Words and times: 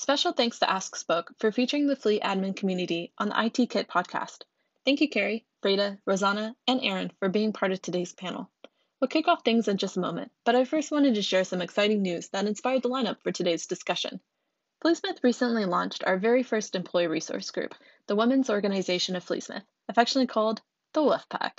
Special 0.00 0.32
thanks 0.32 0.58
to 0.60 0.64
AskSpoke 0.64 1.26
for 1.36 1.52
featuring 1.52 1.86
the 1.86 1.94
Fleet 1.94 2.22
admin 2.22 2.56
community 2.56 3.12
on 3.18 3.28
the 3.28 3.44
IT 3.44 3.68
Kit 3.68 3.86
podcast. 3.86 4.44
Thank 4.86 5.02
you, 5.02 5.10
Kerry, 5.10 5.44
Freda, 5.62 5.98
Rosanna, 6.06 6.56
and 6.66 6.82
Erin 6.82 7.12
for 7.18 7.28
being 7.28 7.52
part 7.52 7.70
of 7.70 7.82
today's 7.82 8.14
panel. 8.14 8.50
We'll 8.98 9.08
kick 9.08 9.28
off 9.28 9.44
things 9.44 9.68
in 9.68 9.76
just 9.76 9.98
a 9.98 10.00
moment, 10.00 10.32
but 10.46 10.56
I 10.56 10.64
first 10.64 10.90
wanted 10.90 11.16
to 11.16 11.22
share 11.22 11.44
some 11.44 11.60
exciting 11.60 12.00
news 12.00 12.30
that 12.30 12.46
inspired 12.46 12.82
the 12.82 12.88
lineup 12.88 13.20
for 13.20 13.30
today's 13.30 13.66
discussion. 13.66 14.20
Fleetsmith 14.82 15.22
recently 15.22 15.66
launched 15.66 16.02
our 16.06 16.16
very 16.16 16.44
first 16.44 16.74
employee 16.74 17.06
resource 17.06 17.50
group, 17.50 17.74
the 18.06 18.16
Women's 18.16 18.48
Organization 18.48 19.16
of 19.16 19.24
Fleetsmith, 19.26 19.64
affectionately 19.86 20.28
called 20.28 20.62
the 20.94 21.02
Wolfpack. 21.02 21.58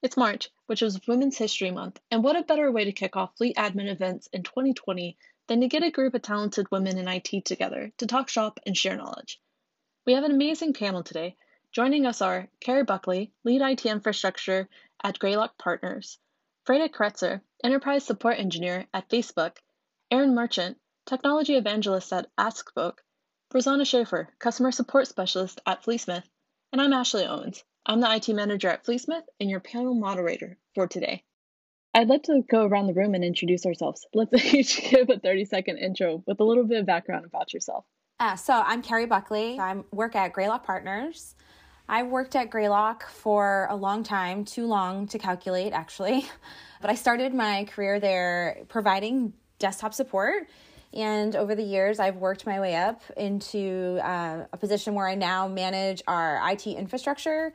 It's 0.00 0.16
March, 0.16 0.48
which 0.64 0.80
is 0.80 1.06
Women's 1.06 1.36
History 1.36 1.70
Month, 1.70 2.00
and 2.10 2.24
what 2.24 2.36
a 2.36 2.42
better 2.42 2.72
way 2.72 2.86
to 2.86 2.92
kick 2.92 3.16
off 3.16 3.36
Fleet 3.36 3.56
admin 3.56 3.92
events 3.92 4.28
in 4.32 4.44
2020 4.44 5.18
than 5.48 5.60
to 5.60 5.68
get 5.68 5.82
a 5.82 5.90
group 5.90 6.14
of 6.14 6.22
talented 6.22 6.70
women 6.70 6.98
in 6.98 7.08
IT 7.08 7.44
together 7.44 7.92
to 7.98 8.06
talk 8.06 8.28
shop 8.28 8.60
and 8.66 8.76
share 8.76 8.96
knowledge. 8.96 9.40
We 10.06 10.14
have 10.14 10.24
an 10.24 10.30
amazing 10.30 10.72
panel 10.72 11.02
today. 11.02 11.36
Joining 11.72 12.06
us 12.06 12.20
are 12.20 12.48
Kerry 12.60 12.84
Buckley, 12.84 13.32
Lead 13.44 13.62
IT 13.62 13.86
Infrastructure 13.86 14.68
at 15.02 15.18
Greylock 15.18 15.58
Partners, 15.58 16.18
Freda 16.66 16.88
Kreitzer, 16.90 17.40
Enterprise 17.64 18.04
Support 18.04 18.38
Engineer 18.38 18.86
at 18.92 19.08
Facebook, 19.08 19.56
Erin 20.10 20.34
Merchant, 20.34 20.78
Technology 21.06 21.56
Evangelist 21.56 22.12
at 22.12 22.28
AskSpoke, 22.36 22.98
Rosanna 23.52 23.84
Schaefer, 23.84 24.28
Customer 24.38 24.70
Support 24.70 25.08
Specialist 25.08 25.60
at 25.66 25.82
Fleetsmith, 25.82 26.24
and 26.72 26.80
I'm 26.80 26.92
Ashley 26.92 27.26
Owens. 27.26 27.64
I'm 27.84 28.00
the 28.00 28.14
IT 28.14 28.28
Manager 28.28 28.68
at 28.68 28.84
Fleetsmith 28.84 29.24
and 29.40 29.50
your 29.50 29.60
panel 29.60 29.94
moderator 29.94 30.58
for 30.74 30.86
today. 30.86 31.24
I'd 31.94 32.08
like 32.08 32.22
to 32.24 32.42
go 32.48 32.64
around 32.64 32.86
the 32.86 32.94
room 32.94 33.14
and 33.14 33.22
introduce 33.22 33.66
ourselves. 33.66 34.06
Let's 34.14 34.32
each 34.54 34.90
give 34.90 35.10
a 35.10 35.18
30 35.18 35.44
second 35.44 35.78
intro 35.78 36.22
with 36.26 36.40
a 36.40 36.44
little 36.44 36.64
bit 36.64 36.80
of 36.80 36.86
background 36.86 37.24
about 37.26 37.52
yourself. 37.52 37.84
Uh, 38.18 38.36
so 38.36 38.54
I'm 38.54 38.82
Kerry 38.82 39.06
Buckley. 39.06 39.58
I 39.58 39.82
work 39.90 40.14
at 40.14 40.32
Greylock 40.32 40.64
Partners. 40.64 41.34
I 41.88 42.04
worked 42.04 42.36
at 42.36 42.50
Greylock 42.50 43.08
for 43.08 43.66
a 43.68 43.76
long 43.76 44.04
time, 44.04 44.44
too 44.44 44.66
long 44.66 45.06
to 45.08 45.18
calculate 45.18 45.72
actually. 45.72 46.26
But 46.80 46.90
I 46.90 46.96
started 46.96 47.32
my 47.32 47.64
career 47.66 48.00
there 48.00 48.64
providing 48.68 49.34
desktop 49.60 49.94
support. 49.94 50.48
And 50.92 51.36
over 51.36 51.54
the 51.54 51.62
years, 51.62 52.00
I've 52.00 52.16
worked 52.16 52.44
my 52.44 52.58
way 52.58 52.74
up 52.74 53.02
into 53.16 54.00
uh, 54.02 54.46
a 54.52 54.56
position 54.56 54.94
where 54.94 55.06
I 55.06 55.14
now 55.14 55.46
manage 55.46 56.02
our 56.08 56.40
IT 56.50 56.66
infrastructure, 56.66 57.54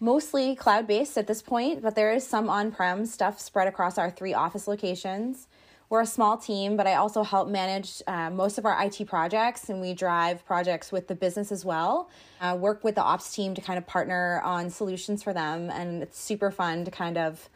mostly 0.00 0.56
cloud 0.56 0.86
based 0.86 1.16
at 1.18 1.26
this 1.26 1.42
point, 1.42 1.82
but 1.82 1.94
there 1.94 2.10
is 2.12 2.26
some 2.26 2.48
on 2.48 2.72
prem 2.72 3.06
stuff 3.06 3.38
spread 3.38 3.68
across 3.68 3.98
our 3.98 4.10
three 4.10 4.34
office 4.34 4.66
locations. 4.66 5.46
We're 5.90 6.02
a 6.02 6.06
small 6.06 6.38
team, 6.38 6.76
but 6.76 6.86
I 6.86 6.94
also 6.94 7.24
help 7.24 7.48
manage 7.48 8.00
uh, 8.06 8.30
most 8.30 8.58
of 8.58 8.64
our 8.64 8.80
IT 8.84 9.06
projects, 9.08 9.68
and 9.68 9.80
we 9.80 9.92
drive 9.92 10.46
projects 10.46 10.92
with 10.92 11.08
the 11.08 11.16
business 11.16 11.50
as 11.50 11.64
well. 11.64 12.08
Uh, 12.40 12.56
work 12.58 12.84
with 12.84 12.94
the 12.94 13.02
ops 13.02 13.34
team 13.34 13.54
to 13.56 13.60
kind 13.60 13.76
of 13.76 13.86
partner 13.86 14.40
on 14.44 14.70
solutions 14.70 15.22
for 15.22 15.32
them, 15.32 15.68
and 15.68 16.02
it's 16.02 16.18
super 16.18 16.50
fun 16.52 16.84
to 16.84 16.92
kind 16.92 17.18
of 17.18 17.48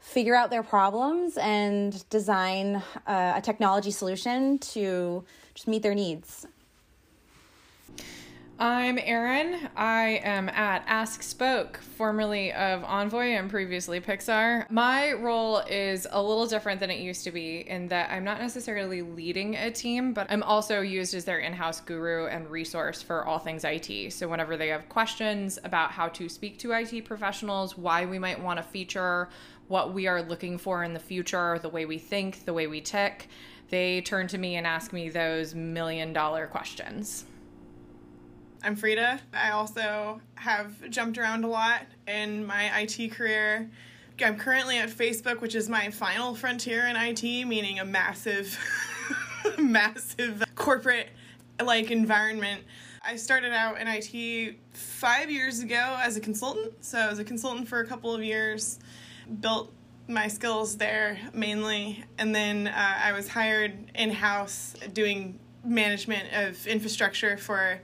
figure 0.00 0.34
out 0.34 0.50
their 0.50 0.62
problems 0.62 1.36
and 1.38 2.08
design 2.10 2.82
uh, 3.06 3.34
a 3.36 3.40
technology 3.40 3.92
solution 3.92 4.58
to 4.58 5.24
just 5.54 5.68
meet 5.68 5.82
their 5.82 5.94
needs. 5.94 6.46
I'm 8.60 8.98
Erin. 8.98 9.70
I 9.76 10.20
am 10.24 10.48
at 10.48 10.84
AskSpoke, 10.88 11.76
formerly 11.76 12.52
of 12.52 12.82
Envoy 12.82 13.36
and 13.36 13.48
previously 13.48 14.00
Pixar. 14.00 14.68
My 14.68 15.12
role 15.12 15.58
is 15.58 16.08
a 16.10 16.20
little 16.20 16.44
different 16.44 16.80
than 16.80 16.90
it 16.90 16.98
used 16.98 17.22
to 17.22 17.30
be 17.30 17.60
in 17.68 17.86
that 17.88 18.10
I'm 18.10 18.24
not 18.24 18.40
necessarily 18.40 19.02
leading 19.02 19.54
a 19.54 19.70
team, 19.70 20.12
but 20.12 20.26
I'm 20.28 20.42
also 20.42 20.80
used 20.80 21.14
as 21.14 21.24
their 21.24 21.38
in 21.38 21.52
house 21.52 21.80
guru 21.80 22.26
and 22.26 22.50
resource 22.50 23.00
for 23.00 23.24
all 23.24 23.38
things 23.38 23.62
IT. 23.62 24.12
So, 24.12 24.26
whenever 24.26 24.56
they 24.56 24.68
have 24.68 24.88
questions 24.88 25.60
about 25.62 25.92
how 25.92 26.08
to 26.08 26.28
speak 26.28 26.58
to 26.58 26.72
IT 26.72 27.04
professionals, 27.04 27.78
why 27.78 28.06
we 28.06 28.18
might 28.18 28.42
want 28.42 28.58
a 28.58 28.64
feature, 28.64 29.28
what 29.68 29.94
we 29.94 30.08
are 30.08 30.20
looking 30.20 30.58
for 30.58 30.82
in 30.82 30.94
the 30.94 31.00
future, 31.00 31.60
the 31.60 31.68
way 31.68 31.84
we 31.84 31.98
think, 31.98 32.44
the 32.44 32.54
way 32.54 32.66
we 32.66 32.80
tick, 32.80 33.28
they 33.70 34.00
turn 34.00 34.26
to 34.26 34.38
me 34.38 34.56
and 34.56 34.66
ask 34.66 34.92
me 34.92 35.10
those 35.10 35.54
million 35.54 36.12
dollar 36.12 36.48
questions. 36.48 37.24
I'm 38.62 38.76
Freda. 38.76 39.20
I 39.32 39.52
also 39.52 40.20
have 40.34 40.90
jumped 40.90 41.16
around 41.16 41.44
a 41.44 41.48
lot 41.48 41.82
in 42.06 42.44
my 42.44 42.80
IT 42.80 43.12
career. 43.12 43.70
I'm 44.22 44.36
currently 44.36 44.78
at 44.78 44.90
Facebook, 44.90 45.40
which 45.40 45.54
is 45.54 45.68
my 45.68 45.90
final 45.90 46.34
frontier 46.34 46.86
in 46.86 46.96
IT, 46.96 47.22
meaning 47.22 47.78
a 47.78 47.84
massive, 47.84 48.58
massive 49.58 50.42
corporate 50.56 51.10
like 51.62 51.92
environment. 51.92 52.62
I 53.04 53.14
started 53.14 53.52
out 53.52 53.80
in 53.80 53.86
IT 53.86 54.56
five 54.72 55.30
years 55.30 55.60
ago 55.60 55.96
as 56.00 56.16
a 56.16 56.20
consultant. 56.20 56.84
So 56.84 56.98
I 56.98 57.08
was 57.08 57.20
a 57.20 57.24
consultant 57.24 57.68
for 57.68 57.78
a 57.78 57.86
couple 57.86 58.12
of 58.12 58.24
years, 58.24 58.80
built 59.40 59.72
my 60.08 60.26
skills 60.26 60.76
there 60.76 61.18
mainly, 61.32 62.04
and 62.18 62.34
then 62.34 62.66
uh, 62.66 62.98
I 63.04 63.12
was 63.12 63.28
hired 63.28 63.92
in 63.94 64.10
house 64.10 64.74
doing 64.92 65.38
management 65.64 66.32
of 66.32 66.66
infrastructure 66.66 67.36
for 67.36 67.80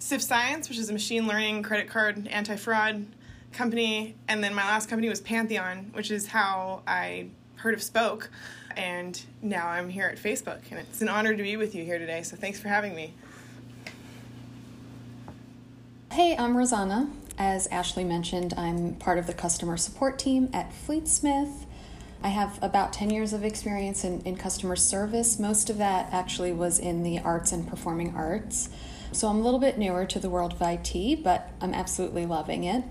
Sift 0.00 0.24
Science, 0.24 0.70
which 0.70 0.78
is 0.78 0.88
a 0.88 0.94
machine 0.94 1.26
learning 1.26 1.62
credit 1.62 1.86
card 1.86 2.26
anti 2.28 2.56
fraud 2.56 3.06
company. 3.52 4.16
And 4.28 4.42
then 4.42 4.54
my 4.54 4.64
last 4.64 4.88
company 4.88 5.10
was 5.10 5.20
Pantheon, 5.20 5.90
which 5.92 6.10
is 6.10 6.26
how 6.26 6.82
I 6.86 7.26
heard 7.56 7.74
of 7.74 7.82
Spoke. 7.82 8.30
And 8.76 9.20
now 9.42 9.68
I'm 9.68 9.90
here 9.90 10.06
at 10.06 10.16
Facebook. 10.16 10.60
And 10.70 10.80
it's 10.80 11.02
an 11.02 11.10
honor 11.10 11.36
to 11.36 11.42
be 11.42 11.58
with 11.58 11.74
you 11.74 11.84
here 11.84 11.98
today. 11.98 12.22
So 12.22 12.36
thanks 12.36 12.58
for 12.58 12.68
having 12.68 12.94
me. 12.94 13.12
Hey, 16.12 16.34
I'm 16.34 16.56
Rosanna. 16.56 17.10
As 17.36 17.66
Ashley 17.66 18.04
mentioned, 18.04 18.54
I'm 18.56 18.94
part 18.94 19.18
of 19.18 19.26
the 19.26 19.34
customer 19.34 19.76
support 19.76 20.18
team 20.18 20.48
at 20.54 20.72
Fleetsmith. 20.72 21.66
I 22.22 22.28
have 22.28 22.58
about 22.62 22.94
10 22.94 23.10
years 23.10 23.34
of 23.34 23.44
experience 23.44 24.02
in, 24.04 24.22
in 24.22 24.36
customer 24.36 24.76
service. 24.76 25.38
Most 25.38 25.68
of 25.68 25.76
that 25.76 26.10
actually 26.10 26.52
was 26.52 26.78
in 26.78 27.02
the 27.02 27.18
arts 27.18 27.52
and 27.52 27.68
performing 27.68 28.14
arts. 28.14 28.70
So 29.12 29.28
I'm 29.28 29.38
a 29.38 29.42
little 29.42 29.60
bit 29.60 29.78
newer 29.78 30.06
to 30.06 30.18
the 30.18 30.30
world 30.30 30.52
of 30.52 30.62
IT, 30.62 31.22
but 31.24 31.50
I'm 31.60 31.74
absolutely 31.74 32.26
loving 32.26 32.64
it. 32.64 32.84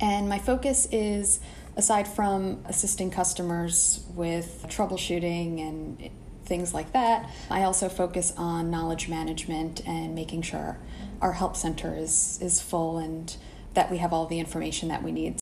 And 0.00 0.28
my 0.28 0.38
focus 0.38 0.88
is 0.90 1.40
aside 1.76 2.06
from 2.08 2.62
assisting 2.66 3.10
customers 3.10 4.04
with 4.14 4.64
troubleshooting 4.68 5.60
and 5.60 6.10
things 6.44 6.74
like 6.74 6.92
that, 6.92 7.30
I 7.50 7.62
also 7.62 7.88
focus 7.88 8.32
on 8.36 8.70
knowledge 8.70 9.08
management 9.08 9.86
and 9.86 10.14
making 10.14 10.42
sure 10.42 10.78
our 11.20 11.32
help 11.32 11.56
center 11.56 11.94
is, 11.94 12.38
is 12.42 12.60
full 12.60 12.98
and 12.98 13.34
that 13.74 13.90
we 13.90 13.98
have 13.98 14.12
all 14.12 14.26
the 14.26 14.38
information 14.38 14.88
that 14.88 15.02
we 15.02 15.10
need. 15.10 15.38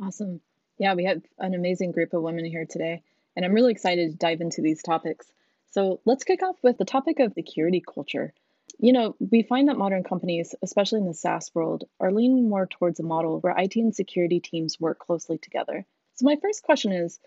Awesome. 0.00 0.40
Yeah, 0.78 0.94
we 0.94 1.04
have 1.04 1.22
an 1.38 1.54
amazing 1.54 1.92
group 1.92 2.14
of 2.14 2.22
women 2.22 2.44
here 2.44 2.66
today, 2.68 3.02
and 3.36 3.44
I'm 3.44 3.52
really 3.52 3.72
excited 3.72 4.10
to 4.10 4.16
dive 4.16 4.40
into 4.40 4.62
these 4.62 4.82
topics. 4.82 5.30
So 5.70 6.00
let's 6.04 6.24
kick 6.24 6.42
off 6.42 6.56
with 6.62 6.78
the 6.78 6.84
topic 6.84 7.20
of 7.20 7.32
security 7.34 7.82
culture. 7.82 8.32
You 8.78 8.92
know, 8.92 9.16
we 9.18 9.42
find 9.42 9.68
that 9.68 9.76
modern 9.76 10.04
companies, 10.04 10.54
especially 10.62 11.00
in 11.00 11.06
the 11.06 11.14
SaaS 11.14 11.50
world, 11.54 11.84
are 12.00 12.12
leaning 12.12 12.48
more 12.48 12.66
towards 12.66 12.98
a 12.98 13.04
model 13.04 13.40
where 13.40 13.56
IT 13.56 13.76
and 13.76 13.94
security 13.94 14.40
teams 14.40 14.80
work 14.80 14.98
closely 14.98 15.38
together. 15.38 15.86
So, 16.14 16.24
my 16.24 16.36
first 16.42 16.62
question 16.62 16.92
is 16.92 17.18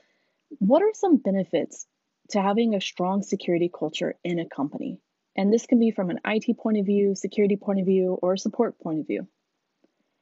what 0.59 0.81
are 0.81 0.93
some 0.93 1.17
benefits 1.17 1.85
to 2.29 2.41
having 2.41 2.75
a 2.75 2.81
strong 2.81 3.23
security 3.23 3.69
culture 3.73 4.15
in 4.23 4.39
a 4.39 4.47
company? 4.47 4.99
And 5.35 5.51
this 5.51 5.65
can 5.65 5.79
be 5.79 5.91
from 5.91 6.09
an 6.09 6.19
IT 6.25 6.57
point 6.57 6.77
of 6.77 6.85
view, 6.85 7.15
security 7.15 7.55
point 7.55 7.79
of 7.79 7.85
view, 7.85 8.17
or 8.21 8.37
support 8.37 8.79
point 8.79 8.99
of 8.99 9.07
view. 9.07 9.27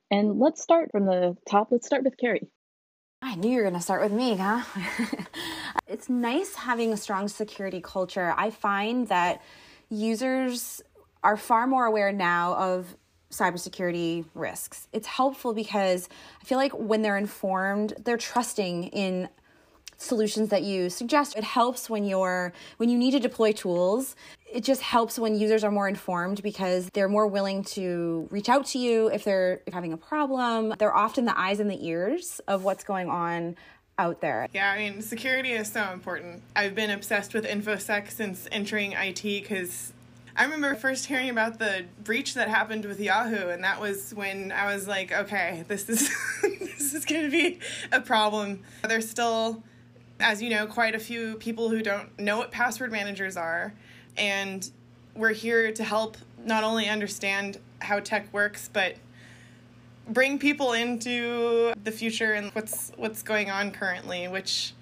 And 0.09 0.39
let's 0.39 0.61
start 0.61 0.91
from 0.91 1.05
the 1.05 1.37
top. 1.49 1.69
Let's 1.71 1.85
start 1.85 2.03
with 2.03 2.17
Kerry. 2.17 2.47
I 3.21 3.35
knew 3.35 3.51
you 3.51 3.57
were 3.57 3.63
going 3.63 3.75
to 3.75 3.81
start 3.81 4.01
with 4.01 4.11
me, 4.11 4.35
huh? 4.35 4.63
it's 5.87 6.09
nice 6.09 6.55
having 6.55 6.93
a 6.93 6.97
strong 6.97 7.27
security 7.27 7.81
culture. 7.81 8.33
I 8.37 8.49
find 8.49 9.07
that 9.07 9.41
users 9.89 10.81
are 11.23 11.37
far 11.37 11.67
more 11.67 11.85
aware 11.85 12.11
now 12.11 12.55
of 12.55 12.95
cybersecurity 13.31 14.25
risks. 14.33 14.87
It's 14.91 15.07
helpful 15.07 15.53
because 15.53 16.09
I 16.41 16.45
feel 16.45 16.57
like 16.57 16.73
when 16.73 17.01
they're 17.01 17.17
informed, 17.17 17.93
they're 18.03 18.17
trusting 18.17 18.85
in 18.85 19.29
solutions 19.97 20.49
that 20.49 20.63
you 20.63 20.89
suggest. 20.89 21.37
It 21.37 21.43
helps 21.43 21.89
when 21.89 22.03
you're 22.03 22.53
when 22.77 22.89
you 22.89 22.97
need 22.97 23.11
to 23.11 23.19
deploy 23.19 23.51
tools. 23.51 24.15
It 24.51 24.63
just 24.63 24.81
helps 24.81 25.17
when 25.17 25.35
users 25.35 25.63
are 25.63 25.71
more 25.71 25.87
informed 25.87 26.43
because 26.43 26.89
they're 26.93 27.07
more 27.07 27.27
willing 27.27 27.63
to 27.65 28.27
reach 28.31 28.49
out 28.49 28.65
to 28.67 28.79
you 28.79 29.07
if 29.07 29.23
they're 29.23 29.61
having 29.71 29.93
a 29.93 29.97
problem. 29.97 30.73
They're 30.77 30.95
often 30.95 31.25
the 31.25 31.39
eyes 31.39 31.59
and 31.59 31.69
the 31.69 31.87
ears 31.87 32.41
of 32.47 32.63
what's 32.63 32.83
going 32.83 33.09
on 33.09 33.55
out 33.97 34.21
there. 34.21 34.47
Yeah, 34.53 34.71
I 34.71 34.77
mean, 34.77 35.01
security 35.01 35.51
is 35.51 35.71
so 35.71 35.91
important. 35.91 36.41
I've 36.55 36.75
been 36.75 36.89
obsessed 36.89 37.33
with 37.33 37.45
InfoSec 37.45 38.09
since 38.11 38.47
entering 38.51 38.93
IT 38.93 39.21
because 39.21 39.93
I 40.35 40.43
remember 40.43 40.73
first 40.75 41.05
hearing 41.05 41.29
about 41.29 41.59
the 41.59 41.85
breach 42.03 42.33
that 42.33 42.47
happened 42.47 42.85
with 42.85 42.99
Yahoo, 42.99 43.49
and 43.49 43.63
that 43.63 43.79
was 43.79 44.13
when 44.13 44.51
I 44.51 44.73
was 44.73 44.87
like, 44.87 45.11
okay, 45.11 45.65
this 45.67 45.89
is 45.89 46.09
this 46.41 46.93
is 46.93 47.05
going 47.05 47.23
to 47.23 47.31
be 47.31 47.59
a 47.91 48.01
problem. 48.01 48.61
There's 48.87 49.09
still 49.09 49.63
as 50.21 50.41
you 50.41 50.49
know, 50.49 50.67
quite 50.67 50.95
a 50.95 50.99
few 50.99 51.35
people 51.35 51.69
who 51.69 51.81
don't 51.81 52.17
know 52.19 52.37
what 52.37 52.51
password 52.51 52.91
managers 52.91 53.35
are. 53.35 53.73
And 54.17 54.69
we're 55.15 55.33
here 55.33 55.71
to 55.71 55.83
help 55.83 56.17
not 56.43 56.63
only 56.63 56.87
understand 56.87 57.57
how 57.79 57.99
tech 57.99 58.31
works, 58.31 58.69
but 58.71 58.95
bring 60.13 60.39
people 60.39 60.73
into 60.73 61.73
the 61.83 61.91
future 61.91 62.33
and 62.33 62.51
what's 62.51 62.91
what's 62.97 63.23
going 63.23 63.49
on 63.49 63.71
currently, 63.71 64.27
which 64.27 64.73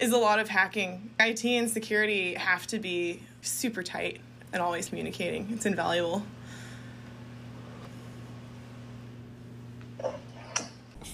is 0.00 0.12
a 0.12 0.18
lot 0.18 0.38
of 0.38 0.48
hacking. 0.48 1.10
IT 1.20 1.44
and 1.44 1.70
security 1.70 2.34
have 2.34 2.66
to 2.66 2.78
be 2.78 3.22
super 3.42 3.82
tight 3.82 4.20
and 4.52 4.62
always 4.62 4.88
communicating. 4.88 5.48
It's 5.52 5.66
invaluable. 5.66 6.22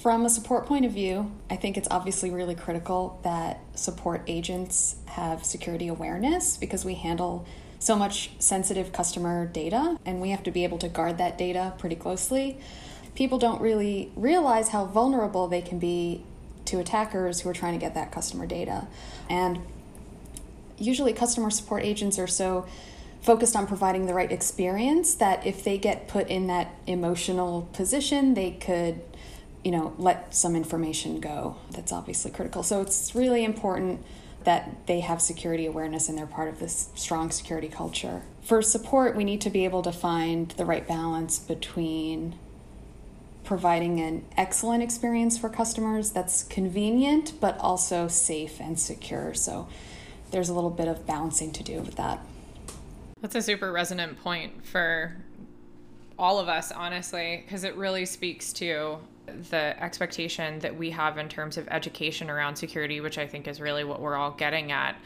From 0.03 0.27
a 0.27 0.31
support 0.31 0.67
point 0.67 0.85
of 0.85 0.91
view, 0.91 1.31
I 1.49 1.55
think 1.55 1.77
it's 1.77 1.87
obviously 1.89 2.31
really 2.31 2.57
critical 2.57 3.21
that 3.23 3.61
support 3.77 4.23
agents 4.27 4.97
have 5.07 5.45
security 5.45 5.87
awareness 5.87 6.57
because 6.57 6.85
we 6.85 6.95
handle 6.95 7.47
so 7.79 7.95
much 7.95 8.31
sensitive 8.41 8.93
customer 8.93 9.47
data 9.47 9.97
and 10.05 10.21
we 10.21 10.31
have 10.31 10.43
to 10.45 10.51
be 10.51 10.65
able 10.65 10.79
to 10.79 10.89
guard 10.89 11.19
that 11.19 11.39
data 11.39 11.75
pretty 11.79 11.95
closely. 11.95 12.59
People 13.15 13.39
don't 13.39 13.61
really 13.61 14.11
realize 14.17 14.69
how 14.69 14.87
vulnerable 14.87 15.49
they 15.49 15.63
can 15.63 15.79
be 15.79 16.25
to 16.67 16.79
attackers 16.79 17.41
who 17.41 17.49
are 17.49 17.55
trying 17.55 17.73
to 17.73 17.79
get 17.79 17.95
that 17.95 18.11
customer 18.13 18.47
data. 18.47 18.87
And 19.29 19.61
usually, 20.79 21.13
customer 21.13 21.51
support 21.51 21.85
agents 21.85 22.19
are 22.19 22.27
so 22.27 22.67
focused 23.21 23.55
on 23.55 23.67
providing 23.67 24.07
the 24.07 24.15
right 24.15 24.33
experience 24.33 25.15
that 25.17 25.47
if 25.47 25.63
they 25.63 25.79
get 25.79 26.09
put 26.09 26.29
in 26.29 26.49
that 26.49 26.75
emotional 26.87 27.69
position, 27.73 28.35
they 28.35 28.53
could 28.53 29.01
you 29.65 29.71
know 29.71 29.95
let 29.99 30.35
some 30.35 30.57
information 30.57 31.21
go. 31.21 31.57
That's 31.71 31.93
obviously 31.93 32.31
critical. 32.31 32.63
So 32.63 32.81
it's 32.81 33.15
really 33.15 33.45
important 33.45 34.05
that 34.45 34.87
they 34.87 35.01
have 35.01 35.23
security 35.23 35.67
awareness 35.67 36.09
and 36.09 36.19
they're 36.19 36.27
part 36.27 36.49
of 36.49 36.59
this 36.59 36.89
strong 36.95 37.31
security 37.31 37.69
culture. 37.69 38.23
For 38.43 38.61
support 38.61 39.17
we 39.17 39.25
need 39.25 39.41
to 39.43 39.51
be 39.51 39.65
able 39.65 39.83
to 39.83 39.93
find 39.93 40.51
the 40.53 40.65
right 40.65 40.87
balance 40.87 41.39
between 41.39 42.39
providing 43.53 44.01
an 44.01 44.25
excellent 44.35 44.83
experience 44.83 45.37
for 45.37 45.51
customers 45.51 46.11
that's 46.13 46.43
convenient 46.45 47.35
but 47.39 47.59
also 47.59 48.09
safe 48.09 48.59
and 48.61 48.81
secure. 48.81 49.35
So 49.35 49.69
there's 50.31 50.49
a 50.49 50.55
little 50.55 50.71
bit 50.71 50.89
of 50.89 51.05
balancing 51.05 51.53
to 51.53 51.63
do 51.63 51.83
with 51.83 51.97
that. 51.97 52.19
That's 53.21 53.35
a 53.35 53.43
super 53.43 53.71
resonant 53.71 54.19
point 54.23 54.65
for 54.65 55.15
all 56.19 56.39
of 56.39 56.49
us, 56.49 56.73
honestly, 56.73 57.43
because 57.45 57.63
it 57.63 57.77
really 57.77 58.07
speaks 58.07 58.55
to 58.55 58.97
the 59.51 59.79
expectation 59.85 60.59
that 60.61 60.75
we 60.75 60.89
have 60.89 61.19
in 61.19 61.29
terms 61.29 61.59
of 61.59 61.69
education 61.69 62.31
around 62.31 62.57
security, 62.57 63.03
which 63.03 63.19
I 63.19 63.27
think 63.27 63.47
is 63.47 63.61
really 63.61 63.85
what 63.85 64.01
we're 64.01 64.17
all 64.17 64.31
getting 64.31 64.73
at. 64.73 64.97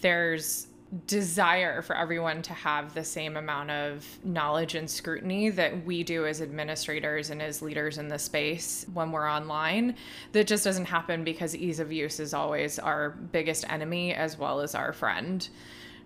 There's 0.00 0.66
desire 1.06 1.80
for 1.80 1.96
everyone 1.96 2.42
to 2.42 2.52
have 2.52 2.92
the 2.92 3.04
same 3.04 3.36
amount 3.36 3.70
of 3.70 4.06
knowledge 4.24 4.74
and 4.74 4.90
scrutiny 4.90 5.48
that 5.48 5.86
we 5.86 6.04
do 6.04 6.26
as 6.26 6.42
administrators 6.42 7.30
and 7.30 7.40
as 7.40 7.62
leaders 7.62 7.96
in 7.96 8.08
the 8.08 8.18
space 8.18 8.84
when 8.92 9.10
we're 9.10 9.28
online. 9.28 9.94
That 10.32 10.46
just 10.46 10.64
doesn't 10.64 10.84
happen 10.84 11.24
because 11.24 11.56
ease 11.56 11.80
of 11.80 11.92
use 11.92 12.20
is 12.20 12.34
always 12.34 12.78
our 12.78 13.10
biggest 13.10 13.64
enemy 13.70 14.12
as 14.12 14.38
well 14.38 14.60
as 14.60 14.74
our 14.74 14.92
friend. 14.92 15.48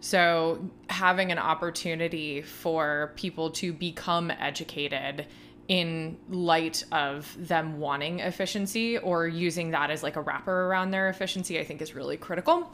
So, 0.00 0.70
having 0.88 1.32
an 1.32 1.38
opportunity 1.38 2.42
for 2.42 3.12
people 3.16 3.50
to 3.52 3.72
become 3.72 4.30
educated 4.30 5.26
in 5.68 6.16
light 6.28 6.84
of 6.92 7.34
them 7.38 7.80
wanting 7.80 8.20
efficiency 8.20 8.98
or 8.98 9.26
using 9.26 9.72
that 9.72 9.90
as 9.90 10.02
like 10.02 10.14
a 10.14 10.20
wrapper 10.20 10.66
around 10.66 10.90
their 10.92 11.08
efficiency, 11.08 11.58
I 11.58 11.64
think 11.64 11.82
is 11.82 11.94
really 11.94 12.16
critical. 12.16 12.70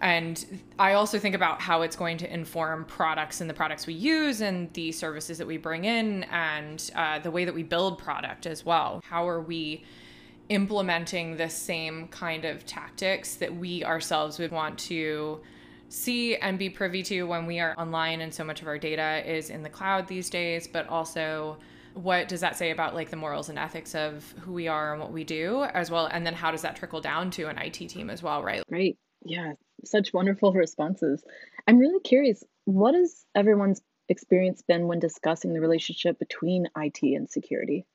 And 0.00 0.60
I 0.78 0.92
also 0.92 1.18
think 1.18 1.34
about 1.34 1.60
how 1.60 1.82
it's 1.82 1.96
going 1.96 2.18
to 2.18 2.32
inform 2.32 2.84
products 2.84 3.40
and 3.40 3.50
the 3.50 3.54
products 3.54 3.86
we 3.86 3.94
use 3.94 4.40
and 4.40 4.72
the 4.74 4.92
services 4.92 5.38
that 5.38 5.46
we 5.46 5.56
bring 5.56 5.84
in 5.84 6.24
and 6.24 6.90
uh, 6.94 7.18
the 7.18 7.30
way 7.30 7.44
that 7.44 7.54
we 7.54 7.62
build 7.62 7.98
product 7.98 8.46
as 8.46 8.64
well. 8.64 9.02
How 9.04 9.28
are 9.28 9.40
we 9.40 9.84
implementing 10.48 11.36
the 11.36 11.48
same 11.48 12.08
kind 12.08 12.44
of 12.44 12.64
tactics 12.64 13.36
that 13.36 13.54
we 13.54 13.84
ourselves 13.84 14.38
would 14.38 14.52
want 14.52 14.78
to 14.78 15.40
see 15.88 16.36
and 16.36 16.58
be 16.58 16.70
privy 16.70 17.02
to 17.02 17.24
when 17.24 17.46
we 17.46 17.60
are 17.60 17.74
online 17.78 18.20
and 18.20 18.32
so 18.32 18.44
much 18.44 18.62
of 18.62 18.68
our 18.68 18.78
data 18.78 19.22
is 19.30 19.50
in 19.50 19.62
the 19.62 19.68
cloud 19.68 20.06
these 20.06 20.30
days, 20.30 20.68
but 20.68 20.86
also 20.88 21.56
what 21.94 22.28
does 22.28 22.40
that 22.40 22.56
say 22.56 22.70
about 22.70 22.94
like 22.94 23.10
the 23.10 23.16
morals 23.16 23.48
and 23.48 23.58
ethics 23.58 23.94
of 23.94 24.32
who 24.40 24.52
we 24.52 24.68
are 24.68 24.92
and 24.92 25.00
what 25.00 25.10
we 25.10 25.24
do 25.24 25.64
as 25.74 25.90
well 25.90 26.06
and 26.06 26.24
then 26.24 26.34
how 26.34 26.50
does 26.50 26.62
that 26.62 26.76
trickle 26.76 27.00
down 27.00 27.30
to 27.30 27.48
an 27.48 27.58
IT 27.58 27.72
team 27.72 28.08
as 28.08 28.22
well, 28.22 28.42
right? 28.42 28.62
Right. 28.70 28.96
Yeah, 29.24 29.52
such 29.84 30.12
wonderful 30.12 30.52
responses. 30.52 31.22
I'm 31.66 31.78
really 31.78 32.00
curious, 32.00 32.44
what 32.64 32.94
has 32.94 33.24
everyone's 33.34 33.80
experience 34.08 34.62
been 34.62 34.86
when 34.86 34.98
discussing 34.98 35.52
the 35.52 35.60
relationship 35.60 36.18
between 36.18 36.66
IT 36.76 37.02
and 37.02 37.28
security? 37.28 37.86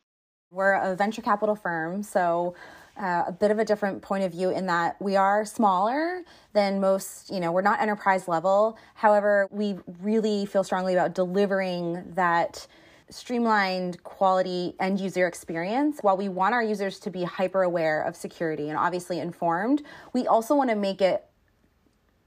We're 0.51 0.73
a 0.73 0.95
venture 0.95 1.23
capital 1.23 1.55
firm, 1.55 2.03
so 2.03 2.53
uh, 2.95 3.23
a 3.27 3.31
bit 3.31 3.49
of 3.49 3.57
a 3.57 3.65
different 3.65 4.03
point 4.03 4.23
of 4.23 4.31
view 4.31 4.51
in 4.51 4.67
that 4.67 5.01
we 5.01 5.15
are 5.15 5.45
smaller 5.45 6.21
than 6.53 6.79
most, 6.79 7.31
you 7.31 7.39
know, 7.39 7.51
we're 7.51 7.63
not 7.63 7.81
enterprise 7.81 8.27
level. 8.27 8.77
However, 8.93 9.47
we 9.51 9.77
really 10.01 10.45
feel 10.45 10.63
strongly 10.63 10.93
about 10.93 11.15
delivering 11.15 12.03
that 12.13 12.67
streamlined 13.09 14.01
quality 14.03 14.75
end 14.79 14.99
user 14.99 15.27
experience 15.27 15.99
while 16.01 16.17
we 16.17 16.29
want 16.29 16.53
our 16.53 16.63
users 16.63 16.99
to 16.99 17.09
be 17.09 17.23
hyper 17.23 17.63
aware 17.63 18.01
of 18.03 18.15
security 18.15 18.69
and 18.69 18.77
obviously 18.77 19.19
informed 19.19 19.83
we 20.13 20.25
also 20.25 20.55
want 20.55 20.69
to 20.69 20.75
make 20.75 20.99
it 20.99 21.23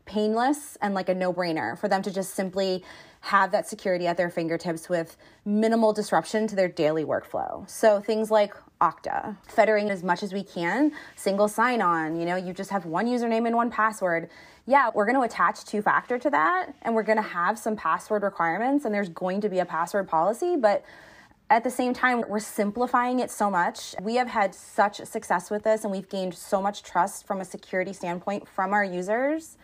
painless 0.06 0.78
and 0.80 0.94
like 0.94 1.08
a 1.08 1.14
no 1.14 1.32
brainer 1.32 1.78
for 1.78 1.88
them 1.88 2.00
to 2.02 2.10
just 2.10 2.34
simply 2.34 2.82
have 3.20 3.50
that 3.50 3.68
security 3.68 4.06
at 4.06 4.16
their 4.16 4.30
fingertips 4.30 4.88
with 4.88 5.16
minimal 5.44 5.92
disruption 5.92 6.46
to 6.46 6.54
their 6.54 6.68
daily 6.68 7.04
workflow. 7.04 7.68
So 7.68 8.00
things 8.00 8.30
like 8.30 8.54
Okta, 8.80 9.36
federating 9.48 9.90
as 9.90 10.04
much 10.04 10.22
as 10.22 10.32
we 10.32 10.44
can, 10.44 10.92
single 11.16 11.48
sign 11.48 11.82
on, 11.82 12.20
you 12.20 12.24
know, 12.24 12.36
you 12.36 12.52
just 12.52 12.70
have 12.70 12.86
one 12.86 13.06
username 13.06 13.46
and 13.46 13.56
one 13.56 13.70
password. 13.70 14.30
Yeah, 14.66 14.90
we're 14.94 15.06
going 15.06 15.16
to 15.16 15.22
attach 15.22 15.64
two 15.64 15.82
factor 15.82 16.18
to 16.18 16.30
that 16.30 16.72
and 16.82 16.94
we're 16.94 17.02
going 17.02 17.18
to 17.18 17.22
have 17.22 17.58
some 17.58 17.74
password 17.74 18.22
requirements 18.22 18.84
and 18.84 18.94
there's 18.94 19.08
going 19.08 19.40
to 19.40 19.48
be 19.48 19.58
a 19.58 19.66
password 19.66 20.08
policy, 20.08 20.56
but 20.56 20.84
at 21.48 21.62
the 21.62 21.70
same 21.70 21.94
time, 21.94 22.24
we're 22.28 22.40
simplifying 22.40 23.20
it 23.20 23.30
so 23.30 23.48
much. 23.48 23.94
We 24.02 24.16
have 24.16 24.28
had 24.28 24.54
such 24.54 24.96
success 25.04 25.48
with 25.50 25.62
this 25.62 25.84
and 25.84 25.92
we've 25.92 26.08
gained 26.08 26.34
so 26.34 26.60
much 26.60 26.82
trust 26.82 27.26
from 27.26 27.40
a 27.40 27.44
security 27.44 27.92
standpoint 27.92 28.46
from 28.48 28.72
our 28.72 28.84
users 28.84 29.56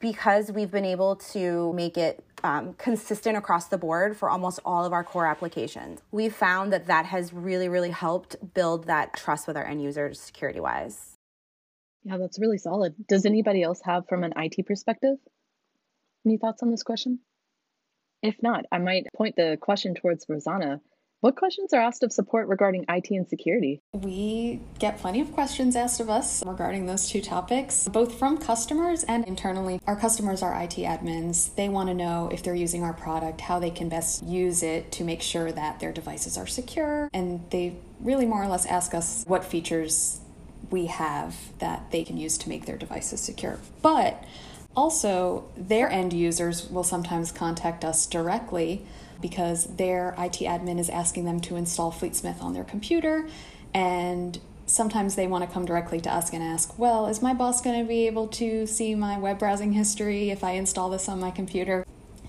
because 0.00 0.50
we've 0.52 0.70
been 0.70 0.84
able 0.84 1.16
to 1.16 1.72
make 1.72 1.96
it 1.96 2.24
um, 2.44 2.74
consistent 2.74 3.36
across 3.36 3.66
the 3.66 3.78
board 3.78 4.16
for 4.16 4.30
almost 4.30 4.60
all 4.64 4.84
of 4.84 4.92
our 4.92 5.04
core 5.04 5.26
applications. 5.26 6.00
We've 6.12 6.34
found 6.34 6.72
that 6.72 6.86
that 6.86 7.06
has 7.06 7.32
really, 7.32 7.68
really 7.68 7.90
helped 7.90 8.36
build 8.54 8.86
that 8.86 9.14
trust 9.14 9.46
with 9.46 9.56
our 9.56 9.64
end 9.64 9.82
users 9.82 10.20
security 10.20 10.60
wise. 10.60 11.16
Yeah, 12.04 12.16
that's 12.18 12.38
really 12.38 12.58
solid. 12.58 12.94
Does 13.08 13.26
anybody 13.26 13.62
else 13.62 13.80
have 13.84 14.04
from 14.08 14.24
an 14.24 14.32
IT 14.36 14.66
perspective? 14.66 15.16
Any 16.24 16.38
thoughts 16.38 16.62
on 16.62 16.70
this 16.70 16.82
question? 16.82 17.20
If 18.22 18.36
not, 18.42 18.64
I 18.72 18.78
might 18.78 19.06
point 19.16 19.36
the 19.36 19.56
question 19.60 19.94
towards 19.94 20.26
Rosanna. 20.28 20.80
What 21.20 21.34
questions 21.34 21.72
are 21.72 21.80
asked 21.80 22.04
of 22.04 22.12
support 22.12 22.46
regarding 22.46 22.84
IT 22.88 23.10
and 23.10 23.28
security? 23.28 23.82
We 23.92 24.60
get 24.78 24.98
plenty 24.98 25.20
of 25.20 25.32
questions 25.32 25.74
asked 25.74 25.98
of 25.98 26.08
us 26.08 26.44
regarding 26.46 26.86
those 26.86 27.08
two 27.08 27.20
topics, 27.20 27.88
both 27.88 28.16
from 28.16 28.38
customers 28.38 29.02
and 29.02 29.24
internally. 29.24 29.80
Our 29.88 29.96
customers 29.96 30.44
are 30.44 30.54
IT 30.62 30.76
admins. 30.76 31.52
They 31.56 31.68
want 31.68 31.88
to 31.88 31.94
know 31.94 32.28
if 32.32 32.44
they're 32.44 32.54
using 32.54 32.84
our 32.84 32.92
product, 32.92 33.40
how 33.40 33.58
they 33.58 33.70
can 33.70 33.88
best 33.88 34.22
use 34.22 34.62
it 34.62 34.92
to 34.92 35.02
make 35.02 35.20
sure 35.20 35.50
that 35.50 35.80
their 35.80 35.90
devices 35.90 36.38
are 36.38 36.46
secure. 36.46 37.10
And 37.12 37.40
they 37.50 37.74
really 37.98 38.24
more 38.24 38.44
or 38.44 38.46
less 38.46 38.64
ask 38.66 38.94
us 38.94 39.24
what 39.26 39.44
features 39.44 40.20
we 40.70 40.86
have 40.86 41.34
that 41.58 41.90
they 41.90 42.04
can 42.04 42.16
use 42.16 42.38
to 42.38 42.48
make 42.48 42.66
their 42.66 42.76
devices 42.76 43.18
secure. 43.18 43.58
But 43.82 44.22
also, 44.76 45.48
their 45.56 45.90
end 45.90 46.12
users 46.12 46.70
will 46.70 46.84
sometimes 46.84 47.32
contact 47.32 47.84
us 47.84 48.06
directly 48.06 48.86
because 49.20 49.66
their 49.76 50.14
IT 50.18 50.40
admin 50.40 50.78
is 50.78 50.88
asking 50.88 51.24
them 51.24 51.40
to 51.40 51.56
install 51.56 51.92
FleetSmith 51.92 52.42
on 52.42 52.52
their 52.52 52.64
computer 52.64 53.28
and 53.74 54.38
sometimes 54.66 55.14
they 55.14 55.26
want 55.26 55.44
to 55.44 55.52
come 55.52 55.64
directly 55.64 56.00
to 56.00 56.12
us 56.12 56.32
and 56.32 56.42
ask, 56.42 56.78
well, 56.78 57.06
is 57.06 57.22
my 57.22 57.34
boss 57.34 57.60
going 57.60 57.80
to 57.80 57.88
be 57.88 58.06
able 58.06 58.28
to 58.28 58.66
see 58.66 58.94
my 58.94 59.18
web 59.18 59.38
browsing 59.38 59.72
history 59.72 60.30
if 60.30 60.44
I 60.44 60.52
install 60.52 60.90
this 60.90 61.08
on 61.08 61.20
my 61.20 61.30
computer? 61.30 61.84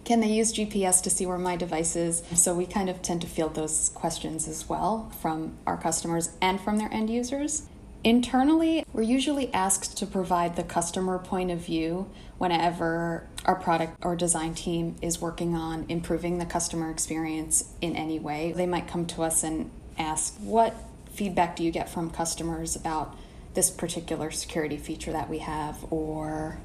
Can 0.05 0.22
they 0.22 0.29
use 0.29 0.53
GPS 0.53 1.03
to 1.03 1.10
see 1.10 1.25
where 1.25 1.38
my 1.38 1.55
device 1.55 1.96
is? 1.96 2.24
So 2.34 2.55
we 2.55 2.65
kind 2.65 2.89
of 2.89 3.01
tend 3.01 3.22
to 3.22 3.27
field 3.27 3.55
those 3.55 3.89
questions 3.89 4.48
as 4.48 4.67
well 4.67 5.12
from 5.22 5.58
our 5.67 5.77
customers 5.77 6.31
and 6.41 6.60
from 6.60 6.77
their 6.77 6.91
end 6.91 7.10
users. 7.10 7.67
Internally, 8.03 8.85
we're 8.93 9.01
usually 9.01 9.53
asked 9.53 9.97
to 9.97 10.05
provide 10.05 10.55
the 10.55 10.63
customer 10.63 11.19
point 11.19 11.51
of 11.51 11.59
view 11.59 12.09
whenever 12.37 13.27
our 13.43 13.55
product 13.55 13.97
or 14.01 14.15
design 14.15 14.53
team 14.53 14.95
is 15.01 15.19
working 15.19 15.53
on 15.53 15.85
improving 15.89 16.37
the 16.37 16.45
customer 16.45 16.89
experience 16.89 17.73
in 17.81 17.97
any 17.97 18.17
way. 18.17 18.53
They 18.53 18.65
might 18.65 18.87
come 18.87 19.05
to 19.07 19.23
us 19.23 19.43
and 19.43 19.69
ask, 19.97 20.35
What 20.39 20.75
feedback 21.11 21.57
do 21.57 21.63
you 21.63 21.71
get 21.71 21.89
from 21.89 22.09
customers 22.09 22.75
about 22.75 23.17
this 23.53 23.69
particular 23.69 24.31
security 24.31 24.77
feature 24.77 25.11
that 25.11 25.29
we 25.29 25.39
have? 25.39 25.85
Or 25.91 26.57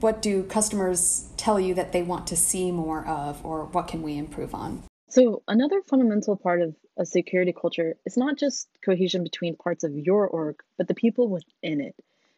what 0.00 0.22
do 0.22 0.42
customers 0.44 1.28
tell 1.36 1.60
you 1.60 1.74
that 1.74 1.92
they 1.92 2.02
want 2.02 2.26
to 2.28 2.36
see 2.36 2.70
more 2.70 3.06
of, 3.06 3.44
or 3.44 3.66
what 3.66 3.86
can 3.88 4.00
we 4.00 4.16
improve 4.16 4.54
on? 4.54 4.84
So, 5.10 5.42
another 5.48 5.80
fundamental 5.88 6.36
part 6.36 6.60
of 6.62 6.74
a 6.98 7.06
security 7.06 7.52
culture 7.52 7.96
is 8.04 8.16
not 8.16 8.36
just 8.36 8.68
cohesion 8.84 9.22
between 9.22 9.56
parts 9.56 9.84
of 9.84 9.96
your 9.96 10.26
org, 10.26 10.56
but 10.76 10.88
the 10.88 10.94
people 10.94 11.28
within 11.28 11.80
it. 11.80 11.94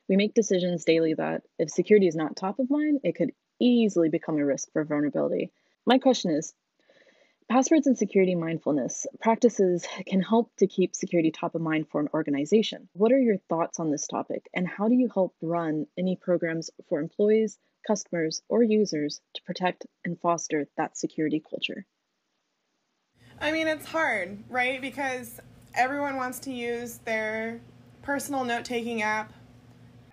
We 0.07 0.17
make 0.17 0.35
decisions 0.35 0.85
daily 0.85 1.15
that 1.15 1.43
if 1.59 1.71
security 1.71 2.07
is 2.07 2.15
not 2.15 2.37
top 2.37 2.59
of 2.59 2.69
mind, 2.69 3.01
it 3.03 3.15
could 3.15 3.33
easily 3.59 4.11
become 4.11 4.37
a 4.37 4.45
risk 4.45 4.71
for 4.73 4.85
vulnerability. 4.85 5.51
My 5.87 5.99
question 5.99 6.31
is 6.31 6.53
Passwords 7.49 7.87
and 7.87 7.99
security 7.99 8.35
mindfulness 8.35 9.07
practices 9.21 9.85
can 10.07 10.21
help 10.21 10.55
to 10.59 10.69
keep 10.69 10.95
security 10.95 11.31
top 11.31 11.55
of 11.55 11.63
mind 11.63 11.89
for 11.89 12.01
an 12.01 12.09
organization. 12.15 12.89
What 12.93 13.13
are 13.13 13.19
your 13.19 13.39
thoughts 13.39 13.81
on 13.81 13.91
this 13.91 14.07
topic, 14.07 14.49
and 14.55 14.69
how 14.69 14.89
do 14.89 14.95
you 14.95 15.09
help 15.09 15.35
run 15.41 15.87
any 15.99 16.17
programs 16.17 16.71
for 16.89 17.01
employees, 17.01 17.59
customers, 17.87 18.43
or 18.49 18.63
users 18.63 19.21
to 19.35 19.43
protect 19.43 19.87
and 20.05 20.21
foster 20.21 20.69
that 20.77 20.97
security 20.97 21.41
culture? 21.41 21.87
I 23.41 23.53
mean, 23.53 23.69
it's 23.69 23.87
hard, 23.87 24.39
right? 24.51 24.81
Because 24.81 25.41
everyone 25.75 26.17
wants 26.17 26.39
to 26.41 26.51
use 26.51 26.99
their 26.99 27.61
personal 28.03 28.45
note 28.45 28.65
taking 28.65 29.01
app. 29.03 29.33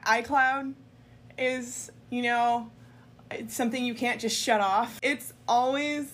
iCloud 0.05 0.74
is, 1.38 1.91
you 2.10 2.22
know, 2.22 2.72
it's 3.29 3.53
something 3.53 3.84
you 3.84 3.93
can't 3.93 4.22
just 4.22 4.41
shut 4.41 4.62
off. 4.62 5.00
It's 5.03 5.34
always 5.48 6.10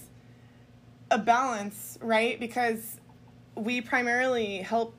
a 1.11 1.19
balance, 1.19 1.99
right? 2.01 2.39
Because 2.39 2.99
we 3.55 3.79
primarily 3.81 4.57
help 4.57 4.95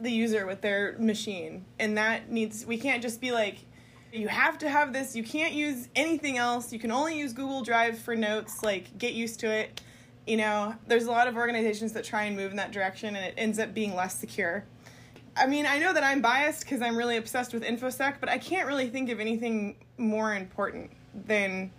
the 0.00 0.10
user 0.10 0.46
with 0.46 0.62
their 0.62 0.96
machine, 0.98 1.64
and 1.78 1.96
that 1.96 2.28
needs, 2.28 2.66
we 2.66 2.76
can't 2.76 3.00
just 3.00 3.20
be 3.20 3.30
like, 3.30 3.58
you 4.12 4.26
have 4.26 4.58
to 4.58 4.68
have 4.68 4.92
this, 4.92 5.14
you 5.14 5.22
can't 5.22 5.54
use 5.54 5.88
anything 5.94 6.36
else, 6.36 6.72
you 6.72 6.80
can 6.80 6.90
only 6.90 7.16
use 7.16 7.32
Google 7.32 7.62
Drive 7.62 7.96
for 7.96 8.16
notes, 8.16 8.64
like, 8.64 8.98
get 8.98 9.12
used 9.12 9.38
to 9.40 9.46
it. 9.46 9.80
You 10.26 10.36
know, 10.36 10.74
there's 10.86 11.04
a 11.04 11.10
lot 11.10 11.26
of 11.26 11.36
organizations 11.36 11.92
that 11.94 12.04
try 12.04 12.24
and 12.24 12.36
move 12.36 12.50
in 12.50 12.56
that 12.56 12.72
direction, 12.72 13.16
and 13.16 13.24
it 13.24 13.34
ends 13.36 13.58
up 13.58 13.74
being 13.74 13.94
less 13.94 14.18
secure. 14.18 14.64
I 15.36 15.46
mean, 15.46 15.66
I 15.66 15.78
know 15.78 15.92
that 15.92 16.04
I'm 16.04 16.20
biased 16.20 16.60
because 16.60 16.82
I'm 16.82 16.96
really 16.96 17.16
obsessed 17.16 17.54
with 17.54 17.62
InfoSec, 17.62 18.16
but 18.20 18.28
I 18.28 18.38
can't 18.38 18.66
really 18.66 18.88
think 18.88 19.10
of 19.10 19.18
anything 19.18 19.76
more 19.96 20.34
important 20.34 20.90
than 21.26 21.70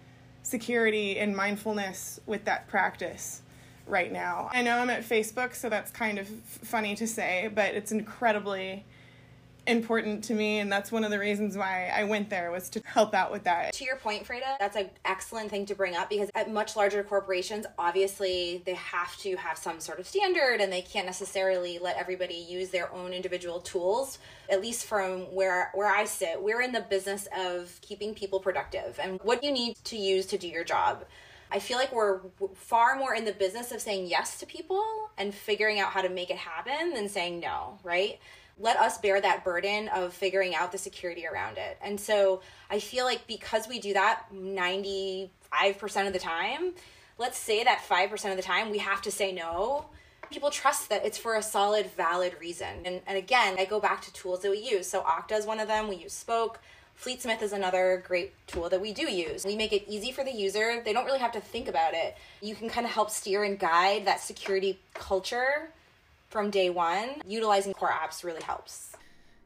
security 0.41 1.19
and 1.19 1.35
mindfulness 1.35 2.19
with 2.25 2.45
that 2.45 2.67
practice 2.67 3.43
right 3.87 4.11
now. 4.11 4.49
I 4.51 4.61
know 4.61 4.77
I'm 4.77 4.89
at 4.89 5.03
Facebook, 5.03 5.55
so 5.55 5.69
that's 5.69 5.91
kind 5.91 6.17
of 6.17 6.27
funny 6.27 6.95
to 6.95 7.07
say, 7.07 7.49
but 7.53 7.75
it's 7.75 7.91
incredibly 7.91 8.85
important 9.67 10.23
to 10.25 10.33
me 10.33 10.59
and 10.59 10.71
that's 10.71 10.91
one 10.91 11.03
of 11.03 11.11
the 11.11 11.19
reasons 11.19 11.57
why 11.57 11.91
I 11.93 12.03
went 12.03 12.29
there 12.29 12.51
was 12.51 12.69
to 12.69 12.81
help 12.85 13.13
out 13.13 13.31
with 13.31 13.43
that. 13.43 13.73
To 13.73 13.85
your 13.85 13.95
point, 13.95 14.25
Freda, 14.25 14.57
that's 14.59 14.75
an 14.75 14.89
excellent 15.05 15.49
thing 15.49 15.65
to 15.67 15.75
bring 15.75 15.95
up 15.95 16.09
because 16.09 16.29
at 16.35 16.51
much 16.51 16.75
larger 16.75 17.03
corporations, 17.03 17.65
obviously 17.77 18.61
they 18.65 18.73
have 18.73 19.15
to 19.17 19.35
have 19.37 19.57
some 19.57 19.79
sort 19.79 19.99
of 19.99 20.07
standard 20.07 20.59
and 20.59 20.71
they 20.71 20.81
can't 20.81 21.05
necessarily 21.05 21.79
let 21.79 21.97
everybody 21.97 22.35
use 22.35 22.69
their 22.69 22.93
own 22.93 23.13
individual 23.13 23.59
tools. 23.59 24.19
At 24.49 24.61
least 24.61 24.85
from 24.85 25.21
where 25.33 25.71
where 25.73 25.89
I 25.89 26.05
sit, 26.05 26.41
we're 26.41 26.61
in 26.61 26.71
the 26.71 26.81
business 26.81 27.27
of 27.37 27.79
keeping 27.81 28.13
people 28.13 28.39
productive 28.39 28.99
and 29.01 29.19
what 29.23 29.43
you 29.43 29.51
need 29.51 29.75
to 29.85 29.97
use 29.97 30.25
to 30.27 30.37
do 30.37 30.47
your 30.47 30.63
job. 30.63 31.05
I 31.53 31.59
feel 31.59 31.77
like 31.77 31.93
we're 31.93 32.19
far 32.55 32.95
more 32.95 33.13
in 33.13 33.25
the 33.25 33.31
business 33.31 33.71
of 33.71 33.79
saying 33.79 34.07
yes 34.07 34.39
to 34.39 34.45
people 34.47 34.83
and 35.19 35.33
figuring 35.33 35.79
out 35.79 35.91
how 35.91 36.01
to 36.01 36.09
make 36.09 36.31
it 36.31 36.37
happen 36.37 36.95
than 36.95 37.07
saying 37.07 37.41
no, 37.41 37.77
right? 37.83 38.19
Let 38.59 38.77
us 38.77 38.97
bear 38.97 39.19
that 39.19 39.43
burden 39.43 39.89
of 39.89 40.13
figuring 40.13 40.55
out 40.55 40.71
the 40.71 40.77
security 40.77 41.25
around 41.25 41.57
it. 41.57 41.77
And 41.81 41.99
so 41.99 42.41
I 42.69 42.79
feel 42.79 43.05
like 43.05 43.25
because 43.27 43.67
we 43.67 43.79
do 43.79 43.93
that 43.93 44.25
95% 44.33 45.29
of 46.07 46.13
the 46.13 46.19
time, 46.19 46.73
let's 47.17 47.37
say 47.37 47.63
that 47.63 47.79
5% 47.87 48.29
of 48.29 48.37
the 48.37 48.43
time 48.43 48.69
we 48.69 48.79
have 48.79 49.01
to 49.03 49.11
say 49.11 49.31
no 49.31 49.85
people 50.31 50.49
trust 50.49 50.89
that 50.89 51.05
it's 51.05 51.17
for 51.17 51.35
a 51.35 51.43
solid 51.43 51.85
valid 51.95 52.33
reason 52.39 52.67
and, 52.85 53.01
and 53.05 53.17
again 53.19 53.55
i 53.59 53.65
go 53.65 53.79
back 53.79 54.01
to 54.01 54.11
tools 54.13 54.39
that 54.39 54.49
we 54.49 54.57
use 54.57 54.89
so 54.89 55.01
okta 55.01 55.37
is 55.37 55.45
one 55.45 55.59
of 55.59 55.67
them 55.67 55.87
we 55.87 55.95
use 55.95 56.13
spoke 56.13 56.59
Fleetsmith 57.01 57.41
is 57.41 57.53
another 57.53 58.03
great 58.07 58.33
tool 58.47 58.69
that 58.69 58.79
we 58.79 58.93
do 58.93 59.11
use. 59.11 59.45
We 59.45 59.55
make 59.55 59.73
it 59.73 59.83
easy 59.87 60.11
for 60.11 60.23
the 60.23 60.31
user. 60.31 60.81
They 60.83 60.93
don't 60.93 61.05
really 61.05 61.19
have 61.19 61.31
to 61.33 61.41
think 61.41 61.67
about 61.67 61.93
it. 61.93 62.15
You 62.41 62.55
can 62.55 62.69
kind 62.69 62.85
of 62.85 62.93
help 62.93 63.09
steer 63.09 63.43
and 63.43 63.57
guide 63.57 64.05
that 64.05 64.21
security 64.21 64.79
culture 64.93 65.71
from 66.33 66.49
day 66.49 66.69
one. 66.69 67.21
Utilizing 67.25 67.73
core 67.73 67.91
apps 67.91 68.25
really 68.25 68.41
helps. 68.41 68.91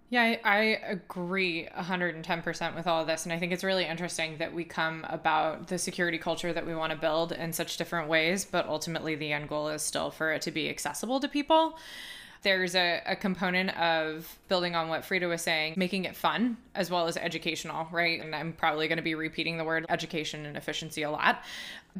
Yeah, 0.09 0.21
I, 0.21 0.39
I 0.45 0.57
agree 0.87 1.67
110% 1.77 2.75
with 2.75 2.87
all 2.87 3.01
of 3.01 3.07
this. 3.07 3.25
And 3.25 3.33
I 3.33 3.39
think 3.39 3.51
it's 3.51 3.63
really 3.63 3.85
interesting 3.85 4.37
that 4.37 4.53
we 4.53 4.63
come 4.63 5.05
about 5.09 5.67
the 5.67 5.77
security 5.77 6.17
culture 6.17 6.53
that 6.53 6.65
we 6.65 6.73
want 6.73 6.93
to 6.93 6.97
build 6.97 7.33
in 7.33 7.51
such 7.51 7.75
different 7.75 8.07
ways, 8.07 8.45
but 8.45 8.67
ultimately 8.67 9.15
the 9.15 9.33
end 9.33 9.49
goal 9.49 9.67
is 9.67 9.81
still 9.81 10.09
for 10.09 10.31
it 10.31 10.41
to 10.43 10.51
be 10.51 10.69
accessible 10.69 11.19
to 11.19 11.27
people 11.27 11.77
there's 12.43 12.75
a, 12.75 13.01
a 13.05 13.15
component 13.15 13.75
of 13.77 14.37
building 14.47 14.75
on 14.75 14.89
what 14.89 15.01
Freda 15.01 15.27
was 15.27 15.41
saying, 15.41 15.73
making 15.75 16.05
it 16.05 16.15
fun 16.15 16.57
as 16.75 16.89
well 16.89 17.07
as 17.07 17.17
educational, 17.17 17.87
right? 17.91 18.21
And 18.21 18.35
I'm 18.35 18.53
probably 18.53 18.87
going 18.87 18.97
to 18.97 19.03
be 19.03 19.15
repeating 19.15 19.57
the 19.57 19.63
word 19.63 19.85
education 19.89 20.45
and 20.45 20.55
efficiency 20.55 21.03
a 21.03 21.11
lot. 21.11 21.43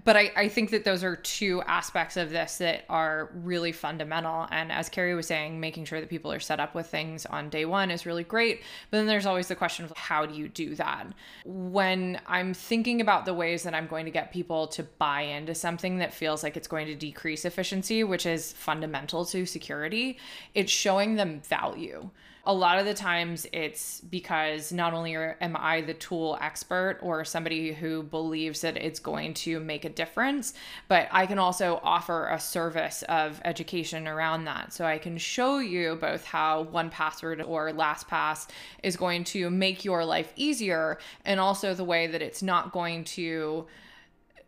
But 0.04 0.18
I, 0.18 0.32
I 0.36 0.48
think 0.50 0.72
that 0.72 0.84
those 0.84 1.04
are 1.04 1.16
two 1.16 1.62
aspects 1.64 2.18
of 2.18 2.30
this 2.30 2.58
that 2.58 2.84
are 2.90 3.30
really 3.34 3.72
fundamental. 3.72 4.48
And 4.52 4.72
as 4.72 4.90
Kerry 4.90 5.16
was 5.16 5.28
saying, 5.28 5.60
making 5.60 5.86
sure 5.86 6.00
that 6.00 6.10
people 6.10 6.32
are 6.32 6.40
set 6.40 6.60
up 6.60 6.76
with 6.76 6.88
things 6.88 7.26
on 7.26 7.50
day 7.50 7.66
one 7.66 7.90
is 7.90 8.06
really 8.06 8.24
great. 8.24 8.62
But 8.92 8.98
then 8.98 9.08
there's 9.08 9.26
always 9.26 9.48
the 9.48 9.56
question 9.56 9.86
of 9.86 9.94
how 9.96 10.26
do 10.26 10.36
you 10.36 10.50
do 10.50 10.76
that? 10.76 11.08
When 11.46 12.20
I'm 12.28 12.54
thinking 12.54 13.02
about 13.02 13.26
the 13.26 13.34
ways 13.34 13.64
that 13.64 13.74
I'm 13.74 13.88
going 13.88 14.06
to 14.06 14.12
get 14.12 14.32
people 14.32 14.68
to 14.68 14.84
buy 14.84 15.22
into 15.22 15.56
something 15.56 15.98
that 16.00 16.14
feels 16.14 16.44
like 16.44 16.58
it's 16.58 16.68
going 16.68 16.88
to 16.88 16.96
decrease 16.96 17.46
efficiency, 17.46 18.04
which 18.04 18.26
is 18.26 18.54
fundamental 18.54 19.26
to 19.26 19.46
security, 19.46 20.18
it's 20.54 20.72
showing 20.72 21.16
them 21.16 21.42
value 21.42 22.10
a 22.48 22.54
lot 22.54 22.80
of 22.80 22.86
the 22.86 22.94
times 22.94 23.46
it's 23.52 24.00
because 24.00 24.72
not 24.72 24.94
only 24.94 25.16
am 25.16 25.58
I 25.58 25.82
the 25.82 25.94
tool 25.94 26.38
expert 26.40 26.98
or 27.02 27.26
somebody 27.26 27.74
who 27.74 28.04
believes 28.04 28.62
that 28.62 28.78
it's 28.78 29.02
going 29.02 29.34
to 29.34 29.60
make 29.60 29.84
a 29.84 29.90
difference, 29.90 30.54
but 30.88 31.10
I 31.12 31.26
can 31.26 31.40
also 31.40 31.82
offer 31.84 32.30
a 32.30 32.40
service 32.40 33.04
of 33.10 33.42
education 33.44 34.08
around 34.08 34.46
that. 34.46 34.72
So 34.72 34.86
I 34.86 34.98
can 34.98 35.18
show 35.18 35.60
you 35.60 35.98
both 36.00 36.24
how 36.24 36.64
1Password 36.72 37.46
or 37.46 37.74
LastPass 37.74 38.48
is 38.82 38.96
going 38.96 39.26
to 39.26 39.50
make 39.50 39.84
your 39.84 40.06
life 40.06 40.32
easier 40.38 41.00
and 41.26 41.42
also 41.42 41.74
the 41.74 41.84
way 41.84 42.08
that 42.08 42.22
it's 42.22 42.42
not 42.42 42.72
going 42.72 43.04
to 43.04 43.68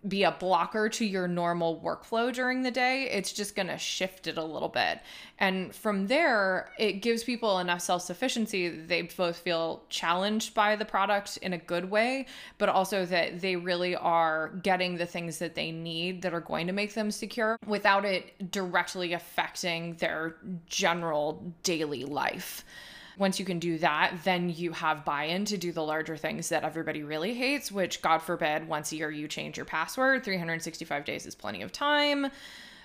be 0.07 0.23
a 0.23 0.31
blocker 0.31 0.87
to 0.87 1.05
your 1.05 1.27
normal 1.27 1.79
workflow 1.81 2.33
during 2.33 2.63
the 2.63 2.71
day. 2.71 3.09
It's 3.11 3.33
just 3.33 3.55
going 3.55 3.67
to 3.67 3.77
shift 3.77 4.27
it 4.27 4.37
a 4.37 4.43
little 4.43 4.69
bit. 4.69 5.01
And 5.39 5.75
from 5.75 6.07
there, 6.07 6.71
it 6.79 7.01
gives 7.01 7.23
people 7.23 7.59
enough 7.59 7.81
self 7.81 8.03
sufficiency 8.03 8.69
that 8.69 8.87
they 8.87 9.01
both 9.01 9.37
feel 9.37 9.83
challenged 9.89 10.53
by 10.53 10.75
the 10.75 10.85
product 10.85 11.37
in 11.37 11.53
a 11.53 11.57
good 11.57 11.89
way, 11.89 12.27
but 12.57 12.69
also 12.69 13.05
that 13.07 13.41
they 13.41 13.55
really 13.55 13.95
are 13.95 14.49
getting 14.63 14.95
the 14.95 15.05
things 15.05 15.39
that 15.39 15.55
they 15.55 15.71
need 15.71 16.21
that 16.21 16.33
are 16.33 16.41
going 16.41 16.67
to 16.67 16.73
make 16.73 16.93
them 16.93 17.11
secure 17.11 17.57
without 17.65 18.05
it 18.05 18.51
directly 18.51 19.13
affecting 19.13 19.95
their 19.95 20.35
general 20.67 21.53
daily 21.63 22.05
life 22.05 22.63
once 23.19 23.37
you 23.37 23.45
can 23.45 23.59
do 23.59 23.77
that, 23.77 24.15
then 24.23 24.49
you 24.49 24.71
have 24.71 25.03
buy 25.03 25.25
in 25.25 25.43
to 25.45 25.57
do 25.57 25.71
the 25.73 25.83
larger 25.83 26.15
things 26.15 26.49
that 26.49 26.63
everybody 26.63 27.03
really 27.03 27.33
hates, 27.33 27.71
which, 27.71 28.01
God 28.01 28.19
forbid, 28.19 28.67
once 28.67 28.91
a 28.91 28.95
year 28.95 29.11
you 29.11 29.27
change 29.27 29.57
your 29.57 29.65
password. 29.65 30.23
365 30.23 31.03
days 31.03 31.25
is 31.25 31.35
plenty 31.35 31.61
of 31.61 31.71
time 31.73 32.27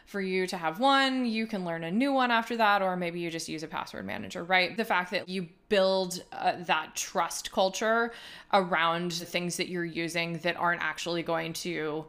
for 0.06 0.20
you 0.20 0.46
to 0.48 0.56
have 0.56 0.80
one. 0.80 1.24
You 1.24 1.46
can 1.46 1.64
learn 1.64 1.84
a 1.84 1.90
new 1.90 2.12
one 2.12 2.32
after 2.32 2.56
that, 2.56 2.82
or 2.82 2.96
maybe 2.96 3.20
you 3.20 3.30
just 3.30 3.48
use 3.48 3.62
a 3.62 3.68
password 3.68 4.04
manager, 4.04 4.42
right? 4.44 4.76
The 4.76 4.84
fact 4.84 5.12
that 5.12 5.28
you 5.28 5.48
build 5.68 6.22
uh, 6.32 6.54
that 6.66 6.96
trust 6.96 7.52
culture 7.52 8.12
around 8.52 9.12
the 9.12 9.24
things 9.24 9.56
that 9.56 9.68
you're 9.68 9.84
using 9.84 10.38
that 10.38 10.56
aren't 10.56 10.82
actually 10.82 11.22
going 11.22 11.52
to 11.54 12.06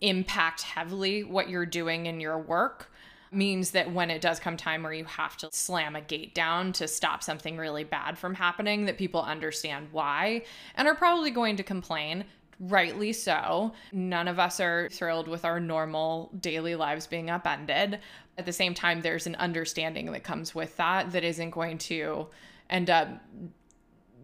impact 0.00 0.62
heavily 0.62 1.22
what 1.22 1.48
you're 1.48 1.64
doing 1.64 2.06
in 2.06 2.20
your 2.20 2.38
work 2.38 2.91
means 3.32 3.70
that 3.72 3.92
when 3.92 4.10
it 4.10 4.20
does 4.20 4.38
come 4.38 4.56
time 4.56 4.82
where 4.82 4.92
you 4.92 5.04
have 5.04 5.36
to 5.38 5.48
slam 5.52 5.96
a 5.96 6.00
gate 6.00 6.34
down 6.34 6.72
to 6.74 6.86
stop 6.86 7.22
something 7.22 7.56
really 7.56 7.84
bad 7.84 8.18
from 8.18 8.34
happening, 8.34 8.86
that 8.86 8.98
people 8.98 9.22
understand 9.22 9.88
why 9.92 10.42
and 10.76 10.86
are 10.86 10.94
probably 10.94 11.30
going 11.30 11.56
to 11.56 11.62
complain. 11.62 12.24
Rightly 12.60 13.12
so. 13.12 13.72
None 13.92 14.28
of 14.28 14.38
us 14.38 14.60
are 14.60 14.88
thrilled 14.90 15.26
with 15.26 15.44
our 15.44 15.58
normal 15.58 16.30
daily 16.38 16.76
lives 16.76 17.06
being 17.06 17.30
upended. 17.30 17.98
At 18.38 18.46
the 18.46 18.52
same 18.52 18.74
time, 18.74 19.00
there's 19.00 19.26
an 19.26 19.34
understanding 19.36 20.12
that 20.12 20.22
comes 20.22 20.54
with 20.54 20.76
that 20.76 21.12
that 21.12 21.24
isn't 21.24 21.50
going 21.50 21.78
to 21.78 22.28
end 22.70 22.88
up 22.88 23.08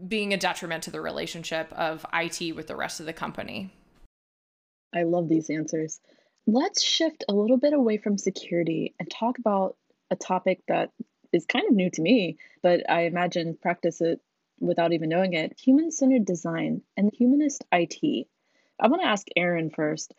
being 0.06 0.32
a 0.32 0.36
detriment 0.36 0.84
to 0.84 0.90
the 0.90 1.00
relationship 1.00 1.72
of 1.72 2.06
IT 2.12 2.54
with 2.54 2.68
the 2.68 2.76
rest 2.76 3.00
of 3.00 3.06
the 3.06 3.12
company. 3.12 3.74
I 4.94 5.02
love 5.02 5.28
these 5.28 5.50
answers. 5.50 6.00
Let's 6.50 6.80
shift 6.82 7.24
a 7.28 7.34
little 7.34 7.58
bit 7.58 7.74
away 7.74 7.98
from 7.98 8.16
security 8.16 8.94
and 8.98 9.10
talk 9.10 9.36
about 9.36 9.76
a 10.10 10.16
topic 10.16 10.62
that 10.66 10.92
is 11.30 11.44
kind 11.44 11.66
of 11.68 11.74
new 11.74 11.90
to 11.90 12.00
me, 12.00 12.38
but 12.62 12.88
I 12.90 13.02
imagine 13.02 13.58
practice 13.60 14.00
it 14.00 14.22
without 14.58 14.94
even 14.94 15.10
knowing 15.10 15.34
it, 15.34 15.60
human 15.60 15.90
centered 15.90 16.24
design 16.24 16.80
and 16.96 17.12
humanist 17.12 17.66
IT. 17.70 18.26
I 18.80 18.88
want 18.88 19.02
to 19.02 19.08
ask 19.08 19.26
Erin 19.36 19.68
first 19.68 20.14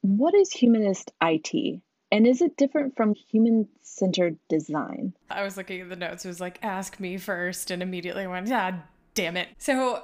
what 0.00 0.32
is 0.32 0.50
humanist 0.50 1.12
IT? 1.22 1.82
And 2.10 2.26
is 2.26 2.40
it 2.40 2.56
different 2.56 2.96
from 2.96 3.14
human 3.14 3.68
centered 3.82 4.38
design? 4.48 5.12
I 5.28 5.42
was 5.42 5.58
looking 5.58 5.82
at 5.82 5.90
the 5.90 5.96
notes. 5.96 6.24
It 6.24 6.28
was 6.28 6.40
like, 6.40 6.60
ask 6.62 6.98
me 6.98 7.18
first, 7.18 7.70
and 7.70 7.82
immediately 7.82 8.26
went, 8.26 8.50
ah, 8.50 8.84
damn 9.12 9.36
it. 9.36 9.48
So, 9.58 10.02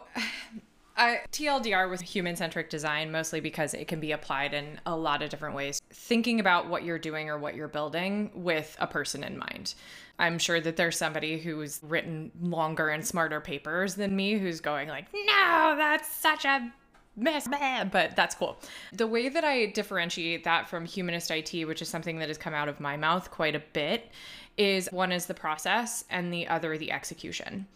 I, 1.00 1.20
TLDR 1.32 1.88
was 1.88 2.02
human 2.02 2.36
centric 2.36 2.68
design 2.68 3.10
mostly 3.10 3.40
because 3.40 3.72
it 3.72 3.88
can 3.88 4.00
be 4.00 4.12
applied 4.12 4.52
in 4.52 4.78
a 4.84 4.94
lot 4.94 5.22
of 5.22 5.30
different 5.30 5.54
ways. 5.54 5.80
Thinking 5.90 6.40
about 6.40 6.68
what 6.68 6.84
you're 6.84 6.98
doing 6.98 7.30
or 7.30 7.38
what 7.38 7.54
you're 7.54 7.68
building 7.68 8.30
with 8.34 8.76
a 8.78 8.86
person 8.86 9.24
in 9.24 9.38
mind. 9.38 9.74
I'm 10.18 10.38
sure 10.38 10.60
that 10.60 10.76
there's 10.76 10.98
somebody 10.98 11.38
who's 11.38 11.80
written 11.82 12.30
longer 12.42 12.90
and 12.90 13.04
smarter 13.04 13.40
papers 13.40 13.94
than 13.94 14.14
me 14.14 14.34
who's 14.34 14.60
going 14.60 14.88
like, 14.88 15.06
"No, 15.14 15.74
that's 15.78 16.06
such 16.06 16.44
a 16.44 16.70
mess, 17.16 17.48
but 17.90 18.14
that's 18.14 18.34
cool. 18.34 18.58
The 18.92 19.06
way 19.06 19.30
that 19.30 19.42
I 19.42 19.66
differentiate 19.66 20.44
that 20.44 20.68
from 20.68 20.84
humanist 20.84 21.30
IT, 21.30 21.64
which 21.64 21.80
is 21.80 21.88
something 21.88 22.18
that 22.18 22.28
has 22.28 22.36
come 22.36 22.52
out 22.52 22.68
of 22.68 22.78
my 22.78 22.98
mouth 22.98 23.30
quite 23.30 23.54
a 23.54 23.62
bit, 23.72 24.10
is 24.58 24.88
one 24.92 25.12
is 25.12 25.24
the 25.24 25.34
process 25.34 26.04
and 26.10 26.30
the 26.30 26.46
other 26.46 26.76
the 26.76 26.92
execution. 26.92 27.66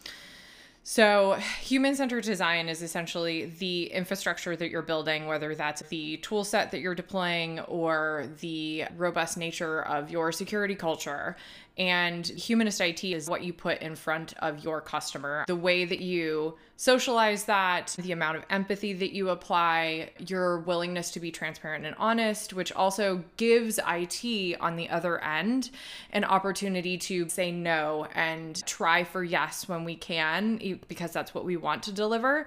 So, 0.87 1.39
human 1.63 1.97
centered 1.97 2.25
design 2.25 2.69
is 2.69 2.83
essentially 2.83 3.47
the 3.47 3.85
infrastructure 3.85 4.55
that 4.55 4.69
you're 4.69 4.83
building, 4.83 5.27
whether 5.27 5.55
that's 5.55 5.81
the 5.89 6.19
tool 6.19 6.45
set 6.45 6.73
that 6.73 6.81
you're 6.81 6.95
deploying 6.95 7.61
or 7.61 8.29
the 8.41 8.85
robust 8.95 9.39
nature 9.39 9.81
of 9.81 10.11
your 10.11 10.31
security 10.31 10.75
culture. 10.75 11.37
And 11.77 12.25
humanist 12.27 12.81
IT 12.81 13.03
is 13.03 13.29
what 13.29 13.43
you 13.43 13.53
put 13.53 13.81
in 13.83 13.97
front 13.97 14.35
of 14.39 14.63
your 14.63 14.81
customer. 14.81 15.45
The 15.49 15.57
way 15.57 15.85
that 15.85 16.01
you 16.01 16.57
socialize 16.77 17.45
that, 17.45 17.97
the 17.99 18.13
amount 18.13 18.37
of 18.37 18.45
empathy 18.49 18.93
that 18.93 19.13
you 19.13 19.31
apply, 19.31 20.11
your 20.19 20.61
willingness 20.61 21.11
to 21.13 21.21
be 21.21 21.33
transparent 21.33 21.85
and 21.85 21.97
honest, 21.99 22.53
which 22.53 22.71
also 22.73 23.25
gives 23.37 23.81
IT 23.89 24.57
on 24.61 24.77
the 24.77 24.89
other 24.89 25.23
end 25.23 25.71
an 26.13 26.25
opportunity 26.25 26.97
to 26.99 27.29
say 27.29 27.51
no 27.51 28.07
and 28.15 28.65
try 28.67 29.03
for 29.03 29.25
yes 29.25 29.69
when 29.69 29.83
we 29.83 29.97
can, 29.97 30.79
because 30.87 31.13
that's 31.13 31.35
what 31.35 31.45
we 31.45 31.57
want 31.57 31.83
to 31.85 31.93
deliver 31.93 32.47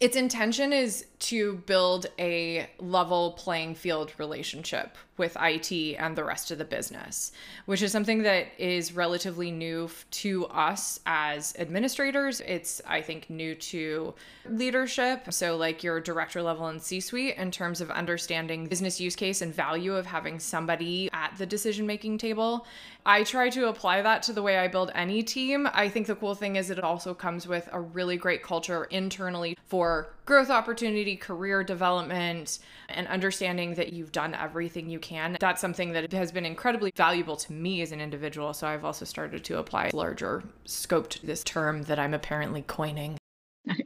its 0.00 0.16
intention 0.16 0.72
is 0.72 1.06
to 1.18 1.54
build 1.66 2.06
a 2.18 2.68
level 2.78 3.32
playing 3.32 3.74
field 3.74 4.12
relationship 4.18 4.96
with 5.18 5.36
IT 5.40 5.72
and 5.98 6.16
the 6.16 6.24
rest 6.24 6.50
of 6.50 6.58
the 6.58 6.64
business, 6.64 7.32
which 7.66 7.82
is 7.82 7.92
something 7.92 8.22
that 8.22 8.48
is 8.58 8.92
relatively 8.92 9.50
new 9.50 9.90
to 10.10 10.46
us 10.46 11.00
as 11.06 11.54
administrators. 11.58 12.40
It's, 12.40 12.80
I 12.86 13.02
think, 13.02 13.28
new 13.28 13.54
to 13.54 14.14
leadership. 14.48 15.32
So, 15.32 15.56
like 15.56 15.82
your 15.82 16.00
director 16.00 16.42
level 16.42 16.66
and 16.66 16.80
C 16.80 17.00
suite, 17.00 17.36
in 17.36 17.50
terms 17.50 17.80
of 17.80 17.90
understanding 17.90 18.66
business 18.66 19.00
use 19.00 19.16
case 19.16 19.42
and 19.42 19.54
value 19.54 19.94
of 19.94 20.06
having 20.06 20.38
somebody 20.38 21.08
at 21.12 21.36
the 21.36 21.46
decision 21.46 21.86
making 21.86 22.18
table. 22.18 22.66
I 23.06 23.24
try 23.24 23.48
to 23.50 23.68
apply 23.68 24.02
that 24.02 24.22
to 24.24 24.32
the 24.32 24.42
way 24.42 24.58
I 24.58 24.68
build 24.68 24.90
any 24.94 25.22
team. 25.22 25.68
I 25.72 25.88
think 25.88 26.06
the 26.06 26.14
cool 26.14 26.34
thing 26.34 26.56
is 26.56 26.70
it 26.70 26.78
also 26.82 27.14
comes 27.14 27.48
with 27.48 27.68
a 27.72 27.80
really 27.80 28.16
great 28.16 28.42
culture 28.42 28.84
internally 28.84 29.56
for 29.66 30.14
growth 30.26 30.50
opportunity, 30.50 31.16
career 31.16 31.64
development, 31.64 32.58
and 32.90 33.06
understanding 33.08 33.74
that 33.74 33.92
you've 33.94 34.12
done 34.12 34.34
everything 34.34 34.90
you 34.90 34.98
can. 35.08 35.36
That's 35.40 35.60
something 35.60 35.92
that 35.92 36.12
has 36.12 36.30
been 36.30 36.44
incredibly 36.44 36.92
valuable 36.94 37.36
to 37.36 37.52
me 37.52 37.82
as 37.82 37.92
an 37.92 38.00
individual. 38.00 38.52
So 38.52 38.66
I've 38.66 38.84
also 38.84 39.04
started 39.04 39.44
to 39.44 39.58
apply 39.58 39.90
larger 39.92 40.44
scope 40.64 41.08
to 41.10 41.26
this 41.26 41.42
term 41.42 41.82
that 41.84 41.98
I'm 41.98 42.14
apparently 42.14 42.62
coining. 42.62 43.18
Nice. 43.64 43.78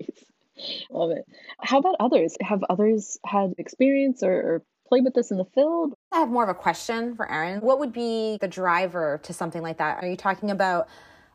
Love 0.91 1.11
it. 1.11 1.25
How 1.61 1.79
about 1.79 1.97
others? 2.00 2.37
Have 2.41 2.64
others 2.69 3.19
had 3.25 3.55
experience 3.59 4.23
or, 4.23 4.33
or 4.33 4.62
played 4.88 5.05
with 5.05 5.14
this 5.14 5.31
in 5.31 5.38
the 5.38 5.47
field? 5.55 5.95
I 6.12 6.21
have 6.21 6.29
more 6.29 6.43
of 6.43 6.49
a 6.49 6.55
question 6.55 7.17
for 7.17 7.31
Erin. 7.31 7.61
What 7.61 7.79
would 7.79 7.93
be 7.93 8.38
the 8.41 8.49
driver 8.49 9.21
to 9.25 9.33
something 9.33 9.62
like 9.62 9.79
that? 9.79 10.03
Are 10.03 10.07
you 10.07 10.16
talking 10.16 10.51
about 10.51 10.88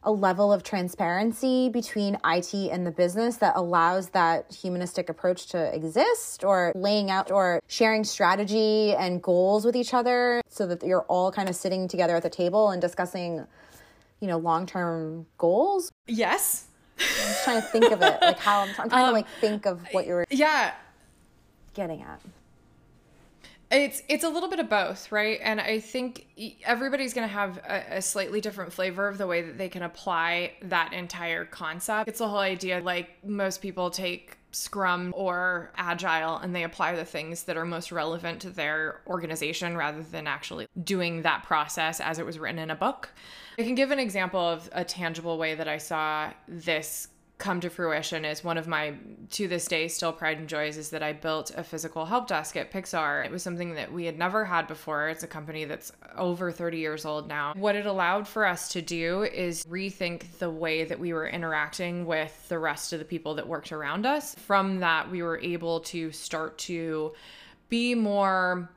a 0.07 0.11
level 0.11 0.53
of 0.53 0.63
transparency 0.63 1.67
between 1.67 2.17
IT 2.25 2.53
and 2.53 2.87
the 2.87 2.91
business 2.91 3.35
that 3.37 3.51
allows 3.57 4.07
that 4.11 4.49
humanistic 4.53 5.09
approach 5.09 5.47
to 5.47 5.75
exist 5.75 6.45
or 6.45 6.71
laying 6.75 7.11
out 7.11 7.29
or 7.29 7.61
sharing 7.67 8.05
strategy 8.05 8.95
and 8.95 9.21
goals 9.21 9.65
with 9.65 9.75
each 9.75 9.93
other 9.93 10.41
so 10.47 10.65
that 10.65 10.81
you're 10.81 11.03
all 11.09 11.29
kind 11.29 11.49
of 11.49 11.55
sitting 11.57 11.89
together 11.89 12.15
at 12.15 12.23
the 12.23 12.29
table 12.29 12.69
and 12.69 12.81
discussing 12.81 13.45
you 14.21 14.27
know 14.27 14.37
long-term 14.37 15.25
goals. 15.37 15.91
Yes. 16.07 16.67
I'm 16.97 17.05
just 17.05 17.43
trying 17.43 17.61
to 17.61 17.67
think 17.67 17.91
of 17.91 18.01
it 18.01 18.17
like 18.21 18.39
how 18.39 18.61
i'm, 18.61 18.69
I'm 18.79 18.89
trying 18.89 19.03
um, 19.03 19.09
to 19.09 19.11
like 19.11 19.27
think 19.41 19.65
of 19.67 19.81
what 19.91 20.07
you're 20.07 20.25
yeah. 20.31 20.73
getting 21.75 22.01
at 22.01 22.21
it's 23.69 24.01
it's 24.07 24.23
a 24.23 24.29
little 24.29 24.49
bit 24.49 24.59
of 24.59 24.69
both, 24.69 25.11
right? 25.11 25.39
And 25.43 25.59
I 25.59 25.79
think 25.79 26.27
everybody's 26.63 27.13
going 27.13 27.27
to 27.27 27.33
have 27.33 27.57
a, 27.57 27.97
a, 27.97 28.01
slightly 28.01 28.39
different 28.39 28.71
flavor 28.71 29.07
of 29.07 29.17
the 29.17 29.27
way 29.27 29.41
that 29.41 29.57
they 29.57 29.67
can 29.67 29.83
apply 29.83 30.53
that 30.61 30.93
entire 30.93 31.43
concept. 31.43 32.07
It's 32.07 32.19
the 32.19 32.29
whole 32.29 32.39
idea 32.39 32.79
like 32.79 33.23
most 33.25 33.61
people 33.61 33.89
take 33.89 34.37
Scrum 34.51 35.13
or 35.15 35.71
Agile 35.75 36.37
and 36.37 36.55
they 36.55 36.63
apply 36.63 36.95
the 36.95 37.05
things 37.05 37.43
that 37.43 37.57
are 37.57 37.65
most 37.65 37.91
relevant 37.91 38.41
to 38.41 38.49
their 38.49 39.01
organization 39.05 39.75
rather 39.75 40.01
than 40.01 40.27
actually 40.27 40.67
doing 40.83 41.23
that 41.23 41.43
process 41.43 41.99
as 41.99 42.19
it 42.19 42.25
was 42.25 42.39
written 42.39 42.59
in 42.59 42.71
a 42.71 42.75
book. 42.75 43.09
I 43.59 43.63
can 43.63 43.75
give 43.75 43.91
an 43.91 43.99
example 43.99 44.39
of 44.39 44.69
a 44.71 44.85
tangible 44.85 45.37
way 45.37 45.55
that 45.55 45.67
I 45.67 45.77
saw 45.77 46.31
this 46.47 47.09
come 47.37 47.59
to 47.61 47.69
fruition 47.69 48.25
is 48.25 48.43
one 48.43 48.57
of 48.57 48.67
my 48.67 48.95
to 49.29 49.47
this 49.47 49.67
day 49.67 49.87
still 49.87 50.11
pride 50.11 50.37
and 50.37 50.47
joys 50.47 50.77
is 50.77 50.89
that 50.89 51.03
I 51.03 51.13
built 51.13 51.51
a 51.55 51.63
physical 51.63 52.05
help 52.05 52.27
desk 52.27 52.55
at 52.55 52.71
Pixar. 52.71 53.25
It 53.25 53.31
was 53.31 53.43
something 53.43 53.75
that 53.75 53.91
we 53.91 54.05
had 54.05 54.17
never 54.17 54.45
had 54.45 54.67
before. 54.67 55.09
It's 55.09 55.23
a 55.23 55.27
company 55.27 55.65
that's 55.65 55.91
over 56.15 56.51
30 56.51 56.77
years 56.79 57.05
old 57.05 57.27
now. 57.27 57.53
What 57.55 57.75
it 57.75 57.85
allowed 57.85 58.27
for 58.27 58.45
us 58.45 58.69
to 58.69 58.81
do 58.81 59.23
is 59.23 59.63
rethink 59.65 60.39
the 60.39 60.49
way 60.49 60.83
that 60.83 60.99
we 60.99 61.13
were 61.13 61.27
interacting 61.27 62.05
with 62.05 62.47
the 62.49 62.57
rest 62.57 62.93
of 62.93 62.99
the 62.99 63.05
people 63.05 63.35
that 63.35 63.47
worked 63.47 63.71
around 63.71 64.05
us. 64.05 64.33
From 64.35 64.79
that 64.79 65.11
we 65.11 65.21
were 65.21 65.39
able 65.39 65.81
to 65.81 66.11
start 66.11 66.57
to 66.59 67.13
be 67.69 67.93
more 67.93 68.69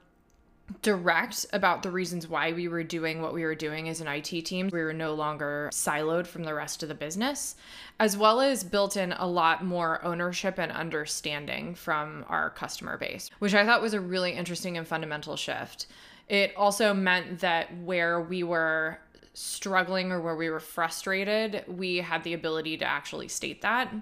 direct 0.82 1.46
about 1.52 1.82
the 1.82 1.90
reasons 1.90 2.28
why 2.28 2.52
we 2.52 2.68
were 2.68 2.82
doing 2.82 3.22
what 3.22 3.34
we 3.34 3.44
were 3.44 3.54
doing 3.54 3.88
as 3.88 4.00
an 4.00 4.08
IT 4.08 4.46
team. 4.46 4.68
We 4.72 4.82
were 4.82 4.92
no 4.92 5.14
longer 5.14 5.70
siloed 5.72 6.26
from 6.26 6.44
the 6.44 6.54
rest 6.54 6.82
of 6.82 6.88
the 6.88 6.94
business, 6.94 7.56
as 7.98 8.16
well 8.16 8.40
as 8.40 8.64
built 8.64 8.96
in 8.96 9.12
a 9.12 9.26
lot 9.26 9.64
more 9.64 10.04
ownership 10.04 10.58
and 10.58 10.72
understanding 10.72 11.74
from 11.74 12.24
our 12.28 12.50
customer 12.50 12.96
base, 12.96 13.30
which 13.38 13.54
I 13.54 13.64
thought 13.64 13.82
was 13.82 13.94
a 13.94 14.00
really 14.00 14.32
interesting 14.32 14.76
and 14.76 14.86
fundamental 14.86 15.36
shift. 15.36 15.86
It 16.28 16.54
also 16.56 16.94
meant 16.94 17.40
that 17.40 17.76
where 17.78 18.20
we 18.20 18.42
were 18.42 18.98
struggling 19.34 20.12
or 20.12 20.20
where 20.20 20.36
we 20.36 20.50
were 20.50 20.60
frustrated, 20.60 21.64
we 21.66 21.96
had 21.96 22.24
the 22.24 22.34
ability 22.34 22.76
to 22.78 22.84
actually 22.84 23.28
state 23.28 23.62
that, 23.62 23.92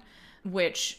which 0.43 0.98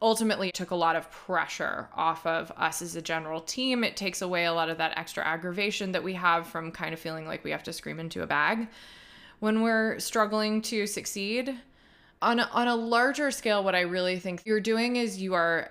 ultimately 0.00 0.52
took 0.52 0.70
a 0.70 0.76
lot 0.76 0.96
of 0.96 1.10
pressure 1.10 1.88
off 1.94 2.24
of 2.24 2.52
us 2.56 2.82
as 2.82 2.94
a 2.94 3.02
general 3.02 3.40
team. 3.40 3.82
It 3.82 3.96
takes 3.96 4.22
away 4.22 4.44
a 4.44 4.52
lot 4.52 4.68
of 4.68 4.78
that 4.78 4.96
extra 4.96 5.24
aggravation 5.24 5.92
that 5.92 6.04
we 6.04 6.14
have 6.14 6.46
from 6.46 6.70
kind 6.70 6.94
of 6.94 7.00
feeling 7.00 7.26
like 7.26 7.42
we 7.42 7.50
have 7.50 7.64
to 7.64 7.72
scream 7.72 7.98
into 7.98 8.22
a 8.22 8.26
bag 8.26 8.68
when 9.40 9.62
we're 9.62 9.98
struggling 9.98 10.62
to 10.62 10.86
succeed. 10.86 11.56
On 12.20 12.40
a, 12.40 12.48
on 12.52 12.68
a 12.68 12.74
larger 12.74 13.30
scale, 13.30 13.62
what 13.62 13.74
I 13.74 13.80
really 13.80 14.18
think 14.18 14.42
you're 14.44 14.60
doing 14.60 14.96
is 14.96 15.20
you 15.20 15.34
are 15.34 15.70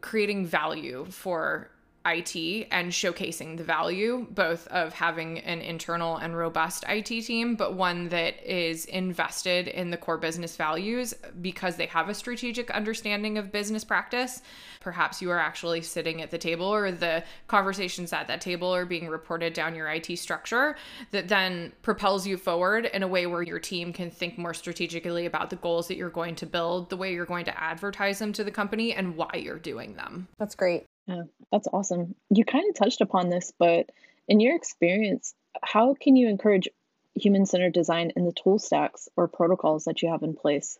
creating 0.00 0.46
value 0.46 1.06
for 1.10 1.70
IT 2.06 2.66
and 2.70 2.90
showcasing 2.90 3.56
the 3.56 3.64
value 3.64 4.26
both 4.30 4.66
of 4.68 4.94
having 4.94 5.38
an 5.40 5.60
internal 5.60 6.16
and 6.16 6.36
robust 6.36 6.84
IT 6.88 7.04
team, 7.04 7.56
but 7.56 7.74
one 7.74 8.08
that 8.08 8.42
is 8.42 8.86
invested 8.86 9.68
in 9.68 9.90
the 9.90 9.96
core 9.96 10.16
business 10.16 10.56
values 10.56 11.12
because 11.42 11.76
they 11.76 11.86
have 11.86 12.08
a 12.08 12.14
strategic 12.14 12.70
understanding 12.70 13.36
of 13.36 13.52
business 13.52 13.84
practice. 13.84 14.40
Perhaps 14.80 15.20
you 15.20 15.30
are 15.30 15.38
actually 15.38 15.82
sitting 15.82 16.22
at 16.22 16.30
the 16.30 16.38
table 16.38 16.66
or 16.66 16.90
the 16.90 17.22
conversations 17.48 18.14
at 18.14 18.26
that 18.28 18.40
table 18.40 18.74
are 18.74 18.86
being 18.86 19.08
reported 19.08 19.52
down 19.52 19.74
your 19.74 19.88
IT 19.88 20.16
structure 20.16 20.76
that 21.10 21.28
then 21.28 21.72
propels 21.82 22.26
you 22.26 22.38
forward 22.38 22.86
in 22.86 23.02
a 23.02 23.08
way 23.08 23.26
where 23.26 23.42
your 23.42 23.58
team 23.58 23.92
can 23.92 24.10
think 24.10 24.38
more 24.38 24.54
strategically 24.54 25.26
about 25.26 25.50
the 25.50 25.56
goals 25.56 25.86
that 25.88 25.98
you're 25.98 26.08
going 26.08 26.34
to 26.34 26.46
build, 26.46 26.88
the 26.88 26.96
way 26.96 27.12
you're 27.12 27.26
going 27.26 27.44
to 27.44 27.62
advertise 27.62 28.18
them 28.18 28.32
to 28.32 28.42
the 28.42 28.50
company, 28.50 28.94
and 28.94 29.16
why 29.16 29.30
you're 29.34 29.58
doing 29.58 29.94
them. 29.96 30.28
That's 30.38 30.54
great. 30.54 30.86
Yeah, 31.10 31.22
that's 31.50 31.66
awesome. 31.72 32.14
You 32.30 32.44
kind 32.44 32.68
of 32.68 32.76
touched 32.76 33.00
upon 33.00 33.30
this, 33.30 33.52
but 33.58 33.90
in 34.28 34.38
your 34.38 34.54
experience, 34.54 35.34
how 35.62 35.94
can 35.94 36.14
you 36.14 36.28
encourage 36.28 36.68
human 37.14 37.46
centered 37.46 37.72
design 37.72 38.12
in 38.14 38.24
the 38.24 38.32
tool 38.32 38.60
stacks 38.60 39.08
or 39.16 39.26
protocols 39.26 39.84
that 39.84 40.02
you 40.02 40.10
have 40.10 40.22
in 40.22 40.34
place? 40.34 40.78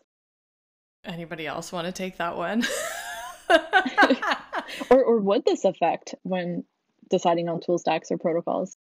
Anybody 1.03 1.47
else 1.47 1.71
want 1.71 1.87
to 1.87 1.91
take 1.91 2.17
that 2.17 2.37
one? 2.37 2.63
or, 4.89 5.03
or 5.03 5.19
would 5.19 5.43
this 5.43 5.65
affect 5.65 6.15
when 6.23 6.63
deciding 7.09 7.49
on 7.49 7.59
tool 7.59 7.77
stacks 7.77 8.09
or 8.09 8.17
protocols? 8.17 8.77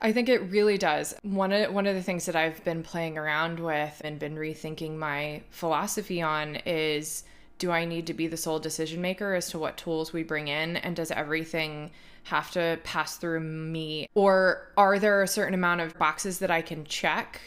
I 0.00 0.12
think 0.12 0.28
it 0.28 0.38
really 0.50 0.78
does. 0.78 1.14
One 1.22 1.52
of 1.52 1.72
one 1.72 1.86
of 1.86 1.94
the 1.94 2.02
things 2.02 2.26
that 2.26 2.36
I've 2.36 2.64
been 2.64 2.82
playing 2.82 3.18
around 3.18 3.58
with 3.60 4.00
and 4.04 4.18
been 4.18 4.36
rethinking 4.36 4.96
my 4.96 5.42
philosophy 5.50 6.22
on 6.22 6.56
is 6.64 7.24
do 7.58 7.70
I 7.70 7.84
need 7.84 8.06
to 8.08 8.14
be 8.14 8.26
the 8.26 8.36
sole 8.36 8.58
decision 8.58 9.00
maker 9.00 9.34
as 9.34 9.50
to 9.50 9.58
what 9.58 9.76
tools 9.76 10.12
we 10.12 10.22
bring 10.22 10.48
in 10.48 10.76
and 10.76 10.96
does 10.96 11.10
everything 11.10 11.90
have 12.24 12.50
to 12.52 12.78
pass 12.84 13.16
through 13.16 13.40
me 13.40 14.08
or 14.14 14.68
are 14.76 14.98
there 14.98 15.22
a 15.22 15.28
certain 15.28 15.54
amount 15.54 15.80
of 15.80 15.96
boxes 15.98 16.38
that 16.38 16.50
I 16.50 16.62
can 16.62 16.84
check 16.84 17.40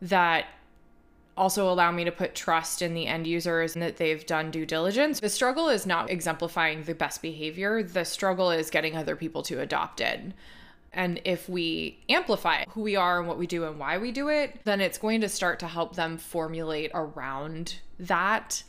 that 0.00 0.46
also 1.36 1.70
allow 1.70 1.90
me 1.90 2.04
to 2.04 2.12
put 2.12 2.34
trust 2.34 2.82
in 2.82 2.94
the 2.94 3.06
end 3.06 3.26
users 3.26 3.74
and 3.74 3.82
that 3.82 3.96
they've 3.96 4.24
done 4.24 4.50
due 4.50 4.66
diligence. 4.66 5.20
The 5.20 5.28
struggle 5.28 5.68
is 5.68 5.86
not 5.86 6.10
exemplifying 6.10 6.84
the 6.84 6.94
best 6.94 7.22
behavior, 7.22 7.82
the 7.82 8.04
struggle 8.04 8.50
is 8.50 8.70
getting 8.70 8.96
other 8.96 9.16
people 9.16 9.42
to 9.44 9.60
adopt 9.60 10.00
it. 10.00 10.20
And 10.92 11.20
if 11.24 11.48
we 11.48 11.98
amplify 12.08 12.64
who 12.68 12.82
we 12.82 12.94
are 12.94 13.18
and 13.18 13.26
what 13.26 13.38
we 13.38 13.48
do 13.48 13.64
and 13.64 13.80
why 13.80 13.98
we 13.98 14.12
do 14.12 14.28
it, 14.28 14.60
then 14.64 14.80
it's 14.80 14.96
going 14.98 15.22
to 15.22 15.28
start 15.28 15.58
to 15.60 15.66
help 15.66 15.96
them 15.96 16.18
formulate 16.18 16.92
around 16.94 17.76
that. 17.98 18.62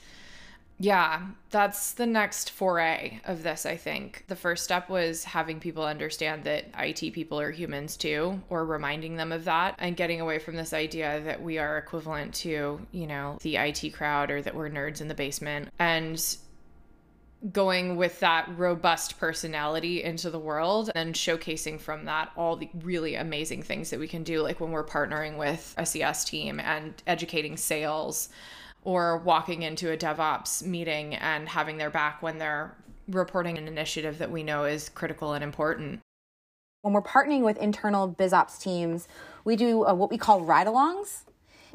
Yeah, 0.78 1.28
that's 1.52 1.94
the 1.94 2.06
next 2.06 2.52
foray 2.52 3.22
of 3.24 3.44
this, 3.44 3.66
I 3.66 3.78
think. 3.78 4.26
The 4.28 4.36
first 4.36 4.66
step 4.66 4.90
was 4.90 5.24
having 5.24 5.62
people 5.62 5.86
understand 5.86 6.44
that 6.44 6.66
IT 6.78 7.14
people 7.14 7.40
are 7.40 7.52
humans 7.52 7.96
too, 7.96 8.42
or 8.50 8.66
reminding 8.66 9.16
them 9.16 9.32
of 9.32 9.46
that, 9.46 9.76
and 9.80 9.96
getting 9.96 10.20
away 10.20 10.38
from 10.38 10.58
this 10.58 10.74
idea 10.74 11.22
that 11.22 11.42
we 11.42 11.58
are 11.60 11.78
equivalent 11.78 12.34
to, 12.36 12.86
you 12.92 13.08
know, 13.08 13.38
the 13.42 13.56
IT 13.56 13.94
crowd 13.94 14.30
or 14.30 14.42
that 14.42 14.54
we're 14.54 14.70
nerds 14.70 15.00
in 15.00 15.08
the 15.08 15.16
basement. 15.16 15.70
And 15.80 16.22
going 17.54 17.96
with 17.96 18.20
that 18.20 18.50
robust 18.58 19.20
personality 19.20 20.04
into 20.04 20.30
the 20.30 20.40
world 20.40 20.90
and 20.96 21.14
showcasing 21.14 21.80
from 21.80 22.06
that 22.06 22.32
all 22.36 22.56
the 22.56 22.70
really 22.82 23.16
amazing 23.16 23.62
things 23.62 23.92
that 23.92 24.00
we 24.00 24.08
can 24.08 24.24
do 24.24 24.42
like 24.42 24.60
when 24.60 24.72
we're 24.72 24.86
partnering 24.86 25.38
with 25.38 25.76
a 25.78 25.86
CS 25.86 26.26
team 26.26 26.60
and 26.60 27.04
educating 27.06 27.56
sales 27.56 28.30
or 28.86 29.18
walking 29.18 29.64
into 29.64 29.92
a 29.92 29.98
DevOps 29.98 30.64
meeting 30.66 31.16
and 31.16 31.50
having 31.50 31.78
their 31.78 31.90
back 31.90 32.22
when 32.22 32.38
they're 32.38 32.74
reporting 33.10 33.58
an 33.58 33.68
initiative 33.68 34.18
that 34.20 34.32
we 34.32 34.42
know 34.42 34.64
is 34.64 34.88
critical 34.88 35.34
and 35.34 35.44
important. 35.44 36.00
When 36.82 36.94
we're 36.94 37.02
partnering 37.02 37.44
with 37.44 37.58
internal 37.58 38.08
BizOps 38.08 38.62
teams, 38.62 39.08
we 39.44 39.56
do 39.56 39.86
uh, 39.86 39.94
what 39.94 40.10
we 40.10 40.18
call 40.18 40.42
ride 40.42 40.68
alongs 40.68 41.24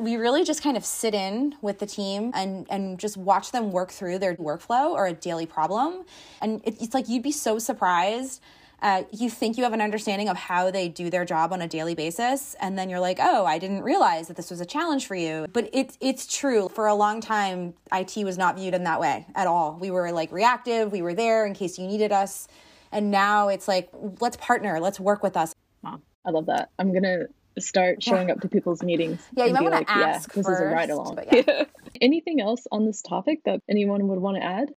we 0.01 0.17
really 0.17 0.45
just 0.45 0.63
kind 0.63 0.77
of 0.77 0.85
sit 0.85 1.15
in 1.15 1.55
with 1.61 1.79
the 1.79 1.87
team 1.87 2.33
and 2.35 2.67
and 2.71 2.99
just 2.99 3.17
watch 3.17 3.53
them 3.53 3.71
work 3.71 3.91
through 3.91 4.19
their 4.19 4.35
workflow 4.37 4.91
or 4.91 5.07
a 5.07 5.13
daily 5.13 5.47
problem 5.47 6.05
and 6.41 6.61
it, 6.65 6.81
it's 6.81 6.95
like 6.95 7.09
you'd 7.09 7.23
be 7.23 7.33
so 7.33 7.59
surprised 7.59 8.41
uh, 8.83 9.03
you 9.13 9.29
think 9.29 9.57
you 9.57 9.65
have 9.65 9.73
an 9.73 9.81
understanding 9.81 10.29
of 10.29 10.37
how 10.37 10.71
they 10.71 10.89
do 10.89 11.11
their 11.11 11.25
job 11.25 11.53
on 11.53 11.61
a 11.61 11.69
daily 11.69 11.95
basis 11.95 12.55
and 12.61 12.79
then 12.79 12.89
you're 12.89 13.01
like 13.01 13.19
oh 13.21 13.45
i 13.45 13.59
didn't 13.59 13.83
realize 13.83 14.29
that 14.29 14.37
this 14.37 14.51
was 14.51 14.61
a 14.61 14.67
challenge 14.67 15.07
for 15.07 15.15
you 15.15 15.47
but 15.53 15.69
it, 15.73 15.97
it's 16.01 16.27
true 16.27 16.69
for 16.69 16.87
a 16.87 16.95
long 16.95 17.21
time 17.21 17.75
it 17.93 18.25
was 18.25 18.39
not 18.39 18.57
viewed 18.57 18.75
in 18.75 18.85
that 18.85 19.01
way 19.01 19.27
at 19.35 19.47
all 19.47 19.77
we 19.81 19.91
were 19.91 20.11
like 20.13 20.31
reactive 20.33 20.93
we 20.93 21.03
were 21.03 21.15
there 21.15 21.47
in 21.47 21.55
case 21.55 21.79
you 21.79 21.87
needed 21.87 22.13
us 22.13 22.49
and 22.93 23.11
now 23.11 23.49
it's 23.49 23.69
like 23.69 23.89
let's 24.21 24.37
partner 24.37 24.81
let's 24.81 24.99
work 24.99 25.23
with 25.23 25.37
us 25.37 25.55
wow 25.83 26.01
i 26.25 26.31
love 26.31 26.47
that 26.47 26.71
i'm 26.79 26.93
gonna 26.93 27.27
start 27.59 28.03
showing 28.03 28.29
yeah. 28.29 28.35
up 28.35 28.41
to 28.41 28.49
people's 28.49 28.83
meetings. 28.83 29.21
Yeah, 29.35 29.47
you 29.47 29.53
might 29.53 29.63
want 29.63 29.75
like, 29.75 29.87
to 29.87 29.93
ask. 29.93 30.31
Yeah, 30.31 30.35
this 30.37 30.47
first, 30.47 30.63
is 30.63 30.69
a 30.69 30.73
ride 30.73 30.91
along. 30.91 31.19
Yeah. 31.33 31.65
Anything 32.01 32.41
else 32.41 32.67
on 32.71 32.87
this 32.87 33.03
topic 33.03 33.41
that 33.45 33.61
anyone 33.69 34.09
would 34.09 34.19
want 34.19 34.37
to 34.37 34.43
add? 34.43 34.71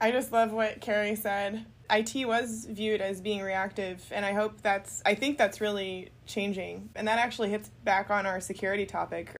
I 0.00 0.10
just 0.10 0.30
love 0.30 0.52
what 0.52 0.80
Kerry 0.80 1.16
said. 1.16 1.64
IT 1.88 2.26
was 2.26 2.66
viewed 2.68 3.00
as 3.00 3.20
being 3.20 3.40
reactive, 3.40 4.04
and 4.10 4.26
I 4.26 4.32
hope 4.32 4.60
that's, 4.60 5.02
I 5.06 5.14
think 5.14 5.38
that's 5.38 5.60
really 5.60 6.10
changing. 6.26 6.90
And 6.94 7.08
that 7.08 7.18
actually 7.18 7.50
hits 7.50 7.70
back 7.84 8.10
on 8.10 8.26
our 8.26 8.40
security 8.40 8.84
topic. 8.84 9.34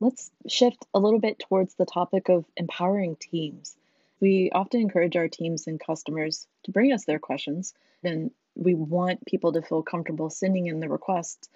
Let's 0.00 0.30
shift 0.48 0.84
a 0.92 0.98
little 0.98 1.20
bit 1.20 1.38
towards 1.38 1.74
the 1.74 1.86
topic 1.86 2.28
of 2.28 2.44
empowering 2.56 3.16
teams. 3.16 3.76
We 4.20 4.50
often 4.52 4.80
encourage 4.80 5.16
our 5.16 5.28
teams 5.28 5.66
and 5.66 5.80
customers 5.80 6.46
to 6.64 6.72
bring 6.72 6.92
us 6.92 7.04
their 7.04 7.18
questions, 7.18 7.72
and 8.04 8.30
we 8.54 8.74
want 8.74 9.24
people 9.24 9.52
to 9.52 9.62
feel 9.62 9.82
comfortable 9.82 10.28
sending 10.28 10.66
in 10.66 10.80
the 10.80 10.88
requests. 10.88 11.48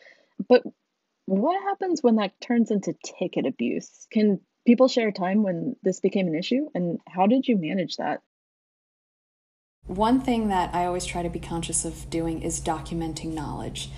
But 0.48 0.62
what 1.26 1.60
happens 1.62 2.02
when 2.02 2.16
that 2.16 2.40
turns 2.40 2.70
into 2.70 2.94
ticket 3.04 3.46
abuse? 3.46 4.06
Can 4.10 4.40
people 4.66 4.88
share 4.88 5.12
time 5.12 5.42
when 5.42 5.76
this 5.82 6.00
became 6.00 6.26
an 6.26 6.34
issue 6.34 6.68
and 6.74 6.98
how 7.06 7.26
did 7.26 7.46
you 7.48 7.56
manage 7.56 7.96
that? 7.96 8.20
One 9.86 10.20
thing 10.20 10.48
that 10.48 10.74
I 10.74 10.84
always 10.84 11.06
try 11.06 11.22
to 11.22 11.30
be 11.30 11.38
conscious 11.38 11.84
of 11.84 12.10
doing 12.10 12.42
is 12.42 12.60
documenting 12.60 13.32
knowledge. 13.32 13.88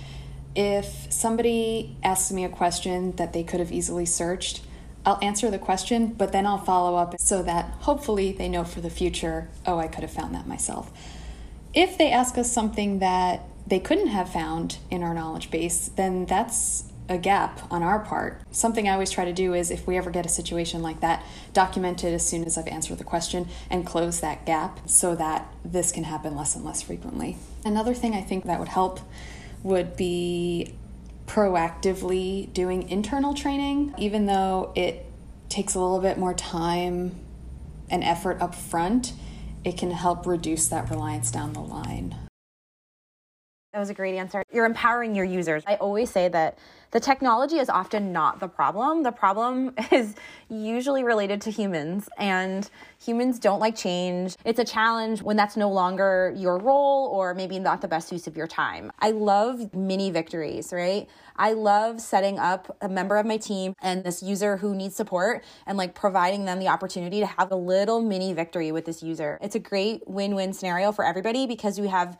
If 0.55 1.11
somebody 1.11 1.97
asks 2.03 2.31
me 2.31 2.45
a 2.45 2.49
question 2.49 3.15
that 3.15 3.33
they 3.33 3.43
could 3.43 3.59
have 3.59 3.71
easily 3.71 4.05
searched, 4.05 4.61
I'll 5.05 5.17
answer 5.21 5.49
the 5.49 5.57
question, 5.57 6.13
but 6.13 6.31
then 6.31 6.45
I'll 6.45 6.59
follow 6.59 6.95
up 6.95 7.19
so 7.19 7.41
that 7.43 7.65
hopefully 7.79 8.31
they 8.31 8.49
know 8.49 8.63
for 8.63 8.81
the 8.81 8.89
future, 8.89 9.49
oh, 9.65 9.79
I 9.79 9.87
could 9.87 10.01
have 10.01 10.11
found 10.11 10.35
that 10.35 10.45
myself. 10.45 10.91
If 11.73 11.97
they 11.97 12.11
ask 12.11 12.37
us 12.37 12.51
something 12.51 12.99
that 12.99 13.41
they 13.65 13.79
couldn't 13.79 14.07
have 14.07 14.31
found 14.31 14.77
in 14.91 15.01
our 15.01 15.13
knowledge 15.13 15.49
base, 15.49 15.89
then 15.95 16.25
that's 16.25 16.88
a 17.09 17.17
gap 17.17 17.59
on 17.71 17.83
our 17.83 17.99
part. 17.99 18.41
Something 18.51 18.87
I 18.87 18.93
always 18.93 19.11
try 19.11 19.25
to 19.25 19.33
do 19.33 19.53
is 19.53 19.71
if 19.71 19.85
we 19.85 19.97
ever 19.97 20.11
get 20.11 20.25
a 20.25 20.29
situation 20.29 20.81
like 20.81 21.01
that, 21.01 21.23
document 21.53 22.03
it 22.03 22.13
as 22.13 22.25
soon 22.25 22.45
as 22.45 22.57
I've 22.57 22.67
answered 22.67 22.99
the 22.99 23.03
question 23.03 23.47
and 23.69 23.85
close 23.85 24.21
that 24.21 24.45
gap 24.45 24.79
so 24.87 25.15
that 25.15 25.53
this 25.65 25.91
can 25.91 26.05
happen 26.05 26.35
less 26.35 26.55
and 26.55 26.63
less 26.63 26.81
frequently. 26.81 27.37
Another 27.65 27.93
thing 27.93 28.13
I 28.13 28.21
think 28.21 28.45
that 28.45 28.59
would 28.59 28.69
help 28.69 28.99
would 29.63 29.97
be 29.97 30.75
proactively 31.25 32.51
doing 32.53 32.87
internal 32.89 33.33
training, 33.33 33.93
even 33.97 34.25
though 34.25 34.71
it 34.75 35.05
takes 35.49 35.75
a 35.75 35.79
little 35.79 35.99
bit 35.99 36.17
more 36.17 36.33
time 36.33 37.15
and 37.89 38.03
effort 38.03 38.39
up 38.41 38.55
front 38.55 39.13
it 39.63 39.77
can 39.77 39.91
help 39.91 40.25
reduce 40.25 40.67
that 40.69 40.89
reliance 40.89 41.31
down 41.31 41.53
the 41.53 41.59
line. 41.59 42.15
That 43.71 43.77
was 43.77 43.91
a 43.91 43.93
great 43.93 44.15
answer. 44.15 44.41
You're 44.51 44.65
empowering 44.65 45.13
your 45.13 45.25
users. 45.25 45.61
I 45.67 45.75
always 45.75 46.09
say 46.09 46.27
that 46.29 46.57
the 46.89 46.99
technology 46.99 47.57
is 47.57 47.69
often 47.69 48.11
not 48.11 48.39
the 48.39 48.47
problem. 48.47 49.03
The 49.03 49.11
problem 49.11 49.75
is 49.91 50.15
usually 50.49 51.03
related 51.03 51.39
to 51.41 51.51
humans, 51.51 52.09
and 52.17 52.67
humans 52.99 53.37
don't 53.37 53.59
like 53.59 53.75
change. 53.75 54.35
It's 54.43 54.57
a 54.57 54.65
challenge 54.65 55.21
when 55.21 55.37
that's 55.37 55.55
no 55.55 55.69
longer 55.69 56.33
your 56.35 56.57
role 56.57 57.09
or 57.13 57.35
maybe 57.35 57.59
not 57.59 57.81
the 57.81 57.87
best 57.87 58.11
use 58.11 58.25
of 58.25 58.35
your 58.35 58.47
time. 58.47 58.91
I 59.01 59.11
love 59.11 59.71
mini 59.75 60.09
victories, 60.09 60.73
right? 60.73 61.07
I 61.35 61.53
love 61.53 62.01
setting 62.01 62.39
up 62.39 62.75
a 62.81 62.89
member 62.89 63.17
of 63.17 63.27
my 63.27 63.37
team 63.37 63.75
and 63.83 64.03
this 64.03 64.23
user 64.23 64.57
who 64.57 64.73
needs 64.73 64.95
support 64.95 65.43
and 65.67 65.77
like 65.77 65.93
providing 65.93 66.45
them 66.45 66.57
the 66.57 66.69
opportunity 66.69 67.19
to 67.19 67.27
have 67.27 67.51
a 67.51 67.55
little 67.55 68.01
mini 68.01 68.33
victory 68.33 68.71
with 68.71 68.85
this 68.85 69.03
user. 69.03 69.37
It's 69.43 69.55
a 69.55 69.59
great 69.59 70.07
win 70.07 70.33
win 70.33 70.53
scenario 70.53 70.91
for 70.91 71.05
everybody 71.05 71.45
because 71.45 71.79
we 71.79 71.87
have 71.89 72.17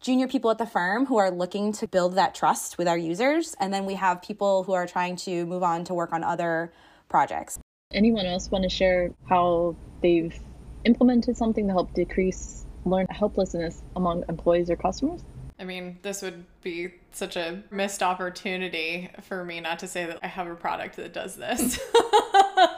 junior 0.00 0.26
people 0.26 0.50
at 0.50 0.58
the 0.58 0.66
firm 0.66 1.06
who 1.06 1.18
are 1.18 1.30
looking 1.30 1.72
to 1.72 1.86
build 1.86 2.14
that 2.14 2.34
trust 2.34 2.78
with 2.78 2.88
our 2.88 2.96
users. 2.96 3.54
And 3.60 3.72
then 3.72 3.84
we 3.84 3.94
have 3.94 4.22
people 4.22 4.64
who 4.64 4.72
are 4.72 4.86
trying 4.86 5.16
to 5.16 5.44
move 5.46 5.62
on 5.62 5.84
to 5.84 5.94
work 5.94 6.12
on 6.12 6.24
other 6.24 6.72
projects. 7.08 7.58
Anyone 7.92 8.24
else 8.24 8.50
want 8.50 8.62
to 8.64 8.70
share 8.70 9.12
how 9.28 9.76
they've 10.00 10.38
implemented 10.84 11.36
something 11.36 11.66
to 11.66 11.72
help 11.72 11.92
decrease 11.92 12.64
learned 12.86 13.10
helplessness 13.10 13.82
among 13.94 14.24
employees 14.28 14.70
or 14.70 14.76
customers? 14.76 15.22
I 15.58 15.64
mean, 15.64 15.98
this 16.00 16.22
would 16.22 16.46
be 16.62 16.94
such 17.12 17.36
a 17.36 17.62
missed 17.70 18.02
opportunity 18.02 19.10
for 19.20 19.44
me 19.44 19.60
not 19.60 19.80
to 19.80 19.88
say 19.88 20.06
that 20.06 20.20
I 20.22 20.28
have 20.28 20.46
a 20.46 20.54
product 20.54 20.96
that 20.96 21.12
does 21.12 21.36
this. 21.36 21.78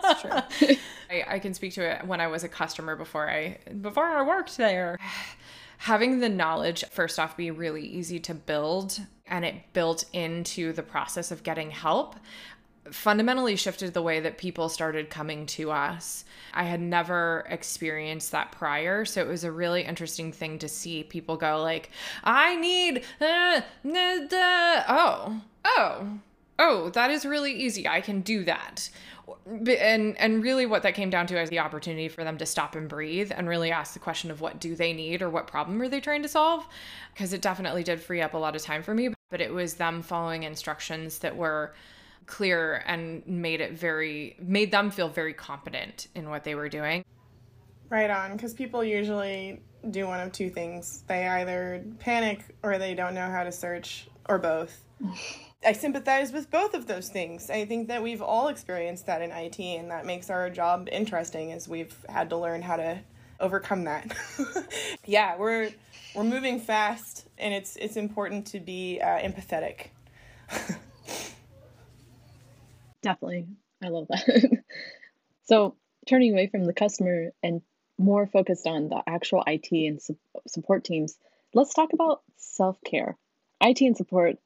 That's 0.02 0.20
true. 0.60 0.76
I, 1.08 1.24
I 1.28 1.38
can 1.38 1.54
speak 1.54 1.74
to 1.74 1.88
it 1.88 2.04
when 2.04 2.20
I 2.20 2.26
was 2.26 2.42
a 2.42 2.48
customer 2.48 2.96
before 2.96 3.30
I 3.30 3.58
before 3.80 4.06
I 4.06 4.22
worked 4.22 4.56
there 4.56 4.98
having 5.82 6.20
the 6.20 6.28
knowledge 6.28 6.84
first 6.92 7.18
off 7.18 7.36
be 7.36 7.50
really 7.50 7.84
easy 7.84 8.20
to 8.20 8.32
build 8.32 9.00
and 9.26 9.44
it 9.44 9.56
built 9.72 10.04
into 10.12 10.72
the 10.72 10.82
process 10.82 11.32
of 11.32 11.42
getting 11.42 11.72
help 11.72 12.14
fundamentally 12.92 13.56
shifted 13.56 13.92
the 13.92 14.02
way 14.02 14.20
that 14.20 14.38
people 14.38 14.68
started 14.68 15.10
coming 15.10 15.44
to 15.46 15.72
us. 15.72 16.24
I 16.54 16.64
had 16.64 16.80
never 16.80 17.44
experienced 17.48 18.30
that 18.30 18.52
prior, 18.52 19.04
so 19.04 19.20
it 19.20 19.26
was 19.26 19.42
a 19.42 19.50
really 19.50 19.82
interesting 19.82 20.30
thing 20.30 20.58
to 20.60 20.68
see 20.68 21.02
people 21.02 21.36
go 21.36 21.60
like, 21.62 21.90
"I 22.22 22.56
need 22.56 23.04
uh, 23.20 23.60
uh, 23.84 24.82
oh, 24.88 25.40
oh, 25.64 26.18
oh, 26.58 26.90
that 26.90 27.10
is 27.10 27.24
really 27.24 27.52
easy. 27.52 27.88
I 27.88 28.00
can 28.00 28.20
do 28.20 28.44
that." 28.44 28.88
And 29.46 30.16
and 30.18 30.42
really 30.42 30.66
what 30.66 30.82
that 30.82 30.94
came 30.94 31.10
down 31.10 31.26
to 31.28 31.40
is 31.40 31.50
the 31.50 31.58
opportunity 31.58 32.08
for 32.08 32.24
them 32.24 32.38
to 32.38 32.46
stop 32.46 32.74
and 32.74 32.88
breathe 32.88 33.32
and 33.34 33.48
really 33.48 33.70
ask 33.70 33.92
the 33.92 33.98
question 33.98 34.30
of 34.30 34.40
what 34.40 34.60
do 34.60 34.74
they 34.74 34.92
need 34.92 35.22
or 35.22 35.30
what 35.30 35.46
problem 35.46 35.80
are 35.82 35.88
they 35.88 36.00
trying 36.00 36.22
to 36.22 36.28
solve? 36.28 36.66
Because 37.14 37.32
it 37.32 37.42
definitely 37.42 37.82
did 37.82 38.00
free 38.00 38.20
up 38.20 38.34
a 38.34 38.38
lot 38.38 38.56
of 38.56 38.62
time 38.62 38.82
for 38.82 38.94
me 38.94 39.12
but 39.32 39.40
it 39.40 39.52
was 39.52 39.74
them 39.74 40.02
following 40.02 40.44
instructions 40.44 41.18
that 41.20 41.34
were 41.34 41.74
clear 42.26 42.84
and 42.86 43.26
made 43.26 43.62
it 43.62 43.72
very 43.72 44.36
made 44.38 44.70
them 44.70 44.90
feel 44.90 45.08
very 45.08 45.32
competent 45.32 46.06
in 46.14 46.28
what 46.28 46.44
they 46.44 46.54
were 46.54 46.68
doing. 46.68 47.02
Right 47.88 48.10
on 48.10 48.32
because 48.32 48.52
people 48.52 48.84
usually 48.84 49.62
do 49.90 50.06
one 50.06 50.20
of 50.20 50.32
two 50.32 50.50
things. 50.50 51.02
They 51.08 51.26
either 51.26 51.82
panic 51.98 52.54
or 52.62 52.78
they 52.78 52.94
don't 52.94 53.14
know 53.14 53.26
how 53.26 53.42
to 53.42 53.50
search 53.50 54.06
or 54.28 54.38
both. 54.38 54.84
I 55.64 55.72
sympathize 55.72 56.32
with 56.32 56.50
both 56.50 56.74
of 56.74 56.86
those 56.86 57.08
things. 57.08 57.48
I 57.48 57.64
think 57.64 57.88
that 57.88 58.02
we've 58.02 58.22
all 58.22 58.48
experienced 58.48 59.06
that 59.06 59.22
in 59.22 59.30
IT, 59.30 59.60
and 59.60 59.90
that 59.90 60.04
makes 60.04 60.28
our 60.28 60.50
job 60.50 60.88
interesting 60.90 61.52
as 61.52 61.68
we've 61.68 61.94
had 62.08 62.30
to 62.30 62.36
learn 62.36 62.62
how 62.62 62.76
to 62.76 62.98
overcome 63.38 63.84
that. 63.84 64.12
yeah, 65.06 65.36
we're 65.36 65.70
we're 66.14 66.24
moving 66.24 66.58
fast, 66.60 67.28
and 67.38 67.54
it's 67.54 67.76
it's 67.76 67.96
important 67.96 68.46
to 68.48 68.58
be 68.60 69.00
uh, 69.00 69.18
empathetic. 69.18 69.88
Definitely, 73.02 73.46
I 73.82 73.88
love 73.88 74.08
that. 74.08 74.62
so, 75.44 75.76
turning 76.08 76.32
away 76.32 76.48
from 76.48 76.64
the 76.64 76.72
customer 76.72 77.30
and 77.42 77.62
more 77.98 78.26
focused 78.26 78.66
on 78.66 78.88
the 78.88 79.02
actual 79.06 79.44
IT 79.46 79.68
and 79.70 80.02
su- 80.02 80.18
support 80.48 80.82
teams, 80.84 81.16
let's 81.54 81.74
talk 81.74 81.92
about 81.92 82.22
self 82.36 82.78
care. 82.84 83.16
IT 83.60 83.80
and 83.80 83.96
support 83.96 84.38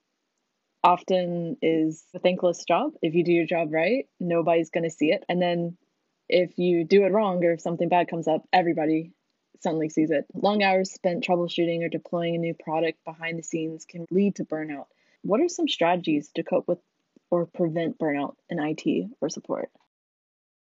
often 0.86 1.56
is 1.62 2.04
a 2.14 2.20
thankless 2.20 2.64
job. 2.64 2.92
If 3.02 3.14
you 3.14 3.24
do 3.24 3.32
your 3.32 3.44
job 3.44 3.72
right, 3.72 4.06
nobody's 4.20 4.70
going 4.70 4.84
to 4.84 4.90
see 4.90 5.10
it. 5.10 5.24
And 5.28 5.42
then 5.42 5.76
if 6.28 6.58
you 6.58 6.84
do 6.84 7.04
it 7.04 7.12
wrong 7.12 7.44
or 7.44 7.54
if 7.54 7.60
something 7.60 7.88
bad 7.88 8.06
comes 8.08 8.28
up, 8.28 8.42
everybody 8.52 9.10
suddenly 9.60 9.88
sees 9.88 10.12
it. 10.12 10.26
Long 10.32 10.62
hours 10.62 10.92
spent 10.92 11.24
troubleshooting 11.24 11.84
or 11.84 11.88
deploying 11.88 12.36
a 12.36 12.38
new 12.38 12.54
product 12.54 13.04
behind 13.04 13.36
the 13.36 13.42
scenes 13.42 13.84
can 13.84 14.06
lead 14.12 14.36
to 14.36 14.44
burnout. 14.44 14.86
What 15.22 15.40
are 15.40 15.48
some 15.48 15.66
strategies 15.66 16.30
to 16.36 16.44
cope 16.44 16.68
with 16.68 16.78
or 17.30 17.46
prevent 17.46 17.98
burnout 17.98 18.36
in 18.48 18.60
IT 18.60 19.10
or 19.20 19.28
support? 19.28 19.70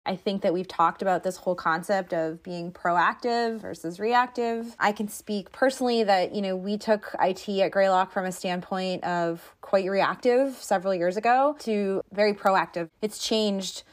I 0.03 0.15
think 0.15 0.41
that 0.41 0.53
we've 0.53 0.67
talked 0.67 1.03
about 1.03 1.23
this 1.23 1.37
whole 1.37 1.53
concept 1.53 2.11
of 2.11 2.41
being 2.41 2.71
proactive 2.71 3.59
versus 3.59 3.99
reactive. 3.99 4.75
I 4.79 4.91
can 4.93 5.07
speak 5.07 5.51
personally 5.51 6.03
that, 6.03 6.33
you 6.33 6.41
know, 6.41 6.55
we 6.55 6.77
took 6.77 7.15
IT 7.21 7.47
at 7.47 7.71
Greylock 7.71 8.11
from 8.11 8.25
a 8.25 8.31
standpoint 8.31 9.03
of 9.03 9.55
quite 9.61 9.87
reactive 9.87 10.55
several 10.55 10.95
years 10.95 11.17
ago 11.17 11.55
to 11.59 12.01
very 12.11 12.33
proactive. 12.33 12.89
It's 13.03 13.25
changed 13.25 13.83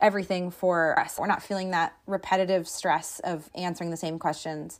everything 0.00 0.52
for 0.52 0.96
us. 1.00 1.18
We're 1.18 1.26
not 1.26 1.42
feeling 1.42 1.72
that 1.72 1.94
repetitive 2.06 2.68
stress 2.68 3.20
of 3.24 3.50
answering 3.56 3.90
the 3.90 3.96
same 3.96 4.20
questions. 4.20 4.78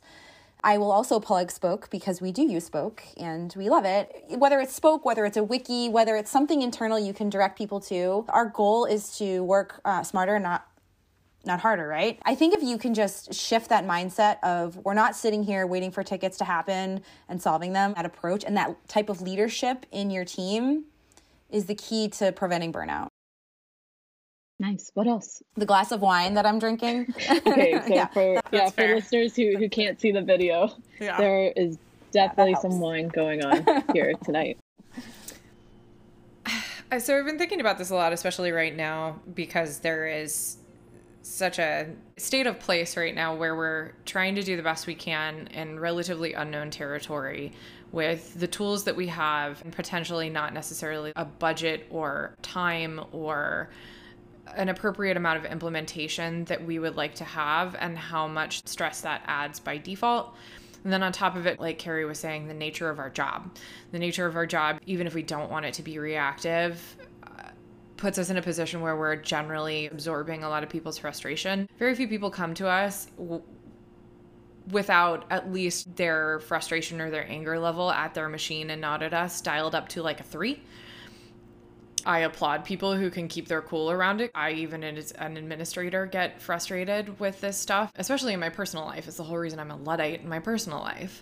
I 0.63 0.77
will 0.77 0.91
also 0.91 1.19
plug 1.19 1.51
Spoke 1.51 1.89
because 1.89 2.21
we 2.21 2.31
do 2.31 2.43
use 2.43 2.65
Spoke 2.65 3.03
and 3.17 3.53
we 3.57 3.69
love 3.69 3.83
it. 3.83 4.23
Whether 4.29 4.59
it's 4.61 4.73
Spoke, 4.73 5.03
whether 5.05 5.25
it's 5.25 5.37
a 5.37 5.43
wiki, 5.43 5.89
whether 5.89 6.15
it's 6.15 6.31
something 6.31 6.61
internal 6.61 6.97
you 6.97 7.13
can 7.13 7.29
direct 7.29 7.57
people 7.57 7.79
to, 7.81 8.25
our 8.29 8.45
goal 8.45 8.85
is 8.85 9.17
to 9.17 9.43
work 9.43 9.81
uh, 9.83 10.01
smarter, 10.01 10.39
not 10.39 10.65
not 11.45 11.59
harder, 11.59 11.87
right? 11.87 12.19
I 12.25 12.35
think 12.35 12.53
if 12.53 12.61
you 12.61 12.77
can 12.77 12.93
just 12.93 13.33
shift 13.33 13.69
that 13.69 13.85
mindset 13.85 14.37
of 14.43 14.77
we're 14.77 14.93
not 14.93 15.15
sitting 15.15 15.43
here 15.43 15.65
waiting 15.65 15.91
for 15.91 16.03
tickets 16.03 16.37
to 16.39 16.43
happen 16.43 17.01
and 17.29 17.41
solving 17.41 17.73
them, 17.73 17.93
that 17.95 18.05
approach 18.05 18.43
and 18.43 18.57
that 18.57 18.75
type 18.87 19.09
of 19.09 19.21
leadership 19.21 19.85
in 19.91 20.09
your 20.09 20.25
team 20.25 20.85
is 21.49 21.65
the 21.65 21.75
key 21.75 22.09
to 22.09 22.31
preventing 22.31 22.73
burnout. 22.73 23.07
Nice. 24.59 24.91
What 24.95 25.07
else? 25.07 25.41
The 25.55 25.65
glass 25.65 25.91
of 25.91 26.01
wine 26.01 26.33
that 26.33 26.45
I'm 26.45 26.57
drinking. 26.57 27.13
okay, 27.29 27.79
so 27.85 27.93
yeah, 27.93 28.07
for 28.07 28.41
yeah, 28.51 28.69
for 28.71 28.95
listeners 28.95 29.35
who, 29.35 29.55
who 29.55 29.69
can't 29.69 30.01
see 30.01 30.11
the 30.11 30.21
video, 30.21 30.71
yeah. 30.99 31.17
there 31.17 31.53
is 31.55 31.77
definitely 32.11 32.53
yeah, 32.53 32.59
some 32.59 32.79
wine 32.79 33.07
going 33.09 33.45
on 33.45 33.65
here 33.93 34.13
tonight. 34.25 34.57
So 36.99 37.19
I've 37.19 37.25
been 37.25 37.37
thinking 37.37 37.59
about 37.59 37.77
this 37.77 37.89
a 37.89 37.95
lot, 37.95 38.13
especially 38.13 38.51
right 38.51 38.75
now, 38.75 39.19
because 39.35 39.79
there 39.79 40.07
is 40.07 40.57
such 41.27 41.59
a 41.59 41.87
state 42.17 42.47
of 42.47 42.59
place 42.59 42.95
right 42.95 43.13
now 43.13 43.35
where 43.35 43.55
we're 43.55 43.91
trying 44.05 44.35
to 44.35 44.43
do 44.43 44.55
the 44.55 44.63
best 44.63 44.87
we 44.87 44.95
can 44.95 45.47
in 45.47 45.79
relatively 45.79 46.33
unknown 46.33 46.71
territory 46.71 47.53
with 47.91 48.39
the 48.39 48.47
tools 48.47 48.83
that 48.85 48.95
we 48.95 49.07
have 49.07 49.61
and 49.63 49.73
potentially 49.73 50.29
not 50.29 50.53
necessarily 50.53 51.11
a 51.15 51.25
budget 51.25 51.85
or 51.89 52.35
time 52.41 52.99
or 53.11 53.69
an 54.55 54.69
appropriate 54.69 55.17
amount 55.17 55.37
of 55.37 55.51
implementation 55.51 56.45
that 56.45 56.65
we 56.65 56.79
would 56.79 56.95
like 56.95 57.15
to 57.15 57.23
have 57.23 57.75
and 57.79 57.97
how 57.97 58.27
much 58.27 58.65
stress 58.65 59.01
that 59.01 59.21
adds 59.25 59.59
by 59.59 59.77
default. 59.77 60.33
And 60.83 60.93
then 60.93 61.03
on 61.03 61.11
top 61.11 61.35
of 61.35 61.45
it, 61.45 61.59
like 61.59 61.79
Kerry 61.79 62.05
was 62.05 62.19
saying, 62.19 62.47
the 62.47 62.53
nature 62.53 62.89
of 62.89 62.99
our 62.99 63.09
job. 63.09 63.55
The 63.91 63.99
nature 63.99 64.25
of 64.25 64.35
our 64.35 64.45
job, 64.45 64.79
even 64.85 65.05
if 65.05 65.13
we 65.13 65.23
don't 65.23 65.51
want 65.51 65.65
it 65.65 65.73
to 65.75 65.83
be 65.83 65.99
reactive, 65.99 66.95
puts 67.97 68.17
us 68.17 68.29
in 68.29 68.37
a 68.37 68.41
position 68.41 68.81
where 68.81 68.95
we're 68.95 69.15
generally 69.15 69.87
absorbing 69.87 70.43
a 70.43 70.49
lot 70.49 70.63
of 70.63 70.69
people's 70.69 70.97
frustration. 70.97 71.67
Very 71.79 71.95
few 71.95 72.07
people 72.07 72.29
come 72.29 72.53
to 72.55 72.67
us 72.67 73.07
w- 73.17 73.41
without 74.71 75.25
at 75.29 75.51
least 75.51 75.95
their 75.95 76.39
frustration 76.39 77.01
or 77.01 77.09
their 77.09 77.27
anger 77.29 77.57
level 77.59 77.91
at 77.91 78.13
their 78.13 78.29
machine 78.29 78.69
and 78.69 78.81
not 78.81 79.01
at 79.01 79.13
us 79.13 79.41
dialed 79.41 79.75
up 79.75 79.89
to 79.89 80.01
like 80.01 80.19
a 80.19 80.23
three 80.23 80.61
I 82.07 82.19
applaud 82.19 82.63
people 82.63 82.95
who 82.95 83.09
can 83.09 83.27
keep 83.27 83.49
their 83.49 83.61
cool 83.61 83.91
around 83.91 84.21
it. 84.21 84.31
I, 84.33 84.53
even 84.53 84.81
as 84.83 85.11
an 85.11 85.35
administrator, 85.35 86.05
get 86.05 86.41
frustrated 86.41 87.19
with 87.19 87.41
this 87.41 87.57
stuff, 87.57 87.91
especially 87.97 88.33
in 88.33 88.39
my 88.39 88.47
personal 88.47 88.85
life. 88.85 89.07
It's 89.07 89.17
the 89.17 89.23
whole 89.23 89.37
reason 89.37 89.59
I'm 89.59 89.71
a 89.71 89.75
Luddite 89.75 90.21
in 90.21 90.29
my 90.29 90.39
personal 90.39 90.79
life. 90.79 91.21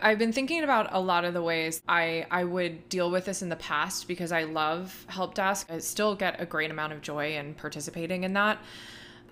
I've 0.00 0.18
been 0.18 0.32
thinking 0.32 0.64
about 0.64 0.88
a 0.90 1.00
lot 1.00 1.26
of 1.26 1.34
the 1.34 1.42
ways 1.42 1.82
I, 1.86 2.26
I 2.30 2.44
would 2.44 2.88
deal 2.88 3.10
with 3.10 3.26
this 3.26 3.42
in 3.42 3.50
the 3.50 3.56
past 3.56 4.08
because 4.08 4.32
I 4.32 4.44
love 4.44 5.04
help 5.08 5.34
desk. 5.34 5.66
I 5.70 5.78
still 5.78 6.14
get 6.14 6.40
a 6.40 6.46
great 6.46 6.70
amount 6.70 6.94
of 6.94 7.02
joy 7.02 7.36
in 7.36 7.52
participating 7.52 8.24
in 8.24 8.32
that 8.32 8.58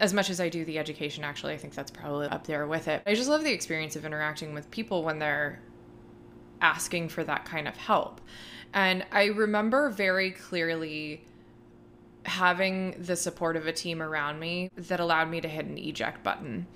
as 0.00 0.14
much 0.14 0.30
as 0.30 0.40
I 0.40 0.48
do 0.48 0.64
the 0.64 0.78
education, 0.78 1.24
actually, 1.24 1.52
I 1.52 1.58
think 1.58 1.74
that's 1.74 1.90
probably 1.90 2.26
up 2.28 2.46
there 2.46 2.66
with 2.66 2.88
it. 2.88 3.02
I 3.06 3.14
just 3.14 3.28
love 3.28 3.44
the 3.44 3.52
experience 3.52 3.96
of 3.96 4.06
interacting 4.06 4.54
with 4.54 4.70
people 4.70 5.02
when 5.04 5.18
they're 5.18 5.60
asking 6.62 7.10
for 7.10 7.22
that 7.24 7.44
kind 7.44 7.68
of 7.68 7.76
help. 7.76 8.20
And 8.72 9.04
I 9.10 9.26
remember 9.26 9.90
very 9.90 10.30
clearly 10.30 11.24
having 12.24 12.94
the 13.02 13.16
support 13.16 13.56
of 13.56 13.66
a 13.66 13.72
team 13.72 14.02
around 14.02 14.38
me 14.38 14.70
that 14.76 15.00
allowed 15.00 15.30
me 15.30 15.40
to 15.40 15.48
hit 15.48 15.66
an 15.66 15.78
eject 15.78 16.22
button. 16.22 16.66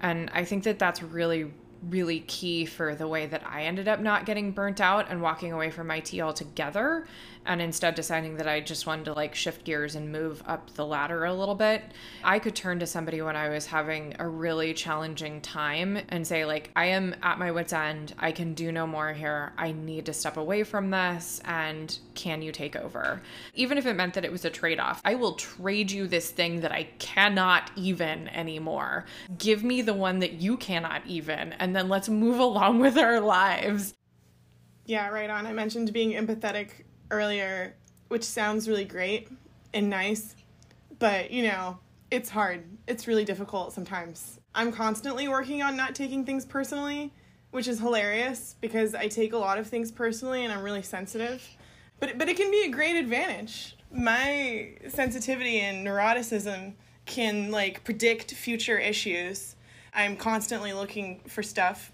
And 0.00 0.30
I 0.32 0.44
think 0.44 0.64
that 0.64 0.78
that's 0.78 1.02
really, 1.02 1.52
really 1.88 2.20
key 2.20 2.64
for 2.64 2.94
the 2.94 3.06
way 3.06 3.26
that 3.26 3.42
I 3.46 3.64
ended 3.64 3.88
up 3.88 4.00
not 4.00 4.26
getting 4.26 4.52
burnt 4.52 4.80
out 4.80 5.10
and 5.10 5.20
walking 5.22 5.52
away 5.52 5.70
from 5.70 5.90
IT 5.90 6.18
altogether 6.20 7.06
and 7.46 7.62
instead 7.62 7.94
deciding 7.94 8.36
that 8.36 8.46
I 8.46 8.60
just 8.60 8.86
wanted 8.86 9.06
to 9.06 9.12
like 9.12 9.34
shift 9.34 9.64
gears 9.64 9.94
and 9.94 10.12
move 10.12 10.42
up 10.46 10.74
the 10.74 10.86
ladder 10.86 11.24
a 11.24 11.34
little 11.34 11.54
bit, 11.54 11.82
I 12.22 12.38
could 12.38 12.54
turn 12.54 12.78
to 12.80 12.86
somebody 12.86 13.22
when 13.22 13.36
I 13.36 13.48
was 13.48 13.66
having 13.66 14.14
a 14.18 14.28
really 14.28 14.74
challenging 14.74 15.40
time 15.40 15.98
and 16.08 16.26
say, 16.26 16.44
like, 16.44 16.70
I 16.76 16.86
am 16.86 17.14
at 17.22 17.38
my 17.38 17.50
wits' 17.50 17.72
end. 17.72 18.14
I 18.18 18.32
can 18.32 18.54
do 18.54 18.72
no 18.72 18.86
more 18.86 19.12
here. 19.12 19.52
I 19.56 19.72
need 19.72 20.06
to 20.06 20.12
step 20.12 20.36
away 20.36 20.64
from 20.64 20.90
this. 20.90 21.40
And 21.44 21.96
can 22.14 22.42
you 22.42 22.52
take 22.52 22.76
over? 22.76 23.22
Even 23.54 23.78
if 23.78 23.86
it 23.86 23.94
meant 23.94 24.14
that 24.14 24.24
it 24.24 24.32
was 24.32 24.44
a 24.44 24.50
trade 24.50 24.80
off, 24.80 25.00
I 25.04 25.14
will 25.14 25.34
trade 25.34 25.90
you 25.90 26.06
this 26.06 26.30
thing 26.30 26.60
that 26.60 26.72
I 26.72 26.84
cannot 26.98 27.70
even 27.76 28.28
anymore. 28.28 29.04
Give 29.36 29.64
me 29.64 29.82
the 29.82 29.94
one 29.94 30.18
that 30.20 30.34
you 30.34 30.56
cannot 30.56 31.02
even, 31.06 31.52
and 31.54 31.74
then 31.74 31.88
let's 31.88 32.08
move 32.08 32.38
along 32.38 32.78
with 32.80 32.98
our 32.98 33.20
lives. 33.20 33.94
Yeah, 34.86 35.08
right 35.08 35.28
on. 35.28 35.46
I 35.46 35.52
mentioned 35.52 35.92
being 35.92 36.12
empathetic 36.12 36.70
earlier, 37.10 37.74
which 38.08 38.24
sounds 38.24 38.68
really 38.68 38.84
great 38.84 39.28
and 39.74 39.90
nice, 39.90 40.34
but 40.98 41.30
you 41.30 41.44
know, 41.44 41.78
it's 42.10 42.30
hard. 42.30 42.64
It's 42.86 43.06
really 43.06 43.24
difficult 43.24 43.72
sometimes. 43.72 44.40
I'm 44.54 44.72
constantly 44.72 45.28
working 45.28 45.62
on 45.62 45.76
not 45.76 45.94
taking 45.94 46.24
things 46.24 46.44
personally, 46.44 47.12
which 47.50 47.68
is 47.68 47.78
hilarious 47.78 48.56
because 48.60 48.94
I 48.94 49.08
take 49.08 49.32
a 49.32 49.38
lot 49.38 49.58
of 49.58 49.66
things 49.66 49.92
personally 49.92 50.44
and 50.44 50.52
I'm 50.52 50.62
really 50.62 50.82
sensitive. 50.82 51.46
But 52.00 52.18
but 52.18 52.28
it 52.28 52.36
can 52.36 52.50
be 52.50 52.64
a 52.64 52.70
great 52.70 52.96
advantage. 52.96 53.76
My 53.90 54.74
sensitivity 54.88 55.60
and 55.60 55.86
neuroticism 55.86 56.74
can 57.06 57.50
like 57.50 57.84
predict 57.84 58.32
future 58.32 58.78
issues. 58.78 59.56
I'm 59.94 60.16
constantly 60.16 60.72
looking 60.72 61.20
for 61.26 61.42
stuff. 61.42 61.92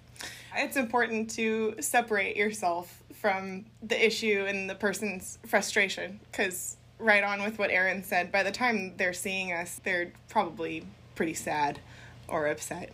It's 0.56 0.76
important 0.76 1.30
to 1.30 1.76
separate 1.80 2.36
yourself 2.36 3.03
from 3.24 3.64
the 3.82 4.06
issue 4.06 4.44
and 4.46 4.68
the 4.68 4.74
person's 4.74 5.38
frustration 5.46 6.20
because 6.30 6.76
right 6.98 7.24
on 7.24 7.42
with 7.42 7.58
what 7.58 7.70
Erin 7.70 8.04
said, 8.04 8.30
by 8.30 8.42
the 8.42 8.50
time 8.50 8.92
they're 8.98 9.14
seeing 9.14 9.50
us, 9.50 9.80
they're 9.82 10.12
probably 10.28 10.86
pretty 11.14 11.32
sad 11.32 11.80
or 12.28 12.48
upset. 12.48 12.92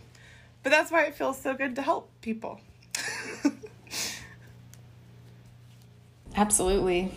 But 0.63 0.69
that's 0.69 0.89
why 0.89 1.03
it 1.03 1.15
feels 1.15 1.37
so 1.37 1.53
good 1.53 1.75
to 1.75 1.81
help 1.81 2.09
people. 2.21 2.61
Absolutely. 6.37 7.11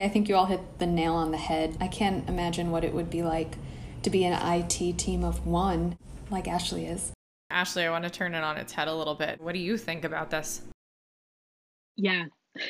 I 0.00 0.08
think 0.08 0.28
you 0.28 0.34
all 0.34 0.46
hit 0.46 0.80
the 0.80 0.86
nail 0.86 1.14
on 1.14 1.30
the 1.30 1.38
head. 1.38 1.76
I 1.80 1.86
can't 1.86 2.28
imagine 2.28 2.72
what 2.72 2.82
it 2.82 2.92
would 2.92 3.08
be 3.08 3.22
like 3.22 3.54
to 4.02 4.10
be 4.10 4.24
an 4.24 4.32
IT 4.32 4.98
team 4.98 5.22
of 5.22 5.46
one, 5.46 5.96
like 6.28 6.48
Ashley 6.48 6.86
is. 6.86 7.12
Ashley, 7.50 7.84
I 7.84 7.90
want 7.90 8.02
to 8.02 8.10
turn 8.10 8.34
it 8.34 8.42
on 8.42 8.56
its 8.56 8.72
head 8.72 8.88
a 8.88 8.94
little 8.96 9.14
bit. 9.14 9.40
What 9.40 9.52
do 9.52 9.60
you 9.60 9.78
think 9.78 10.04
about 10.04 10.30
this? 10.30 10.62
Yeah. 12.00 12.26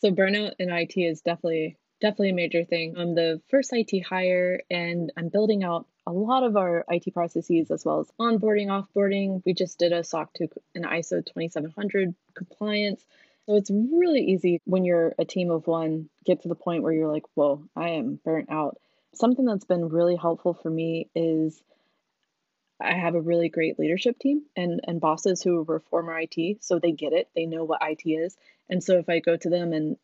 so 0.00 0.10
burnout 0.10 0.52
in 0.58 0.70
IT 0.70 0.96
is 0.96 1.20
definitely 1.20 1.78
definitely 2.00 2.30
a 2.30 2.34
major 2.34 2.64
thing. 2.64 2.94
I'm 2.98 3.14
the 3.14 3.40
first 3.48 3.70
IT 3.72 4.02
hire 4.02 4.60
and 4.70 5.12
I'm 5.16 5.28
building 5.28 5.64
out 5.64 5.86
a 6.06 6.12
lot 6.12 6.42
of 6.42 6.56
our 6.56 6.84
IT 6.88 7.14
processes 7.14 7.70
as 7.70 7.84
well 7.84 8.00
as 8.00 8.10
onboarding, 8.20 8.66
offboarding. 8.66 9.42
We 9.46 9.54
just 9.54 9.78
did 9.78 9.92
a 9.92 10.04
SOC 10.04 10.32
2 10.34 10.48
and 10.74 10.84
ISO 10.84 11.24
2700 11.24 12.14
compliance. 12.34 13.06
So 13.46 13.54
it's 13.54 13.70
really 13.70 14.22
easy 14.22 14.60
when 14.64 14.84
you're 14.84 15.14
a 15.18 15.24
team 15.24 15.50
of 15.50 15.66
one, 15.66 16.10
get 16.24 16.42
to 16.42 16.48
the 16.48 16.54
point 16.54 16.82
where 16.82 16.92
you're 16.92 17.10
like, 17.10 17.24
whoa, 17.34 17.62
I 17.76 17.90
am 17.90 18.20
burnt 18.24 18.50
out. 18.50 18.78
Something 19.14 19.46
that's 19.46 19.64
been 19.64 19.88
really 19.88 20.16
helpful 20.16 20.54
for 20.54 20.68
me 20.68 21.08
is 21.14 21.62
I 22.80 22.94
have 22.94 23.14
a 23.14 23.20
really 23.20 23.48
great 23.48 23.78
leadership 23.78 24.18
team 24.18 24.42
and, 24.54 24.80
and 24.86 25.00
bosses 25.00 25.42
who 25.42 25.62
were 25.62 25.80
former 25.80 26.18
IT. 26.18 26.62
So 26.62 26.78
they 26.78 26.92
get 26.92 27.12
it, 27.12 27.28
they 27.34 27.46
know 27.46 27.64
what 27.64 27.80
IT 27.82 28.08
is. 28.08 28.36
And 28.68 28.82
so 28.82 28.98
if 28.98 29.08
I 29.08 29.20
go 29.20 29.36
to 29.36 29.50
them 29.50 29.72
and 29.72 29.96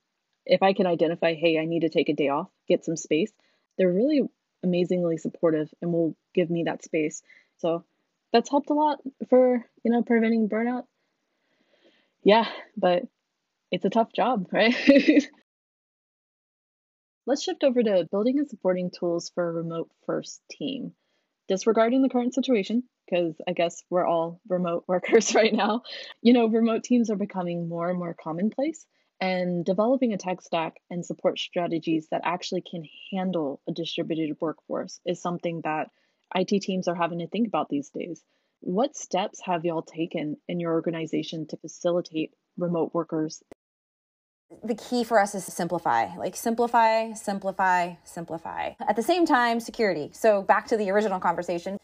if 0.47 0.63
I 0.63 0.73
can 0.73 0.87
identify, 0.87 1.35
hey, 1.35 1.59
I 1.59 1.67
need 1.67 1.81
to 1.81 1.89
take 1.89 2.09
a 2.09 2.15
day 2.15 2.29
off, 2.29 2.49
get 2.69 2.85
some 2.85 2.97
space, 2.97 3.33
they're 3.77 3.93
really 3.93 4.23
amazingly 4.63 5.19
supportive 5.19 5.69
and 5.81 5.93
will 5.93 6.17
give 6.35 6.51
me 6.51 6.65
that 6.65 6.83
space. 6.83 7.23
So 7.59 7.85
that's 8.33 8.51
helped 8.51 8.71
a 8.71 8.75
lot 8.75 9.01
for, 9.29 9.65
you 9.85 9.91
know, 9.91 10.03
preventing 10.03 10.49
burnout. 10.49 10.85
Yeah, 12.25 12.49
but 12.77 13.03
it's 13.71 13.85
a 13.85 13.91
tough 13.91 14.13
job, 14.13 14.49
right? 14.53 14.75
Let's 17.27 17.43
shift 17.43 17.63
over 17.63 17.83
to 17.83 18.09
building 18.11 18.39
and 18.39 18.49
supporting 18.49 18.91
tools 18.91 19.31
for 19.35 19.49
a 19.49 19.53
remote 19.53 19.91
first 20.07 20.41
team. 20.51 20.95
Disregarding 21.53 22.01
the 22.01 22.09
current 22.09 22.33
situation, 22.33 22.83
because 23.05 23.37
I 23.47 23.53
guess 23.53 23.85
we're 23.91 24.07
all 24.07 24.41
remote 24.49 24.85
workers 24.89 25.35
right 25.35 25.53
now, 25.53 25.83
you 26.23 26.33
know, 26.33 26.47
remote 26.47 26.83
teams 26.83 27.11
are 27.11 27.17
becoming 27.17 27.69
more 27.69 27.91
and 27.91 27.99
more 27.99 28.17
commonplace. 28.19 28.87
And 29.21 29.63
developing 29.63 30.15
a 30.15 30.17
tech 30.17 30.41
stack 30.41 30.81
and 30.89 31.05
support 31.05 31.39
strategies 31.39 32.09
that 32.11 32.23
actually 32.25 32.63
can 32.63 32.85
handle 33.13 33.61
a 33.69 33.73
distributed 33.73 34.39
workforce 34.41 34.99
is 35.05 35.21
something 35.21 35.61
that 35.65 35.91
IT 36.35 36.63
teams 36.63 36.89
are 36.89 36.95
having 36.95 37.19
to 37.19 37.29
think 37.29 37.49
about 37.49 37.69
these 37.69 37.91
days. 37.91 38.25
What 38.61 38.97
steps 38.97 39.43
have 39.45 39.67
y'all 39.67 39.83
taken 39.83 40.39
in 40.49 40.59
your 40.59 40.73
organization 40.73 41.47
to 41.49 41.59
facilitate 41.59 42.33
remote 42.57 42.95
workers 42.95 43.43
the 44.63 44.75
key 44.75 45.05
for 45.05 45.19
us 45.19 45.35
is 45.35 45.45
to 45.47 45.51
simplify. 45.51 46.15
Like 46.17 46.37
simplify 46.37 47.13
simplify 47.15 47.95
simplify. 48.05 48.73
At 48.87 48.97
the 48.97 49.03
same 49.03 49.27
time 49.27 49.61
security. 49.61 50.11
So 50.13 50.43
back 50.43 50.67
to 50.69 50.77
the 50.77 50.91
original 50.91 51.21
conversation 51.21 51.79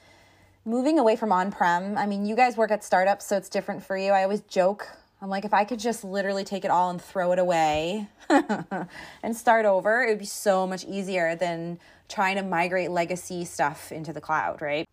moving 0.65 0.99
away 0.99 1.17
from 1.17 1.33
on-prem 1.33 1.97
i 1.97 2.05
mean 2.05 2.27
you 2.27 2.37
guys 2.37 2.59
work 2.59 2.71
at 2.71 2.85
startups 2.85 3.25
so 3.25 3.37
it's 3.37 3.49
different 3.49 3.83
for 3.83 3.97
you. 3.97 4.13
I 4.13 4.23
always 4.23 4.43
joke. 4.43 4.87
I'm 5.23 5.31
like 5.31 5.45
if 5.45 5.55
i 5.55 5.65
could 5.65 5.81
just 5.81 6.05
literally 6.05 6.45
take 6.45 6.65
it 6.65 6.71
all 6.71 6.91
and 6.91 7.01
throw 7.01 7.33
it 7.33 7.39
away 7.39 8.09
and 8.31 9.37
start 9.37 9.65
over 9.65 10.05
it 10.05 10.11
would 10.11 10.19
be 10.19 10.27
so 10.27 10.67
much 10.67 10.85
easier 10.85 11.35
than 11.35 11.79
trying 12.09 12.37
to 12.37 12.43
migrate 12.43 12.91
legacy 12.91 13.45
stuff 13.45 13.91
into 13.91 14.13
the 14.13 14.21
cloud 14.21 14.63
right 14.63 14.87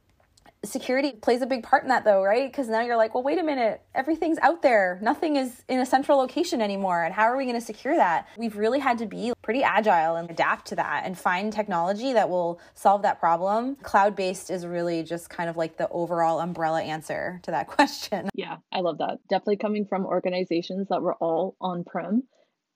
security 0.66 1.12
plays 1.14 1.42
a 1.42 1.46
big 1.46 1.64
part 1.64 1.84
in 1.84 1.90
that 1.90 2.04
though 2.04 2.24
right? 2.24 2.52
Because 2.52 2.68
now 2.68 2.82
you're 2.82 2.98
like 2.98 3.14
well 3.14 3.24
wait 3.24 3.38
a 3.38 3.44
minute. 3.44 3.82
Everything's 3.94 4.38
out 4.40 4.62
there. 4.62 5.00
Nothing 5.02 5.36
is 5.36 5.64
in 5.68 5.80
a 5.80 5.86
central 5.86 6.18
location 6.18 6.62
anymore. 6.62 7.04
And 7.04 7.14
how 7.14 7.24
are 7.24 7.38
we 7.38 7.46
going 7.46 7.60
to 7.60 7.66
secure 7.66 7.96
that? 7.96 8.28
We've 8.38 8.56
really 8.56 8.80
had 8.80 8.98
to 9.00 9.06
be 9.06 9.34
pretty 9.42 9.64
agile 9.64 10.16
and 10.16 10.30
adapt 10.30 10.68
to 10.68 10.76
that 10.76 11.04
and 11.06 11.18
find 11.18 11.52
technology 11.52 12.14
that 12.14 12.30
will 12.30 12.60
solve 12.74 13.02
that 13.04 13.20
problem. 13.20 13.76
Cloud 13.78 14.16
based 14.16 14.50
is 14.50 14.66
really 14.66 15.04
just 15.04 15.30
kind 15.30 15.50
of 15.50 15.58
like 15.58 15.78
the 15.78 15.90
overall 15.90 16.40
umbrella 16.40 16.82
answer 16.82 17.40
to 17.44 17.52
that 17.52 17.68
question. 17.76 18.30
Yeah 18.34 18.58
i 18.72 18.80
love 18.80 18.98
that. 19.00 19.20
Definitely 19.30 19.58
coming 19.58 19.86
from 19.86 20.06
organizations 20.06 20.88
that 20.90 21.02
were 21.02 21.16
all 21.16 21.56
on 21.62 21.84
prem 21.84 22.24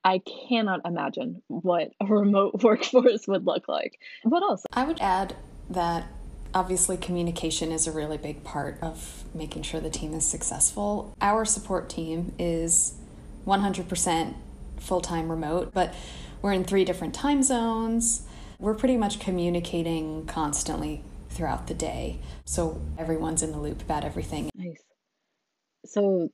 I 0.04 0.21
cannot 0.49 0.82
imagine 0.86 1.41
what 1.47 1.89
a 1.99 2.06
remote 2.06 2.56
workforce 2.63 3.28
would 3.28 3.45
look 3.45 3.67
like. 3.67 3.99
What 4.23 4.43
else? 4.43 4.63
I 4.73 4.86
would 4.86 5.02
add 5.02 5.36
that 5.71 6.08
Obviously, 6.53 6.97
communication 6.97 7.71
is 7.71 7.85
a 7.85 7.91
really 7.91 8.17
big 8.17 8.43
part 8.43 8.79
of 8.81 9.23
making 9.33 9.62
sure 9.63 9.79
the 9.79 9.89
team 9.89 10.13
is 10.13 10.25
successful. 10.25 11.15
Our 11.21 11.45
support 11.45 11.89
team 11.89 12.33
is 12.39 12.93
100% 13.45 14.33
full 14.77 15.01
time 15.01 15.29
remote, 15.29 15.71
but 15.73 15.93
we're 16.41 16.53
in 16.53 16.63
three 16.63 16.85
different 16.85 17.13
time 17.13 17.43
zones. 17.43 18.23
We're 18.59 18.73
pretty 18.73 18.97
much 18.97 19.19
communicating 19.19 20.25
constantly 20.25 21.03
throughout 21.29 21.67
the 21.67 21.73
day. 21.73 22.19
So 22.45 22.81
everyone's 22.97 23.43
in 23.43 23.51
the 23.51 23.59
loop 23.59 23.81
about 23.81 24.03
everything. 24.03 24.49
Nice. 24.55 24.83
So 25.85 26.29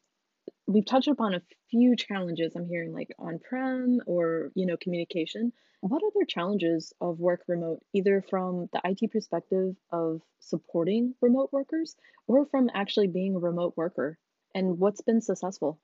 we've 0.68 0.86
touched 0.86 1.08
upon 1.08 1.34
a 1.34 1.42
few 1.70 1.96
challenges 1.96 2.56
I'm 2.56 2.68
hearing 2.68 2.94
like 2.94 3.14
on 3.20 3.40
prem 3.40 4.00
or, 4.08 4.52
you 4.56 4.66
know, 4.66 4.78
communication. 4.78 5.52
What 5.82 6.02
other 6.04 6.26
challenges 6.26 6.94
of 7.00 7.20
work 7.20 7.42
remote, 7.48 7.80
either 7.94 8.24
from 8.28 8.70
the 8.74 8.82
IT 8.84 9.12
perspective 9.12 9.76
of 9.92 10.22
supporting 10.40 11.14
remote 11.22 11.50
workers 11.52 11.96
or 12.28 12.46
from 12.48 12.70
actually 12.74 13.08
being 13.08 13.36
a 13.36 13.40
remote 13.40 13.76
worker? 13.78 14.18
And 14.56 14.80
what's 14.80 15.02
been 15.02 15.22
successful? 15.22 15.80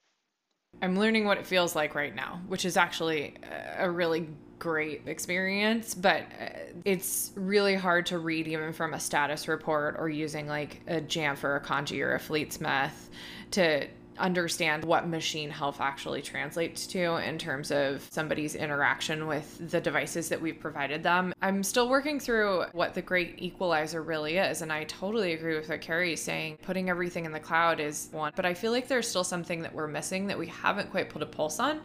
I'm 0.82 0.98
learning 0.98 1.26
what 1.26 1.38
it 1.38 1.46
feels 1.46 1.76
like 1.76 1.94
right 1.94 2.16
now, 2.16 2.42
which 2.48 2.66
is 2.66 2.78
actually 2.78 3.36
a 3.78 3.90
really 3.90 4.30
great 4.58 5.08
experience, 5.08 5.94
but 5.94 6.22
uh, 6.40 6.50
it's 6.86 7.32
really 7.36 7.76
hard 7.76 8.06
to 8.08 8.18
read 8.18 8.48
even 8.48 8.74
from 8.74 8.94
a 8.94 9.00
status 9.00 9.48
report 9.48 9.96
or 9.98 10.08
using 10.08 10.48
like 10.48 10.82
a 10.88 11.02
Jamf 11.02 11.44
or 11.44 11.56
a 11.56 11.62
Kandji 11.62 12.02
or 12.02 12.16
a 12.16 12.20
Fleetsmith 12.20 13.10
to 13.52 13.88
understand 14.18 14.86
what 14.86 15.08
machine 15.08 15.50
health 15.50 15.80
actually 15.80 16.22
translates 16.22 16.88
to 16.88 17.16
in 17.18 17.38
terms 17.38 17.72
of 17.72 18.08
somebody's 18.12 18.56
interaction 18.56 19.28
with 19.28 19.70
the 19.72 19.82
devices 19.82 20.30
that 20.30 20.42
we've 20.42 20.60
provided 20.60 21.04
them. 21.04 21.34
I'm 21.42 21.64
still 21.64 21.90
working 21.90 22.20
through 22.20 22.66
what 22.72 22.94
the 22.94 23.02
great 23.02 23.36
equalizer 23.38 24.02
really 24.02 24.38
is, 24.38 24.62
and 24.62 24.72
I 24.72 24.84
totally 24.86 25.34
agree 25.34 25.56
with 25.56 25.70
what 25.70 25.82
Kerry 25.82 26.14
is 26.14 26.22
saying. 26.22 26.58
Putting 26.62 26.90
everything 26.90 27.26
in 27.26 27.32
the 27.32 27.40
cloud 27.40 27.80
is 27.80 28.10
one, 28.12 28.34
but 28.36 28.46
I 28.46 28.54
feel 28.54 28.72
like 28.72 28.88
there's 28.88 29.08
still 29.08 29.24
something 29.24 29.62
that 29.62 29.74
we're 29.74 29.88
missing 29.88 30.28
that 30.28 30.38
we 30.38 30.48
haven't 30.48 30.92
quite 30.92 31.10
put 31.10 31.22
a 31.22 31.26
pulse 31.26 31.60
on. 31.60 31.82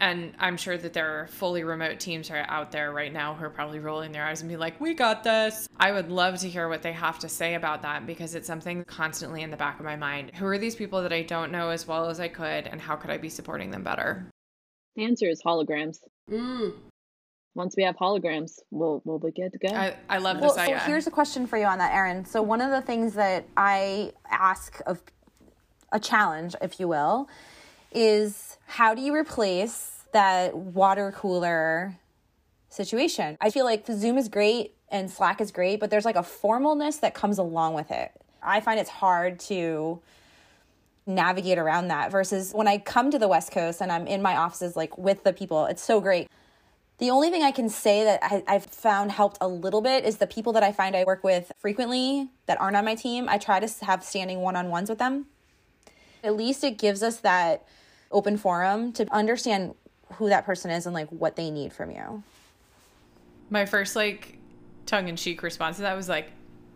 And 0.00 0.34
I'm 0.38 0.56
sure 0.56 0.76
that 0.76 0.92
there 0.92 1.20
are 1.20 1.26
fully 1.26 1.64
remote 1.64 2.00
teams 2.00 2.30
are 2.30 2.44
out 2.48 2.72
there 2.72 2.92
right 2.92 3.12
now 3.12 3.34
who 3.34 3.44
are 3.44 3.50
probably 3.50 3.78
rolling 3.78 4.12
their 4.12 4.24
eyes 4.24 4.40
and 4.40 4.48
be 4.48 4.56
like, 4.56 4.80
we 4.80 4.94
got 4.94 5.24
this. 5.24 5.68
I 5.78 5.92
would 5.92 6.10
love 6.10 6.38
to 6.40 6.48
hear 6.48 6.68
what 6.68 6.82
they 6.82 6.92
have 6.92 7.18
to 7.20 7.28
say 7.28 7.54
about 7.54 7.82
that 7.82 8.06
because 8.06 8.34
it's 8.34 8.46
something 8.46 8.84
constantly 8.84 9.42
in 9.42 9.50
the 9.50 9.56
back 9.56 9.78
of 9.78 9.84
my 9.84 9.96
mind. 9.96 10.32
Who 10.34 10.46
are 10.46 10.58
these 10.58 10.74
people 10.74 11.02
that 11.02 11.12
I 11.12 11.22
don't 11.22 11.50
know 11.50 11.70
as 11.70 11.86
well 11.86 12.08
as 12.08 12.20
I 12.20 12.28
could, 12.28 12.66
and 12.66 12.80
how 12.80 12.96
could 12.96 13.10
I 13.10 13.18
be 13.18 13.28
supporting 13.28 13.70
them 13.70 13.82
better? 13.82 14.30
The 14.96 15.04
answer 15.04 15.28
is 15.28 15.42
holograms. 15.42 15.98
Mm. 16.30 16.74
Once 17.54 17.74
we 17.76 17.82
have 17.84 17.96
holograms, 17.96 18.58
we'll 18.70 19.00
we'll 19.04 19.18
be 19.18 19.30
good 19.30 19.50
to 19.52 19.58
go. 19.58 19.74
I, 19.74 19.96
I 20.10 20.18
love 20.18 20.40
well, 20.40 20.50
this 20.50 20.58
idea. 20.58 20.78
So 20.80 20.86
here's 20.86 21.06
a 21.06 21.10
question 21.10 21.46
for 21.46 21.56
you 21.56 21.64
on 21.64 21.78
that, 21.78 21.94
Erin. 21.94 22.24
So 22.26 22.42
one 22.42 22.60
of 22.60 22.70
the 22.70 22.82
things 22.82 23.14
that 23.14 23.46
I 23.56 24.12
ask 24.30 24.78
of 24.86 25.02
a 25.92 25.98
challenge, 25.98 26.54
if 26.60 26.78
you 26.78 26.86
will, 26.86 27.28
is 27.92 28.45
how 28.66 28.94
do 28.94 29.00
you 29.00 29.14
replace 29.14 30.04
that 30.12 30.56
water 30.56 31.12
cooler 31.12 31.98
situation? 32.68 33.36
I 33.40 33.50
feel 33.50 33.64
like 33.64 33.86
Zoom 33.86 34.18
is 34.18 34.28
great 34.28 34.74
and 34.90 35.10
Slack 35.10 35.40
is 35.40 35.50
great, 35.50 35.80
but 35.80 35.90
there's 35.90 36.04
like 36.04 36.16
a 36.16 36.22
formalness 36.22 37.00
that 37.00 37.14
comes 37.14 37.38
along 37.38 37.74
with 37.74 37.90
it. 37.90 38.12
I 38.42 38.60
find 38.60 38.78
it's 38.78 38.90
hard 38.90 39.40
to 39.40 40.00
navigate 41.06 41.58
around 41.58 41.88
that 41.88 42.10
versus 42.10 42.52
when 42.52 42.66
I 42.66 42.78
come 42.78 43.10
to 43.12 43.18
the 43.18 43.28
West 43.28 43.52
Coast 43.52 43.80
and 43.80 43.92
I'm 43.92 44.06
in 44.06 44.22
my 44.22 44.36
offices 44.36 44.76
like 44.76 44.98
with 44.98 45.22
the 45.22 45.32
people, 45.32 45.66
it's 45.66 45.82
so 45.82 46.00
great. 46.00 46.28
The 46.98 47.10
only 47.10 47.30
thing 47.30 47.42
I 47.42 47.50
can 47.50 47.68
say 47.68 48.04
that 48.04 48.20
I, 48.48 48.52
have 48.54 48.64
found 48.64 49.12
helped 49.12 49.36
a 49.40 49.46
little 49.46 49.82
bit 49.82 50.04
is 50.04 50.16
the 50.16 50.26
people 50.26 50.52
that 50.54 50.62
I 50.62 50.72
find 50.72 50.96
I 50.96 51.04
work 51.04 51.22
with 51.22 51.52
frequently 51.58 52.30
that 52.46 52.58
aren't 52.60 52.76
on 52.76 52.84
my 52.84 52.94
team. 52.94 53.28
I 53.28 53.38
try 53.38 53.60
to 53.60 53.84
have 53.84 54.02
standing 54.02 54.40
one 54.40 54.56
on 54.56 54.70
ones 54.70 54.88
with 54.88 54.98
them. 54.98 55.26
At 56.24 56.34
least 56.34 56.64
it 56.64 56.78
gives 56.78 57.02
us 57.02 57.18
that 57.18 57.66
open 58.16 58.38
forum 58.38 58.92
to 58.92 59.06
understand 59.12 59.74
who 60.14 60.28
that 60.28 60.46
person 60.46 60.70
is 60.70 60.86
and 60.86 60.94
like 60.94 61.08
what 61.10 61.36
they 61.36 61.50
need 61.50 61.72
from 61.72 61.90
you. 61.90 62.22
My 63.50 63.66
first 63.66 63.94
like 63.94 64.38
tongue 64.86 65.08
in 65.08 65.16
cheek 65.16 65.42
response 65.42 65.76
to 65.76 65.82
that 65.82 65.94
was 65.94 66.08
like 66.08 66.30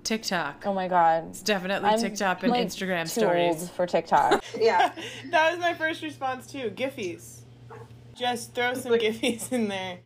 TikTok. 0.05 0.65
Oh 0.67 0.75
my 0.75 0.87
god. 0.87 1.29
It's 1.31 1.43
definitely 1.43 1.89
I'm, 1.89 1.99
TikTok 1.99 2.43
and 2.43 2.53
like, 2.53 2.67
Instagram 2.67 3.03
too 3.03 3.21
stories. 3.21 3.63
Old 3.63 3.71
for 3.71 3.87
TikTok. 3.87 4.45
yeah. 4.59 4.93
that 5.31 5.53
was 5.53 5.61
my 5.61 5.75
first 5.75 6.03
response 6.03 6.47
too. 6.47 6.71
Giphies. 6.71 7.41
Just 8.15 8.55
throw 8.55 8.75
some 8.75 8.93
Giphies 8.93 9.51
in 9.51 9.69
there. 9.69 10.01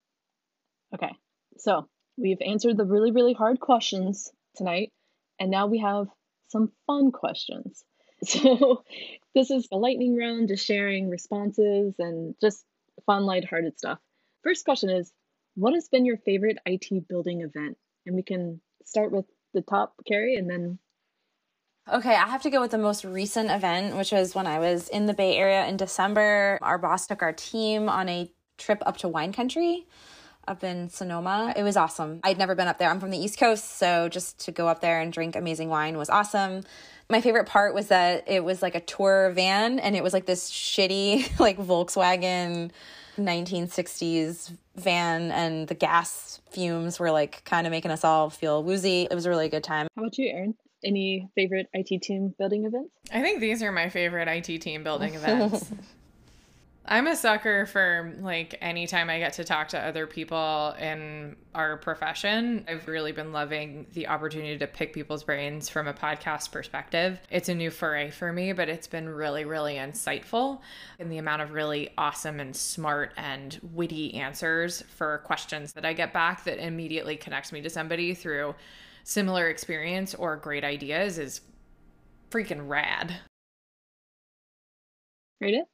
Okay. 0.95 1.11
So, 1.59 1.89
we've 2.17 2.41
answered 2.45 2.77
the 2.77 2.85
really 2.85 3.11
really 3.11 3.33
hard 3.33 3.59
questions 3.59 4.31
tonight 4.55 4.93
and 5.41 5.51
now 5.51 5.67
we 5.67 5.79
have 5.81 6.07
some 6.49 6.71
fun 6.87 7.11
questions. 7.11 7.85
So, 8.25 8.85
this 9.35 9.51
is 9.51 9.69
a 9.73 9.77
lightning 9.77 10.17
round, 10.17 10.49
just 10.49 10.65
sharing 10.65 11.11
responses 11.11 11.95
and 11.99 12.35
just 12.41 12.65
fun, 13.07 13.25
lighthearted 13.25 13.79
stuff. 13.79 13.99
First 14.43 14.65
question 14.65 14.91
is 14.91 15.13
What 15.55 15.75
has 15.75 15.89
been 15.89 16.05
your 16.05 16.19
favorite 16.19 16.59
IT 16.67 17.09
building 17.09 17.43
event? 17.43 17.77
And 18.07 18.15
we 18.15 18.23
can 18.23 18.61
start 18.85 19.13
with 19.13 19.27
the 19.55 19.63
top, 19.63 19.95
Kerry, 20.07 20.37
and 20.37 20.49
then. 20.49 20.79
Okay, 21.93 22.15
I 22.15 22.27
have 22.29 22.43
to 22.43 22.51
go 22.51 22.63
with 22.63 22.71
the 22.71 22.79
most 22.79 23.05
recent 23.05 23.51
event, 23.51 23.97
which 23.97 24.13
was 24.13 24.35
when 24.35 24.47
I 24.47 24.59
was 24.59 24.89
in 24.89 25.07
the 25.07 25.13
Bay 25.13 25.37
Area 25.37 25.67
in 25.67 25.77
December. 25.77 26.59
Our 26.63 26.79
boss 26.79 27.07
took 27.07 27.23
our 27.23 27.33
team 27.33 27.91
on 27.91 28.09
a 28.09 28.31
trip 28.57 28.83
up 28.87 28.97
to 28.99 29.09
wine 29.09 29.33
country. 29.33 29.87
Up 30.47 30.65
in 30.65 30.89
Sonoma. 30.89 31.53
It 31.57 31.63
was 31.63 31.77
awesome. 31.77 32.21
I'd 32.25 32.39
never 32.39 32.55
been 32.55 32.69
up 32.69 32.79
there. 32.79 32.91
I'm 32.91 33.01
from 33.01 33.11
the 33.11 33.19
East 33.19 33.39
Coast, 33.39 33.79
so 33.79 34.09
just 34.09 34.39
to 34.47 34.53
go 34.53 34.69
up 34.69 34.81
there 34.81 35.01
and 35.01 35.13
drink 35.13 35.37
amazing 35.37 35.69
wine 35.69 35.97
was 35.97 36.11
awesome. 36.11 36.63
My 37.11 37.21
favorite 37.21 37.47
part 37.47 37.75
was 37.75 37.89
that 37.89 38.25
it 38.29 38.45
was 38.45 38.63
like 38.63 38.75
a 38.75 38.81
tour 38.81 39.31
van 39.35 39.79
and 39.79 39.95
it 39.95 40.03
was 40.03 40.13
like 40.13 40.27
this 40.27 40.51
shitty 40.51 41.39
like 41.41 41.59
Volkswagen 41.59 42.71
1960s 43.19 44.53
van 44.77 45.31
and 45.31 45.69
the 45.69 45.75
gas 45.75 46.41
fumes 46.51 46.99
were 46.99 47.11
like 47.11 47.45
kind 47.45 47.67
of 47.67 47.71
making 47.71 47.91
us 47.91 48.05
all 48.05 48.31
feel 48.31 48.63
woozy. 48.63 49.07
It 49.11 49.15
was 49.15 49.27
a 49.27 49.31
really 49.31 49.49
good 49.49 49.65
time. 49.65 49.89
How 49.97 50.03
about 50.03 50.19
you, 50.19 50.31
Erin? 50.31 50.55
Any 50.85 51.29
favorite 51.35 51.69
IT 51.73 52.03
team 52.03 52.35
building 52.39 52.65
events? 52.65 52.91
I 53.13 53.23
think 53.23 53.41
these 53.41 53.63
are 53.63 53.73
my 53.73 53.89
favorite 53.89 54.29
IT 54.29 54.61
team 54.61 54.83
building 54.85 55.15
events. 55.15 55.71
I'm 56.87 57.07
a 57.07 57.17
sucker 57.17 57.65
for 57.65 58.15
like 58.21 58.59
anytime 58.61 59.09
I 59.09 59.19
get 59.19 59.33
to 59.35 59.45
talk 59.45 59.69
to 59.69 59.81
other 59.81 60.07
people 60.07 60.75
in 60.79 61.35
our 61.55 61.79
profession. 61.79 62.67
I've 62.69 62.87
really 62.87 63.13
been 63.13 63.33
loving 63.33 63.87
the 63.95 64.09
opportunity 64.09 64.59
to 64.59 64.67
pick 64.67 64.93
people's 64.93 65.25
brains 65.25 65.71
from 65.71 65.89
a 65.89 65.95
podcast 65.95 66.53
perspective. 66.53 67.19
It's 67.31 67.49
a 67.49 67.55
new 67.55 67.71
foray 67.71 68.11
for 68.11 68.35
me, 68.35 68.53
but 68.53 68.69
it's 68.69 68.87
been 68.87 69.09
really, 69.09 69.47
really 69.47 69.77
insightful 69.77 70.61
in 70.99 71.09
the 71.09 71.17
amount 71.17 71.41
of 71.41 71.53
really 71.53 71.89
awesome 71.97 72.39
and 72.39 72.55
smart 72.55 73.15
and 73.17 73.59
witty 73.73 74.13
answers 74.15 74.83
for 74.83 75.23
questions 75.25 75.73
that 75.73 75.87
I 75.87 75.95
get 75.95 76.13
back 76.13 76.45
that 76.45 76.59
immediately 76.59 77.17
connects 77.17 77.51
me 77.51 77.63
to 77.63 77.71
somebody 77.71 78.13
through 78.13 78.55
similar 79.05 79.49
experience 79.49 80.15
or 80.15 80.37
great 80.37 80.65
ideas 80.65 81.19
is 81.19 81.41
freaking 82.31 82.69
rad. 82.69 83.15
Read 85.41 85.55
it? 85.55 85.65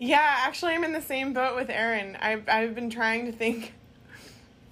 Yeah, 0.00 0.36
actually, 0.46 0.72
I'm 0.72 0.82
in 0.82 0.94
the 0.94 1.02
same 1.02 1.34
boat 1.34 1.54
with 1.54 1.68
Erin. 1.68 2.16
I've 2.18 2.48
I've 2.48 2.74
been 2.74 2.88
trying 2.88 3.26
to 3.26 3.32
think. 3.32 3.74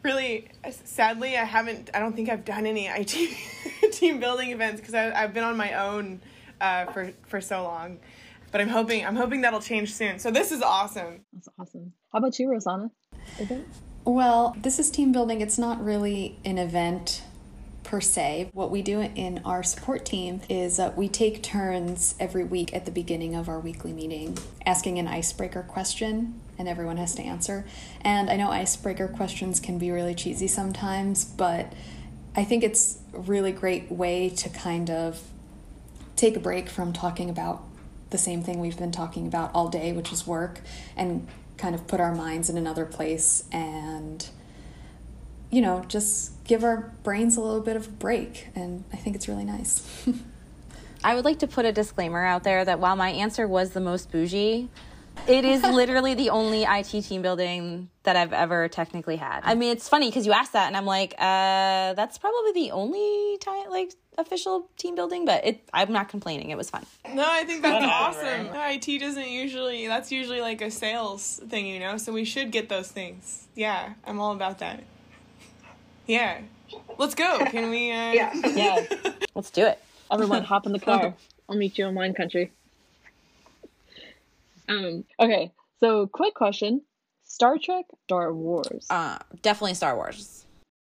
Really, 0.03 0.49
sadly, 0.85 1.37
I 1.37 1.45
haven't. 1.45 1.91
I 1.93 1.99
don't 1.99 2.17
think 2.17 2.31
I've 2.31 2.47
done 2.47 2.65
any 2.65 2.87
IT 2.87 3.15
team 3.93 4.21
building 4.21 4.51
events 4.51 4.81
because 4.81 4.95
I've 4.95 5.35
been 5.35 5.45
on 5.45 5.59
my 5.59 5.75
own 5.75 6.23
uh, 6.63 6.87
for 6.87 7.13
for 7.27 7.43
so 7.43 7.63
long. 7.63 7.99
But 8.51 8.63
I'm 8.63 8.69
hoping 8.69 9.05
I'm 9.05 9.17
hoping 9.17 9.43
that'll 9.43 9.61
change 9.61 9.93
soon. 9.93 10.19
So 10.19 10.31
this 10.31 10.51
is 10.51 10.63
awesome. 10.63 11.21
That's 11.35 11.49
awesome. 11.59 11.93
How 12.11 12.21
about 12.21 12.39
you, 12.39 12.51
Rosanna? 12.51 12.91
Well, 14.07 14.57
this 14.63 14.79
is 14.79 14.91
team 14.91 15.13
building. 15.13 15.43
It's 15.43 15.59
not 15.59 15.85
really 15.85 16.39
an 16.47 16.57
event 16.57 17.23
per 17.89 18.03
se. 18.03 18.51
What 18.53 18.71
we 18.71 18.83
do 18.83 19.01
in 19.01 19.41
our 19.47 19.63
support 19.63 20.05
team 20.05 20.43
is 20.51 20.79
uh, 20.79 20.93
we 20.95 21.09
take 21.09 21.43
turns 21.43 22.15
every 22.21 22.45
week 22.45 22.75
at 22.75 22.85
the 22.85 22.91
beginning 22.91 23.35
of 23.35 23.49
our 23.49 23.59
weekly 23.59 23.95
meeting 23.95 24.37
asking 24.67 24.99
an 24.99 25.09
icebreaker 25.09 25.63
question, 25.63 26.39
and 26.59 26.69
everyone 26.69 26.99
has 26.99 27.15
to 27.15 27.23
answer. 27.23 27.65
And 28.03 28.29
I 28.29 28.37
know 28.37 28.51
icebreaker 28.51 29.09
questions 29.09 29.59
can 29.59 29.79
be 29.79 29.91
really 29.91 30.15
cheesy 30.15 30.49
sometimes, 30.49 31.25
but 31.25 31.73
I 32.37 32.45
think 32.45 32.63
it's 32.63 32.99
a 33.15 33.21
really 33.21 33.53
great 33.53 33.91
way 33.91 34.29
to 34.29 34.51
kind 34.51 34.91
of 34.91 35.23
take 36.15 36.37
a 36.37 36.41
break 36.41 36.69
from 36.69 36.93
talking 36.93 37.31
about 37.31 37.63
the 38.11 38.19
same 38.19 38.43
thing 38.43 38.61
we've 38.61 38.79
been 38.79 38.93
talking 38.93 39.27
about 39.27 39.51
all 39.55 39.69
day, 39.69 39.93
which 39.93 40.13
is 40.13 40.27
work, 40.27 40.61
and 40.95 41.27
kind 41.57 41.75
of 41.75 41.87
put 41.87 42.01
our 42.01 42.15
minds 42.15 42.51
in 42.51 42.59
another 42.59 42.85
place 42.85 43.45
and 43.51 44.29
you 45.51 45.63
know, 45.63 45.85
just 45.89 46.38
give 46.49 46.65
our 46.65 46.91
brains 47.05 47.37
a 47.37 47.41
little 47.41 47.61
bit 47.61 47.77
of 47.77 47.87
a 47.87 47.91
break. 47.91 48.49
And 48.57 48.83
I 48.93 48.97
think 48.97 49.15
it's 49.15 49.29
really 49.29 49.45
nice. 49.45 49.87
I 51.05 51.15
would 51.15 51.25
like 51.25 51.39
to 51.41 51.47
put 51.47 51.65
a 51.65 51.71
disclaimer 51.71 52.25
out 52.25 52.43
there 52.43 52.65
that 52.65 52.81
while 52.81 52.97
my 52.97 53.11
answer 53.11 53.47
was 53.47 53.71
the 53.71 53.81
most 53.81 54.11
bougie, 54.11 54.69
it 55.29 55.45
is 55.45 55.63
literally 55.63 56.15
the 56.15 56.31
only 56.31 56.65
IT 56.65 57.03
team 57.03 57.23
building 57.23 57.89
that 58.03 58.17
I've 58.17 58.33
ever 58.33 58.67
technically 58.69 59.17
had. 59.17 59.43
I 59.45 59.55
mean, 59.55 59.71
it's 59.71 59.89
funny 59.89 60.09
because 60.09 60.27
you 60.27 60.33
asked 60.33 60.55
that, 60.55 60.67
and 60.67 60.77
I'm 60.77 60.87
like, 60.87 61.15
uh, 61.19 61.93
that's 61.95 62.19
probably 62.19 62.53
the 62.53 62.71
only 62.73 63.37
time, 63.39 63.71
like, 63.71 63.93
official 64.17 64.69
team 64.77 64.97
building, 64.97 65.25
but 65.25 65.47
it. 65.47 65.69
I'm 65.73 65.93
not 65.93 66.09
complaining. 66.09 66.51
It 66.51 66.57
was 66.57 66.71
fun. 66.71 66.85
No, 67.13 67.25
I 67.25 67.45
think 67.45 67.63
that's 67.63 67.85
awesome. 67.85 68.49
IT 68.53 69.01
doesn't 69.01 69.29
usually. 69.29 69.87
That's 69.87 70.11
usually 70.11 70.41
like 70.41 70.63
a 70.63 70.71
sales 70.71 71.41
thing, 71.49 71.67
you 71.67 71.79
know. 71.79 71.99
So 71.99 72.13
we 72.13 72.25
should 72.25 72.51
get 72.51 72.69
those 72.69 72.89
things. 72.89 73.47
Yeah, 73.55 73.93
I'm 74.05 74.19
all 74.19 74.33
about 74.33 74.59
that. 74.59 74.83
Yeah. 76.09 76.41
Let's 76.97 77.15
go. 77.15 77.39
Can 77.51 77.71
we? 77.71 77.93
Uh... 77.93 78.13
Yeah. 78.13 78.33
Yeah. 78.57 78.85
Let's 79.35 79.51
do 79.51 79.65
it. 79.67 79.79
Everyone, 80.11 80.43
hop 80.43 80.67
in 80.67 80.73
the 80.73 80.81
car. 80.81 81.15
I'll 81.49 81.57
meet 81.57 81.79
you 81.79 81.87
in 81.87 81.95
wine 81.95 82.15
country. 82.15 82.51
Um. 84.69 85.05
Okay. 85.21 85.53
So, 85.81 86.09
quick 86.09 86.35
question: 86.35 86.83
Star 87.25 87.57
Trek, 87.63 87.85
Star 88.05 88.35
Wars. 88.35 88.87
Uh, 88.91 89.19
definitely 89.43 89.75
Star 89.75 89.95
Wars. 89.95 90.47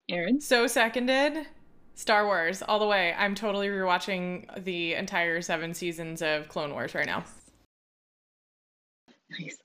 Erin. 0.08 0.40
So 0.40 0.66
seconded. 0.66 1.46
Star 1.94 2.24
Wars 2.24 2.62
all 2.62 2.78
the 2.78 2.86
way. 2.86 3.12
I'm 3.18 3.34
totally 3.34 3.68
rewatching 3.68 4.64
the 4.64 4.94
entire 4.94 5.42
seven 5.42 5.74
seasons 5.74 6.22
of 6.22 6.48
Clone 6.48 6.70
Wars 6.70 6.94
right 6.94 7.06
now. 7.06 7.24
Nice. 9.30 9.58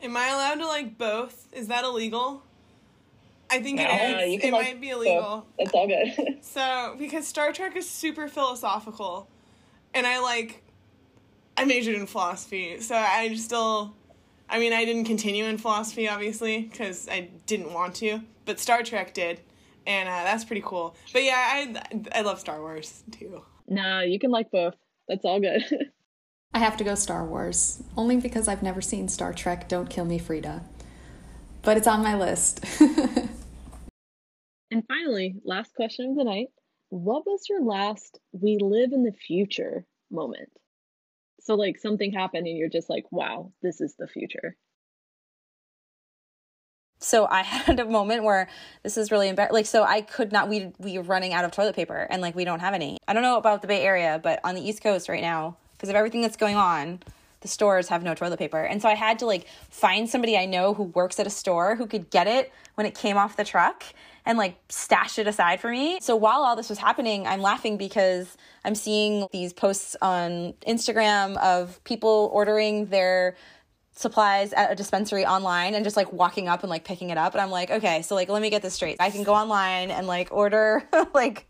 Am 0.00 0.16
I 0.16 0.28
allowed 0.28 0.56
to 0.56 0.66
like 0.66 0.98
both? 0.98 1.46
Is 1.52 1.68
that 1.68 1.84
illegal? 1.84 2.42
I 3.50 3.60
think 3.60 3.78
No, 3.78 3.84
it 3.86 4.28
you 4.30 4.38
can, 4.38 4.48
It 4.48 4.52
like, 4.52 4.66
might 4.66 4.80
be 4.80 4.90
illegal. 4.90 5.46
It's 5.58 5.72
all 5.72 5.86
good. 5.86 6.38
So, 6.42 6.96
because 6.98 7.26
Star 7.26 7.52
Trek 7.52 7.76
is 7.76 7.88
super 7.88 8.28
philosophical, 8.28 9.28
and 9.92 10.06
I 10.06 10.20
like, 10.20 10.62
I 11.56 11.64
majored 11.64 11.94
in 11.94 12.06
philosophy, 12.06 12.80
so 12.80 12.94
I 12.96 13.34
still, 13.34 13.94
I 14.48 14.58
mean, 14.58 14.72
I 14.72 14.84
didn't 14.84 15.04
continue 15.04 15.44
in 15.44 15.58
philosophy, 15.58 16.08
obviously, 16.08 16.62
because 16.62 17.08
I 17.08 17.28
didn't 17.46 17.72
want 17.72 17.94
to, 17.96 18.20
but 18.44 18.58
Star 18.60 18.82
Trek 18.82 19.14
did, 19.14 19.40
and 19.86 20.08
uh, 20.08 20.24
that's 20.24 20.44
pretty 20.44 20.62
cool. 20.64 20.96
But 21.12 21.24
yeah, 21.24 21.34
I, 21.36 21.82
I 22.12 22.20
love 22.22 22.40
Star 22.40 22.60
Wars 22.60 23.02
too. 23.10 23.42
no, 23.68 24.00
you 24.00 24.18
can 24.18 24.30
like 24.30 24.50
both. 24.50 24.74
That's 25.08 25.24
all 25.24 25.40
good. 25.40 25.62
I 26.54 26.58
have 26.60 26.76
to 26.76 26.84
go 26.84 26.94
Star 26.94 27.24
Wars, 27.24 27.82
only 27.96 28.16
because 28.16 28.46
I've 28.48 28.62
never 28.62 28.80
seen 28.80 29.08
Star 29.08 29.32
Trek 29.32 29.68
Don't 29.68 29.90
Kill 29.90 30.04
Me 30.04 30.18
Freda. 30.20 30.62
But 31.64 31.76
it's 31.78 31.86
on 31.86 32.02
my 32.02 32.16
list. 32.16 32.64
and 34.70 34.84
finally, 34.86 35.36
last 35.44 35.74
question 35.74 36.10
of 36.10 36.16
the 36.16 36.24
night: 36.24 36.48
What 36.90 37.24
was 37.26 37.48
your 37.48 37.62
last 37.62 38.18
"We 38.32 38.58
live 38.60 38.92
in 38.92 39.02
the 39.02 39.12
future" 39.12 39.86
moment? 40.10 40.50
So, 41.40 41.54
like, 41.54 41.78
something 41.78 42.12
happened, 42.12 42.46
and 42.46 42.56
you're 42.56 42.68
just 42.68 42.90
like, 42.90 43.04
"Wow, 43.10 43.52
this 43.62 43.80
is 43.80 43.94
the 43.98 44.06
future." 44.06 44.56
So 47.04 47.26
I 47.26 47.42
had 47.42 47.78
a 47.78 47.84
moment 47.84 48.24
where 48.24 48.48
this 48.82 48.96
is 48.96 49.10
really 49.10 49.28
embarrassing. 49.28 49.54
Like, 49.54 49.66
so 49.66 49.84
I 49.84 50.00
could 50.00 50.32
not. 50.32 50.48
We 50.48 50.72
we 50.78 50.98
were 50.98 51.04
running 51.04 51.32
out 51.32 51.44
of 51.44 51.50
toilet 51.50 51.76
paper, 51.76 52.06
and 52.10 52.20
like 52.20 52.34
we 52.34 52.44
don't 52.44 52.60
have 52.60 52.74
any. 52.74 52.98
I 53.06 53.12
don't 53.12 53.22
know 53.22 53.36
about 53.36 53.62
the 53.62 53.68
Bay 53.68 53.82
Area, 53.82 54.20
but 54.22 54.40
on 54.44 54.54
the 54.54 54.66
East 54.66 54.82
Coast 54.82 55.08
right 55.08 55.22
now, 55.22 55.56
because 55.72 55.88
of 55.88 55.94
everything 55.94 56.22
that's 56.22 56.36
going 56.36 56.56
on, 56.56 57.00
the 57.44 57.48
stores 57.48 57.88
have 57.88 58.02
no 58.02 58.14
toilet 58.14 58.38
paper, 58.38 58.62
and 58.62 58.80
so 58.82 58.88
I 58.88 58.94
had 58.94 59.18
to 59.18 59.26
like 59.26 59.46
find 59.68 60.08
somebody 60.08 60.36
I 60.36 60.46
know 60.46 60.74
who 60.74 60.84
works 60.84 61.20
at 61.20 61.26
a 61.26 61.30
store 61.30 61.76
who 61.76 61.86
could 61.86 62.10
get 62.10 62.26
it 62.26 62.50
when 62.74 62.86
it 62.86 62.94
came 62.94 63.16
off 63.16 63.36
the 63.36 63.44
truck 63.44 63.84
and 64.26 64.38
like 64.38 64.56
stash 64.70 65.18
it 65.18 65.26
aside 65.26 65.60
for 65.60 65.70
me. 65.70 65.98
So 66.00 66.16
while 66.16 66.42
all 66.42 66.56
this 66.56 66.68
was 66.68 66.78
happening, 66.78 67.26
I'm 67.26 67.42
laughing 67.42 67.76
because 67.76 68.36
I'm 68.64 68.74
seeing 68.74 69.28
these 69.30 69.52
posts 69.52 69.94
on 70.00 70.54
Instagram 70.66 71.36
of 71.36 71.82
people 71.84 72.30
ordering 72.32 72.86
their 72.86 73.36
supplies 73.92 74.52
at 74.54 74.72
a 74.72 74.74
dispensary 74.74 75.24
online 75.24 75.74
and 75.74 75.84
just 75.84 75.96
like 75.96 76.12
walking 76.12 76.48
up 76.48 76.62
and 76.62 76.70
like 76.70 76.84
picking 76.84 77.10
it 77.10 77.18
up 77.18 77.34
and 77.34 77.40
I'm 77.40 77.50
like, 77.50 77.70
okay, 77.70 78.02
so 78.02 78.14
like 78.14 78.28
let 78.28 78.40
me 78.40 78.50
get 78.50 78.62
this 78.62 78.74
straight. 78.74 78.96
I 78.98 79.10
can 79.10 79.22
go 79.24 79.34
online 79.34 79.90
and 79.90 80.06
like 80.06 80.28
order 80.32 80.82
like 81.14 81.46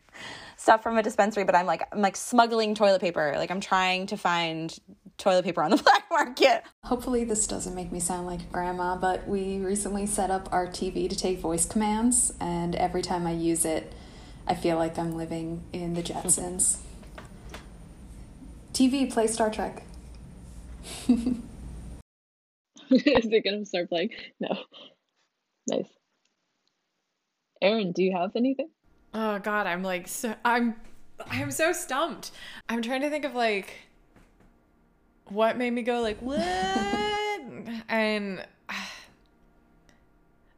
stuff 0.57 0.83
from 0.83 0.99
a 0.99 1.03
dispensary, 1.03 1.45
but 1.45 1.55
I'm 1.55 1.67
like 1.67 1.87
I'm 1.93 2.03
like 2.03 2.17
smuggling 2.17 2.75
toilet 2.75 3.01
paper. 3.01 3.35
Like 3.37 3.51
I'm 3.51 3.61
trying 3.61 4.07
to 4.09 4.17
find 4.17 4.77
toilet 5.19 5.45
paper 5.45 5.63
on 5.63 5.71
the 5.71 5.77
black 5.83 6.05
market. 6.11 6.63
Hopefully, 6.85 7.25
this 7.25 7.47
doesn't 7.47 7.75
make 7.75 7.93
me 7.93 8.01
sound 8.01 8.27
like 8.27 8.51
grandma, 8.53 8.97
but 8.97 9.27
we 9.27 9.59
recently 9.59 10.07
set 10.07 10.31
up 10.31 10.49
our 10.53 10.67
TV 10.67 11.09
to 11.09 11.17
take 11.17 11.39
voice 11.39 11.67
commands, 11.67 12.33
and 12.41 12.75
every 12.77 13.03
time 13.03 13.27
I 13.27 13.33
use 13.33 13.65
it, 13.65 13.93
I 14.47 14.55
feel 14.55 14.77
like 14.77 14.99
I'm 14.99 15.17
living 15.17 15.63
in 15.73 15.95
the 15.95 16.03
Jetsons. 16.03 16.79
TV, 18.73 19.11
play 19.11 19.27
Star 19.27 19.51
Trek. 19.51 19.85
is 21.09 21.41
it 22.91 23.45
gonna 23.45 23.65
start 23.65 23.89
playing? 23.89 24.11
No. 24.41 24.57
Nice. 25.67 25.89
Erin, 27.63 27.93
do 27.93 28.03
you 28.03 28.15
have 28.15 28.33
anything? 28.37 28.69
Oh 29.15 29.39
God, 29.39 29.67
I'm 29.67 29.83
like 29.83 30.09
so 30.09 30.35
I'm 30.45 30.77
I'm 31.31 31.51
so 31.51 31.73
stumped. 31.73 32.33
I'm 32.69 32.83
trying 32.83 33.01
to 33.03 33.11
think 33.11 33.25
of 33.25 33.35
like 33.35 33.84
what 35.29 35.57
made 35.57 35.71
me 35.71 35.83
go 35.83 36.01
like 36.01 36.21
what 36.21 36.41
and 37.89 38.45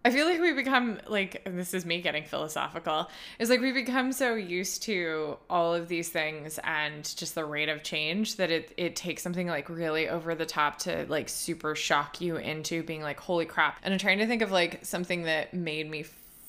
I 0.05 0.11
feel 0.13 0.25
like 0.25 0.41
we 0.41 0.53
become 0.53 1.01
like 1.09 1.43
this 1.45 1.75
is 1.75 1.85
me 1.85 2.01
getting 2.01 2.23
philosophical. 2.23 3.11
Is 3.41 3.51
like 3.51 3.61
we 3.61 3.73
become 3.73 4.13
so 4.13 4.37
used 4.37 4.85
to 4.85 5.37
all 5.51 5.75
of 5.75 5.89
these 5.89 6.11
things 6.11 6.61
and 6.63 7.03
just 7.17 7.35
the 7.35 7.45
rate 7.45 7.69
of 7.69 7.83
change 7.83 8.37
that 8.37 8.49
it 8.53 8.73
it 8.77 8.95
takes 8.95 9.25
something 9.25 9.49
like 9.49 9.69
really 9.69 10.09
over 10.09 10.37
the 10.37 10.47
top 10.47 10.79
to 10.81 11.07
like 11.09 11.29
super 11.29 11.75
shock 11.75 12.21
you 12.21 12.37
into 12.37 12.85
being 12.85 13.03
like 13.03 13.19
holy 13.19 13.47
crap. 13.47 13.81
And 13.83 13.93
I'm 13.93 13.99
trying 13.99 14.19
to 14.19 14.29
think 14.29 14.43
of 14.43 14.53
like 14.53 14.85
something 14.85 15.25
that 15.25 15.53
made 15.53 15.91
me 15.91 16.05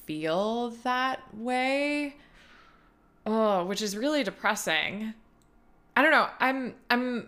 feel 0.06 0.70
that 0.84 1.22
way. 1.36 2.16
Oh, 3.26 3.66
which 3.66 3.82
is 3.82 3.98
really 3.98 4.24
depressing. 4.24 5.16
I 5.96 6.04
don't 6.04 6.12
know. 6.12 6.30
I'm 6.40 6.76
I'm 6.92 7.28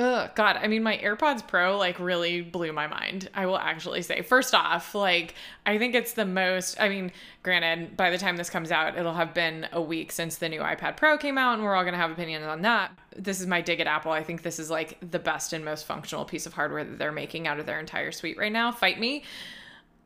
Oh 0.00 0.30
God, 0.36 0.56
I 0.56 0.68
mean, 0.68 0.84
my 0.84 0.96
AirPods 0.96 1.44
Pro 1.44 1.76
like 1.76 1.98
really 1.98 2.40
blew 2.40 2.72
my 2.72 2.86
mind. 2.86 3.28
I 3.34 3.46
will 3.46 3.58
actually 3.58 4.02
say. 4.02 4.22
First 4.22 4.54
off, 4.54 4.94
like 4.94 5.34
I 5.66 5.76
think 5.76 5.96
it's 5.96 6.12
the 6.12 6.24
most. 6.24 6.80
I 6.80 6.88
mean, 6.88 7.10
granted, 7.42 7.96
by 7.96 8.10
the 8.10 8.18
time 8.18 8.36
this 8.36 8.48
comes 8.48 8.70
out, 8.70 8.96
it'll 8.96 9.14
have 9.14 9.34
been 9.34 9.66
a 9.72 9.82
week 9.82 10.12
since 10.12 10.36
the 10.36 10.48
new 10.48 10.60
iPad 10.60 10.96
Pro 10.96 11.18
came 11.18 11.36
out, 11.36 11.54
and 11.54 11.64
we're 11.64 11.74
all 11.74 11.84
gonna 11.84 11.96
have 11.96 12.12
opinions 12.12 12.46
on 12.46 12.62
that. 12.62 12.92
This 13.16 13.40
is 13.40 13.48
my 13.48 13.60
dig 13.60 13.80
at 13.80 13.88
Apple. 13.88 14.12
I 14.12 14.22
think 14.22 14.42
this 14.42 14.60
is 14.60 14.70
like 14.70 14.98
the 15.10 15.18
best 15.18 15.52
and 15.52 15.64
most 15.64 15.84
functional 15.84 16.24
piece 16.24 16.46
of 16.46 16.54
hardware 16.54 16.84
that 16.84 16.98
they're 16.98 17.10
making 17.10 17.48
out 17.48 17.58
of 17.58 17.66
their 17.66 17.80
entire 17.80 18.12
suite 18.12 18.38
right 18.38 18.52
now. 18.52 18.70
Fight 18.70 19.00
me. 19.00 19.24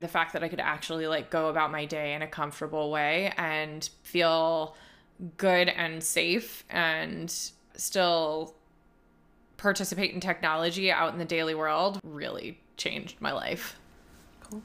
The 0.00 0.08
fact 0.08 0.32
that 0.32 0.42
I 0.42 0.48
could 0.48 0.58
actually 0.60 1.06
like 1.06 1.28
go 1.30 1.48
about 1.48 1.70
my 1.70 1.84
day 1.84 2.14
in 2.14 2.22
a 2.22 2.26
comfortable 2.26 2.90
way 2.90 3.34
and 3.36 3.88
feel 4.04 4.74
good 5.36 5.68
and 5.68 6.02
safe 6.02 6.64
and 6.70 7.30
still 7.76 8.54
participate 9.62 10.12
in 10.12 10.20
technology 10.20 10.90
out 10.90 11.12
in 11.12 11.18
the 11.18 11.24
daily 11.24 11.54
world 11.54 12.00
really 12.04 12.58
changed 12.76 13.20
my 13.20 13.32
life. 13.32 13.78
Cool. 14.40 14.62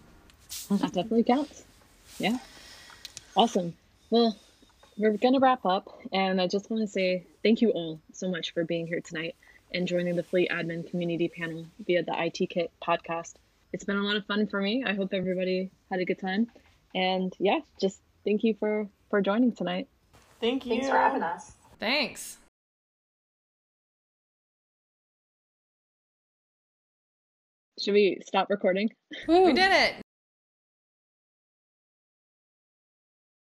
that 0.72 0.92
definitely 0.92 1.24
counts. 1.24 1.64
Yeah. 2.18 2.38
Awesome. 3.36 3.76
Well, 4.10 4.36
we're 4.98 5.16
going 5.18 5.36
to 5.36 5.40
wrap 5.40 5.66
up. 5.66 6.00
And 6.12 6.42
I 6.42 6.48
just 6.48 6.72
want 6.72 6.82
to 6.82 6.88
say 6.88 7.24
thank 7.44 7.62
you 7.62 7.70
all 7.70 8.00
so 8.12 8.30
much 8.30 8.54
for 8.54 8.64
being 8.64 8.88
here 8.88 9.00
tonight 9.00 9.36
and 9.72 9.88
joining 9.88 10.16
the 10.16 10.24
Fleet 10.24 10.50
Admin 10.50 10.90
Community 10.90 11.28
Panel 11.28 11.66
via 11.86 12.02
the 12.02 12.14
IT 12.18 12.50
Kit 12.50 12.72
podcast. 12.82 13.36
It's 13.74 13.84
been 13.84 13.98
a 13.98 14.04
lot 14.04 14.16
of 14.16 14.26
fun 14.26 14.48
for 14.48 14.60
me. 14.60 14.84
I 14.84 14.96
hope 14.96 15.14
everybody 15.14 15.70
had 15.92 16.00
a 16.00 16.06
good 16.06 16.20
time. 16.20 16.48
And 16.96 17.36
yeah, 17.38 17.60
just 17.80 18.00
thank 18.26 18.44
you 18.44 18.56
for 18.56 18.88
for 19.10 19.22
joining 19.22 19.52
tonight. 19.52 19.88
Thank 20.42 20.66
you. 20.66 20.72
Thanks 20.72 20.90
for 20.90 20.98
having 20.98 21.22
us. 21.22 21.52
Thanks. 21.80 22.38
Should 27.80 27.94
we 27.94 28.20
stop 28.26 28.50
recording? 28.50 28.90
We 29.28 29.54
did 29.54 29.72
it. 29.72 30.07